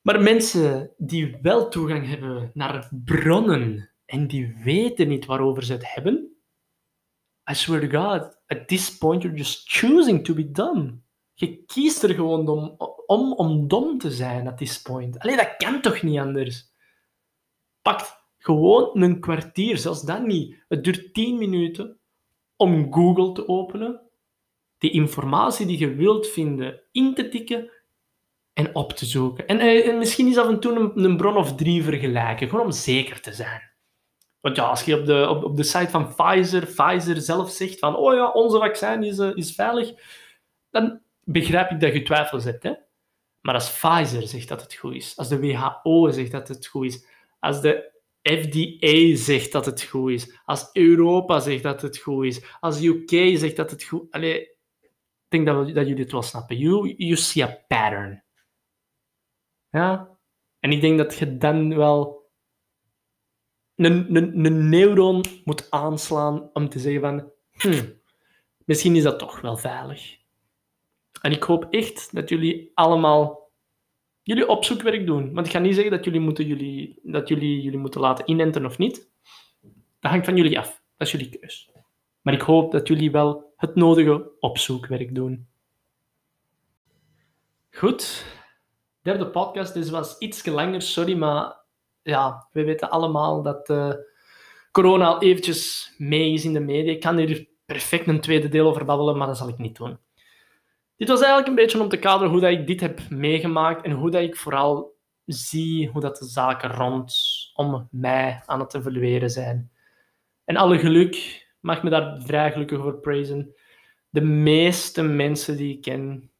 Maar 0.00 0.20
mensen 0.22 0.90
die 0.96 1.38
wel 1.42 1.68
toegang 1.68 2.06
hebben 2.06 2.50
naar 2.54 2.88
bronnen 3.04 3.90
en 4.04 4.26
die 4.26 4.56
weten 4.64 5.08
niet 5.08 5.26
waarover 5.26 5.62
ze 5.62 5.72
het 5.72 5.94
hebben, 5.94 6.38
I 7.50 7.54
swear 7.54 7.80
to 7.80 7.88
God, 7.88 8.36
at 8.46 8.68
this 8.68 8.98
point 8.98 9.22
you're 9.22 9.36
just 9.36 9.68
choosing 9.68 10.24
to 10.24 10.34
be 10.34 10.50
dumb. 10.50 11.00
Je 11.34 11.64
kiest 11.64 12.02
er 12.02 12.14
gewoon 12.14 12.48
om, 12.48 12.76
om, 13.06 13.32
om 13.32 13.68
dom 13.68 13.98
te 13.98 14.10
zijn 14.10 14.48
at 14.48 14.56
this 14.56 14.82
point. 14.82 15.18
Allee, 15.18 15.36
dat 15.36 15.56
kan 15.56 15.80
toch 15.80 16.02
niet 16.02 16.18
anders? 16.18 16.72
Pakt 17.82 18.17
gewoon 18.48 18.90
een 19.02 19.20
kwartier, 19.20 19.78
zelfs 19.78 20.02
dat 20.02 20.26
niet. 20.26 20.64
Het 20.68 20.84
duurt 20.84 21.14
10 21.14 21.38
minuten 21.38 21.98
om 22.56 22.92
Google 22.92 23.32
te 23.32 23.48
openen, 23.48 24.00
die 24.78 24.90
informatie 24.90 25.66
die 25.66 25.78
je 25.78 25.94
wilt 25.94 26.26
vinden 26.26 26.80
in 26.92 27.14
te 27.14 27.28
tikken 27.28 27.70
en 28.52 28.74
op 28.74 28.92
te 28.92 29.06
zoeken. 29.06 29.46
En, 29.46 29.60
eh, 29.60 29.88
en 29.88 29.98
misschien 29.98 30.28
is 30.28 30.36
af 30.36 30.48
en 30.48 30.60
toe 30.60 30.92
een, 30.94 31.16
bron 31.16 31.36
of 31.36 31.54
drie 31.54 31.82
vergelijken, 31.82 32.48
gewoon 32.48 32.64
om 32.64 32.72
zeker 32.72 33.20
te 33.20 33.32
zijn. 33.32 33.62
Want 34.40 34.56
ja, 34.56 34.64
als 34.64 34.84
je 34.84 34.98
op 34.98 35.06
de, 35.06 35.28
op, 35.28 35.56
de 35.56 35.62
site 35.62 35.90
van 35.90 36.14
Pfizer, 36.14 36.66
Pfizer 36.66 37.20
zelf 37.20 37.50
zegt 37.50 37.78
van 37.78 37.96
oh 37.96 38.14
ja, 38.14 38.30
onze 38.30 38.58
vaccin 38.58 39.02
is, 39.02 39.18
uh, 39.18 39.30
is 39.34 39.54
veilig, 39.54 39.92
dan 40.70 41.00
begrijp 41.24 41.70
ik 41.70 41.80
dat 41.80 41.92
je 41.92 42.02
twijfel 42.02 42.40
zet. 42.40 42.62
Hè? 42.62 42.72
Maar 43.40 43.54
als 43.54 43.70
Pfizer 43.70 44.22
zegt 44.22 44.48
dat 44.48 44.62
het 44.62 44.74
goed 44.74 44.94
is, 44.94 45.16
als 45.16 45.28
de 45.28 45.40
WHO 45.40 46.10
zegt 46.10 46.30
dat 46.30 46.48
het 46.48 46.66
goed 46.66 46.84
is, 46.84 47.06
als 47.40 47.60
de 47.60 47.96
FDA 48.28 49.16
zegt 49.16 49.52
dat 49.52 49.66
het 49.66 49.82
goed 49.82 50.10
is, 50.10 50.40
als 50.44 50.70
Europa 50.72 51.40
zegt 51.40 51.62
dat 51.62 51.82
het 51.82 51.98
goed 51.98 52.24
is, 52.24 52.42
als 52.60 52.82
UK 52.82 53.38
zegt 53.38 53.56
dat 53.56 53.70
het 53.70 53.84
goed 53.84 54.14
is. 54.14 54.36
ik 54.36 54.56
denk 55.28 55.46
dat, 55.46 55.74
dat 55.74 55.86
jullie 55.86 56.02
het 56.02 56.12
wel 56.12 56.22
snappen. 56.22 56.56
You, 56.56 56.94
you 56.96 57.16
see 57.16 57.44
a 57.44 57.64
pattern. 57.68 58.24
Ja? 59.70 60.18
En 60.60 60.72
ik 60.72 60.80
denk 60.80 60.98
dat 60.98 61.18
je 61.18 61.36
dan 61.36 61.76
wel 61.76 62.30
een, 63.74 64.16
een, 64.16 64.44
een 64.44 64.68
neuron 64.68 65.24
moet 65.44 65.70
aanslaan 65.70 66.50
om 66.52 66.68
te 66.68 66.78
zeggen 66.78 67.00
van, 67.00 67.32
hmm, 67.50 68.00
misschien 68.64 68.96
is 68.96 69.02
dat 69.02 69.18
toch 69.18 69.40
wel 69.40 69.56
veilig. 69.56 70.16
En 71.20 71.32
ik 71.32 71.42
hoop 71.42 71.66
echt 71.70 72.14
dat 72.14 72.28
jullie 72.28 72.70
allemaal 72.74 73.47
jullie 74.28 74.48
opzoekwerk 74.48 75.06
doen. 75.06 75.34
Want 75.34 75.46
ik 75.46 75.52
ga 75.52 75.58
niet 75.58 75.74
zeggen 75.74 75.92
dat 75.92 76.04
jullie 76.04 76.20
moeten, 76.20 76.46
jullie, 76.46 77.00
dat 77.02 77.28
jullie, 77.28 77.62
jullie 77.62 77.78
moeten 77.78 78.00
laten 78.00 78.30
inenten 78.30 78.64
of 78.64 78.78
niet. 78.78 79.10
Dat 80.00 80.10
hangt 80.10 80.26
van 80.26 80.36
jullie 80.36 80.58
af. 80.58 80.82
Dat 80.96 81.06
is 81.06 81.12
jullie 81.12 81.38
keus. 81.38 81.70
Maar 82.22 82.34
ik 82.34 82.40
hoop 82.40 82.72
dat 82.72 82.88
jullie 82.88 83.10
wel 83.10 83.52
het 83.56 83.74
nodige 83.74 84.30
opzoekwerk 84.40 85.14
doen. 85.14 85.48
Goed. 87.70 88.24
Derde 89.02 89.26
podcast. 89.26 89.74
Dit 89.74 89.88
was 89.88 90.18
iets 90.18 90.46
langer, 90.46 90.82
sorry, 90.82 91.16
maar 91.16 91.56
ja, 92.02 92.48
we 92.52 92.64
weten 92.64 92.90
allemaal 92.90 93.42
dat 93.42 93.68
uh, 93.68 93.92
corona 94.72 95.06
al 95.06 95.22
eventjes 95.22 95.92
mee 95.98 96.32
is 96.32 96.44
in 96.44 96.52
de 96.52 96.60
media. 96.60 96.92
Ik 96.92 97.00
kan 97.00 97.16
hier 97.16 97.48
perfect 97.64 98.06
een 98.06 98.20
tweede 98.20 98.48
deel 98.48 98.66
over 98.66 98.84
babbelen, 98.84 99.16
maar 99.16 99.26
dat 99.26 99.36
zal 99.36 99.48
ik 99.48 99.58
niet 99.58 99.76
doen. 99.76 99.98
Dit 100.98 101.08
was 101.08 101.18
eigenlijk 101.18 101.48
een 101.48 101.54
beetje 101.54 101.80
om 101.80 101.88
te 101.88 101.98
kaderen 101.98 102.30
hoe 102.32 102.40
dat 102.40 102.50
ik 102.50 102.66
dit 102.66 102.80
heb 102.80 103.10
meegemaakt 103.10 103.84
en 103.84 103.90
hoe 103.90 104.10
dat 104.10 104.22
ik 104.22 104.36
vooral 104.36 104.96
zie 105.24 105.88
hoe 105.88 106.00
dat 106.00 106.16
de 106.16 106.24
zaken 106.24 106.70
rondom 106.70 107.88
mij 107.90 108.42
aan 108.46 108.60
het 108.60 108.74
evolueren 108.74 109.30
zijn. 109.30 109.70
En 110.44 110.56
alle 110.56 110.78
geluk, 110.78 111.46
mag 111.60 111.82
me 111.82 111.90
daar 111.90 112.22
vrij 112.22 112.52
gelukkig 112.52 112.78
over 112.78 112.98
praisen. 112.98 113.54
De 114.10 114.20
meeste 114.20 115.02
mensen 115.02 115.56
die 115.56 115.74
ik 115.76 115.82
ken 115.82 116.30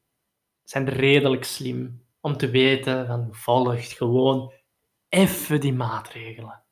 zijn 0.64 0.88
redelijk 0.88 1.44
slim 1.44 2.04
om 2.20 2.36
te 2.36 2.50
weten 2.50 3.06
van 3.06 3.28
volgt 3.30 3.92
gewoon 3.92 4.52
even 5.08 5.60
die 5.60 5.72
maatregelen. 5.72 6.62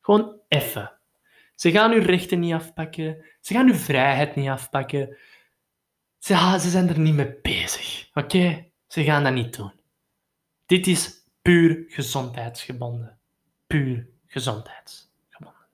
Gewoon 0.00 0.40
even. 0.48 0.92
Ze 1.54 1.70
gaan 1.70 1.92
uw 1.92 2.02
rechten 2.02 2.40
niet 2.40 2.52
afpakken. 2.52 3.24
Ze 3.40 3.54
gaan 3.54 3.68
uw 3.68 3.74
vrijheid 3.74 4.36
niet 4.36 4.48
afpakken. 4.48 5.16
Ze, 6.22 6.56
zijn 6.58 6.88
er 6.88 6.98
niet 6.98 7.14
mee 7.14 7.38
bezig. 7.42 8.10
Oké? 8.14 8.66
Ze 8.86 9.04
gaan 9.04 9.22
dat 9.22 9.32
niet 9.32 9.56
doen. 9.56 9.72
Dit 10.66 10.86
is 10.86 11.24
puur 11.42 11.84
gezondheidsgebonden. 11.88 13.18
Puur 13.66 14.08
gezondheidsgebonden. 14.26 15.66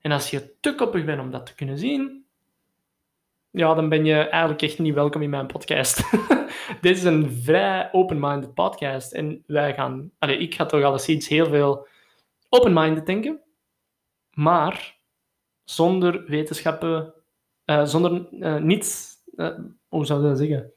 En 0.00 0.12
als 0.12 0.30
je 0.30 0.54
te 0.60 0.74
koppig 0.74 1.04
bent 1.04 1.20
om 1.20 1.30
dat 1.30 1.46
te 1.46 1.54
kunnen 1.54 1.78
zien, 1.78 2.24
ja, 3.50 3.74
dan 3.74 3.88
ben 3.88 4.04
je 4.04 4.14
eigenlijk 4.14 4.62
echt 4.62 4.78
niet 4.78 4.94
welkom 4.94 5.22
in 5.22 5.30
mijn 5.30 5.46
podcast. 5.46 6.10
Dit 6.80 6.96
is 6.96 7.04
een 7.04 7.32
vrij 7.32 7.88
open-minded 7.92 8.54
podcast. 8.54 9.12
En 9.12 9.44
wij 9.46 9.74
gaan... 9.74 10.10
Allez, 10.18 10.40
ik 10.40 10.54
ga 10.54 10.66
toch 10.66 10.82
alleszins 10.82 11.28
heel 11.28 11.46
veel 11.46 11.88
open-minded 12.48 13.06
denken. 13.06 13.40
Maar 14.30 14.98
zonder 15.64 16.24
wetenschappen 16.26 17.16
uh, 17.70 17.84
zonder 17.84 18.28
uh, 18.32 18.56
niets, 18.56 19.14
uh, 19.36 19.58
hoe 19.88 20.06
zou 20.06 20.22
je 20.22 20.28
dat 20.28 20.38
zeggen? 20.38 20.72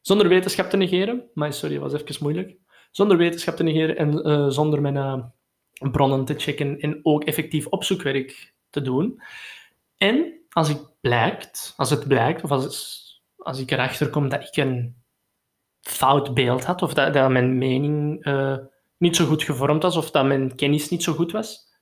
Zonder 0.00 0.28
wetenschap 0.28 0.70
te 0.70 0.76
negeren, 0.76 1.30
maar 1.34 1.52
sorry, 1.52 1.78
was 1.78 1.92
even 1.92 2.16
moeilijk. 2.20 2.56
Zonder 2.90 3.16
wetenschap 3.16 3.56
te 3.56 3.62
negeren 3.62 3.96
en 3.96 4.52
zonder 4.52 4.80
mijn 4.80 5.32
bronnen 5.90 6.24
te 6.24 6.34
checken 6.34 6.80
en 6.80 7.00
ook 7.02 7.24
effectief 7.24 7.66
opzoekwerk 7.66 8.54
te 8.70 8.82
doen. 8.82 9.22
En 9.96 10.40
als, 10.48 10.68
ik 10.68 10.78
blijkt, 11.00 11.74
als 11.76 11.90
het 11.90 12.08
blijkt, 12.08 12.42
of 12.42 12.50
als, 12.50 13.22
als 13.36 13.60
ik 13.60 13.70
erachter 13.70 14.10
kom 14.10 14.28
dat 14.28 14.42
ik 14.42 14.56
een 14.56 14.96
fout 15.80 16.34
beeld 16.34 16.64
had, 16.64 16.82
of 16.82 16.94
dat, 16.94 17.14
dat 17.14 17.30
mijn 17.30 17.58
mening 17.58 18.24
niet 18.96 19.16
zo 19.16 19.26
goed 19.26 19.42
gevormd 19.42 19.82
was, 19.82 19.96
of 19.96 20.10
dat 20.10 20.26
mijn 20.26 20.54
kennis 20.54 20.88
niet 20.88 21.02
zo 21.02 21.12
goed 21.12 21.32
was, 21.32 21.78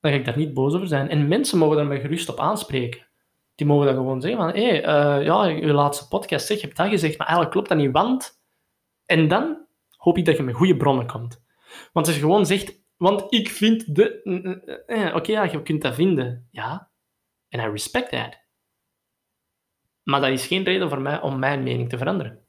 dan 0.00 0.12
ga 0.12 0.18
ik 0.18 0.24
daar 0.24 0.36
niet 0.36 0.54
boos 0.54 0.74
over 0.74 0.88
zijn. 0.88 1.08
En 1.08 1.28
mensen 1.28 1.58
mogen 1.58 1.76
daar 1.76 1.86
mij 1.86 2.00
gerust 2.00 2.28
op 2.28 2.40
aanspreken 2.40 3.10
die 3.54 3.66
mogen 3.66 3.86
dan 3.86 3.94
gewoon 3.94 4.20
zeggen 4.20 4.40
van, 4.40 4.54
hé, 4.54 4.68
hey, 4.68 4.78
uh, 4.78 5.24
ja, 5.24 5.44
je 5.44 5.72
laatste 5.72 6.08
podcast, 6.08 6.46
zeg, 6.46 6.60
je 6.60 6.64
hebt 6.66 6.76
dat 6.76 6.88
gezegd, 6.88 7.18
maar 7.18 7.26
eigenlijk 7.26 7.56
klopt 7.56 7.68
dat 7.68 7.78
niet, 7.78 7.92
want... 7.92 8.40
En 9.06 9.28
dan 9.28 9.66
hoop 9.96 10.18
ik 10.18 10.24
dat 10.24 10.36
je 10.36 10.42
met 10.42 10.54
goede 10.54 10.76
bronnen 10.76 11.06
komt. 11.06 11.44
Want 11.92 12.06
als 12.06 12.14
je 12.14 12.20
gewoon 12.22 12.46
zegt, 12.46 12.82
want 12.96 13.32
ik 13.32 13.48
vind 13.48 13.94
de... 13.94 14.22
Eh, 14.86 15.06
eh, 15.06 15.14
oké, 15.14 15.32
ja, 15.32 15.42
je 15.42 15.62
kunt 15.62 15.82
dat 15.82 15.94
vinden. 15.94 16.48
Ja, 16.50 16.90
en 17.48 17.60
I 17.60 17.70
respect 17.70 18.10
that. 18.10 18.40
Maar 20.02 20.20
dat 20.20 20.30
is 20.30 20.46
geen 20.46 20.64
reden 20.64 20.88
voor 20.88 21.00
mij 21.00 21.20
om 21.20 21.38
mijn 21.38 21.62
mening 21.62 21.88
te 21.88 21.98
veranderen. 21.98 22.44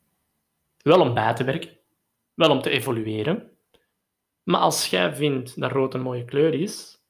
Wel 0.77 1.01
om 1.01 1.13
bij 1.13 1.33
te 1.33 1.43
werken, 1.43 1.77
wel 2.33 2.51
om 2.51 2.61
te 2.61 2.69
evolueren. 2.69 3.51
Maar 4.43 4.61
als 4.61 4.89
jij 4.89 5.15
vindt 5.15 5.59
dat 5.59 5.71
rood 5.71 5.93
een 5.93 6.01
mooie 6.01 6.25
kleur 6.25 6.53
is, 6.53 7.03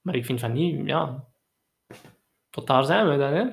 maar 0.00 0.14
ik 0.14 0.24
vind 0.24 0.40
van 0.40 0.52
niet, 0.52 0.86
ja, 0.86 1.28
tot 2.50 2.66
daar 2.66 2.84
zijn 2.84 3.08
we 3.08 3.16
dan. 3.16 3.32
Hè? 3.32 3.44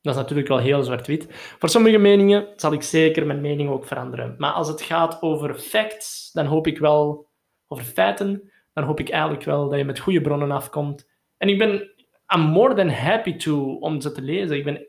Dat 0.00 0.14
is 0.14 0.20
natuurlijk 0.20 0.48
wel 0.48 0.58
heel 0.58 0.82
zwart-wit. 0.82 1.26
Voor 1.58 1.68
sommige 1.68 1.98
meningen 1.98 2.48
zal 2.56 2.72
ik 2.72 2.82
zeker 2.82 3.26
mijn 3.26 3.40
mening 3.40 3.70
ook 3.70 3.86
veranderen. 3.86 4.34
Maar 4.38 4.52
als 4.52 4.68
het 4.68 4.82
gaat 4.82 5.22
over 5.22 5.54
facts, 5.54 6.30
dan 6.32 6.46
hoop 6.46 6.66
ik 6.66 6.78
wel, 6.78 7.28
over 7.68 7.84
feiten, 7.84 8.52
dan 8.72 8.84
hoop 8.84 9.00
ik 9.00 9.08
eigenlijk 9.08 9.44
wel 9.44 9.68
dat 9.68 9.78
je 9.78 9.84
met 9.84 9.98
goede 9.98 10.20
bronnen 10.20 10.50
afkomt. 10.50 11.10
En 11.36 11.48
ik 11.48 11.58
ben 11.58 11.92
I'm 12.34 12.40
more 12.40 12.74
than 12.74 12.88
happy 12.88 13.36
to 13.36 13.74
om 13.74 14.00
ze 14.00 14.12
te 14.12 14.22
lezen. 14.22 14.56
Ik, 14.56 14.64
ben, 14.64 14.86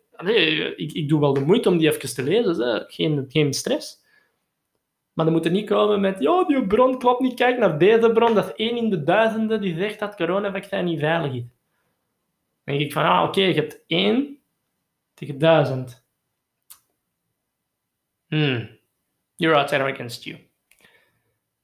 ik, 0.75 0.91
ik 0.91 1.09
doe 1.09 1.19
wel 1.19 1.33
de 1.33 1.45
moeite 1.45 1.69
om 1.69 1.77
die 1.77 1.89
even 1.89 2.13
te 2.13 2.23
lezen, 2.23 2.67
hè. 2.67 2.83
Geen, 2.87 3.25
geen 3.27 3.53
stress. 3.53 4.03
Maar 5.13 5.25
dan 5.25 5.33
moet 5.33 5.45
er 5.45 5.51
niet 5.51 5.69
komen 5.69 6.01
met, 6.01 6.19
ja, 6.19 6.43
die 6.43 6.67
bron 6.67 6.99
klopt 6.99 7.21
niet, 7.21 7.33
kijk 7.33 7.57
naar 7.57 7.77
deze 7.77 8.11
bron, 8.11 8.35
dat 8.35 8.45
is 8.45 8.53
één 8.53 8.77
in 8.77 8.89
de 8.89 9.03
duizenden 9.03 9.61
die 9.61 9.77
zegt 9.77 9.99
dat 9.99 10.15
coronavaccin 10.15 10.85
niet 10.85 10.99
veilig 10.99 11.33
is. 11.33 11.54
Denk 12.65 12.81
ik 12.81 12.93
van, 12.93 13.03
ah, 13.05 13.23
oké, 13.23 13.41
je 13.41 13.53
hebt 13.53 13.83
1 13.87 14.39
tegen 15.13 15.37
1000. 15.37 16.05
Hmm. 18.27 18.79
You're 19.35 19.57
outside 19.57 19.83
against 19.83 20.23
you. 20.23 20.49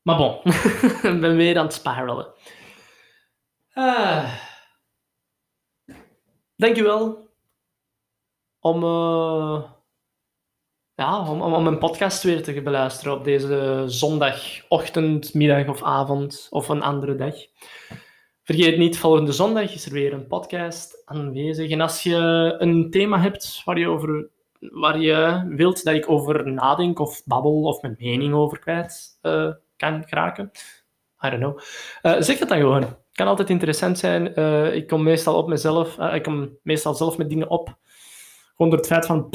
Maar 0.01 0.17
bon, 0.17 0.39
ik 1.13 1.19
ben 1.21 1.35
weer 1.35 1.57
aan 1.57 1.65
het 1.65 1.73
spiralen. 1.73 2.33
Ah. 3.73 4.33
Dankjewel 6.55 7.29
om, 8.59 8.83
uh, 8.83 9.63
ja, 10.95 11.29
om, 11.29 11.41
om, 11.41 11.53
om 11.53 11.63
mijn 11.63 11.77
podcast 11.77 12.23
weer 12.23 12.43
te 12.43 12.61
beluisteren 12.61 13.13
op 13.13 13.23
deze 13.23 13.83
zondagochtend, 13.87 15.33
middag 15.33 15.67
of 15.67 15.83
avond 15.83 16.47
of 16.49 16.69
een 16.69 16.81
andere 16.81 17.15
dag. 17.15 17.35
Vergeet 18.51 18.77
niet, 18.77 18.97
volgende 18.97 19.31
zondag 19.31 19.73
is 19.73 19.85
er 19.85 19.91
weer 19.91 20.13
een 20.13 20.27
podcast 20.27 21.01
aanwezig. 21.05 21.71
En 21.71 21.81
als 21.81 22.03
je 22.03 22.15
een 22.59 22.89
thema 22.89 23.19
hebt 23.19 23.61
waar 23.65 23.79
je, 23.79 23.87
over, 23.87 24.29
waar 24.59 24.99
je 24.99 25.45
wilt 25.47 25.83
dat 25.83 25.93
ik 25.93 26.09
over 26.09 26.51
nadenk 26.51 26.99
of 26.99 27.21
babbel 27.25 27.61
of 27.61 27.81
mijn 27.81 27.95
mening 27.99 28.33
over 28.33 28.59
kwijt 28.59 29.19
uh, 29.21 29.51
kan 29.77 30.03
geraken, 30.07 30.51
I 31.25 31.29
don't 31.29 31.41
know, 31.41 31.59
uh, 32.03 32.21
zeg 32.21 32.37
dat 32.37 32.49
dan 32.49 32.57
gewoon. 32.57 32.81
Het 32.81 32.97
kan 33.11 33.27
altijd 33.27 33.49
interessant 33.49 33.99
zijn. 33.99 34.39
Uh, 34.39 34.75
ik 34.75 34.87
kom 34.87 35.03
meestal 35.03 35.37
op 35.37 35.47
mezelf, 35.47 35.97
ik 35.97 36.23
kom 36.23 36.57
meestal 36.63 36.93
zelf 36.93 37.17
met 37.17 37.29
dingen 37.29 37.49
op. 37.49 37.77
Gewoon 38.55 38.71
door 38.71 38.79
het 38.79 38.87
feit 38.87 39.05
van, 39.05 39.27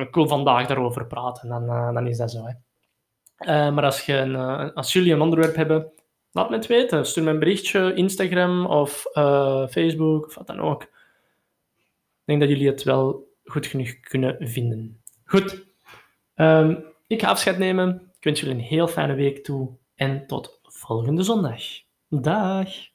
ik 0.00 0.14
wil 0.14 0.28
vandaag 0.28 0.66
daarover 0.66 1.06
praten, 1.06 1.48
dan, 1.48 1.66
dan 1.94 2.06
is 2.06 2.16
dat 2.16 2.30
zo. 2.30 2.44
Hè. 3.36 3.70
maar 3.70 3.84
als, 3.84 4.06
je 4.06 4.16
een, 4.16 4.36
als 4.74 4.92
jullie 4.92 5.12
een 5.12 5.20
onderwerp 5.20 5.54
hebben 5.54 5.92
Laat 6.34 6.50
me 6.50 6.56
het 6.56 6.66
weten. 6.66 7.06
Stuur 7.06 7.24
me 7.24 7.30
een 7.30 7.38
berichtje, 7.38 7.94
Instagram 7.94 8.66
of 8.66 9.06
uh, 9.12 9.66
Facebook 9.66 10.26
of 10.26 10.34
wat 10.34 10.46
dan 10.46 10.60
ook. 10.60 10.82
Ik 10.82 12.24
denk 12.24 12.40
dat 12.40 12.48
jullie 12.48 12.66
het 12.66 12.82
wel 12.82 13.32
goed 13.44 13.66
genoeg 13.66 14.00
kunnen 14.00 14.36
vinden. 14.48 15.02
Goed. 15.24 15.64
Um, 16.34 16.84
ik 17.06 17.20
ga 17.20 17.28
afscheid 17.28 17.58
nemen. 17.58 18.12
Ik 18.16 18.24
wens 18.24 18.40
jullie 18.40 18.54
een 18.54 18.60
heel 18.60 18.88
fijne 18.88 19.14
week 19.14 19.44
toe 19.44 19.76
en 19.94 20.26
tot 20.26 20.60
volgende 20.62 21.22
zondag. 21.22 21.62
Dag. 22.08 22.93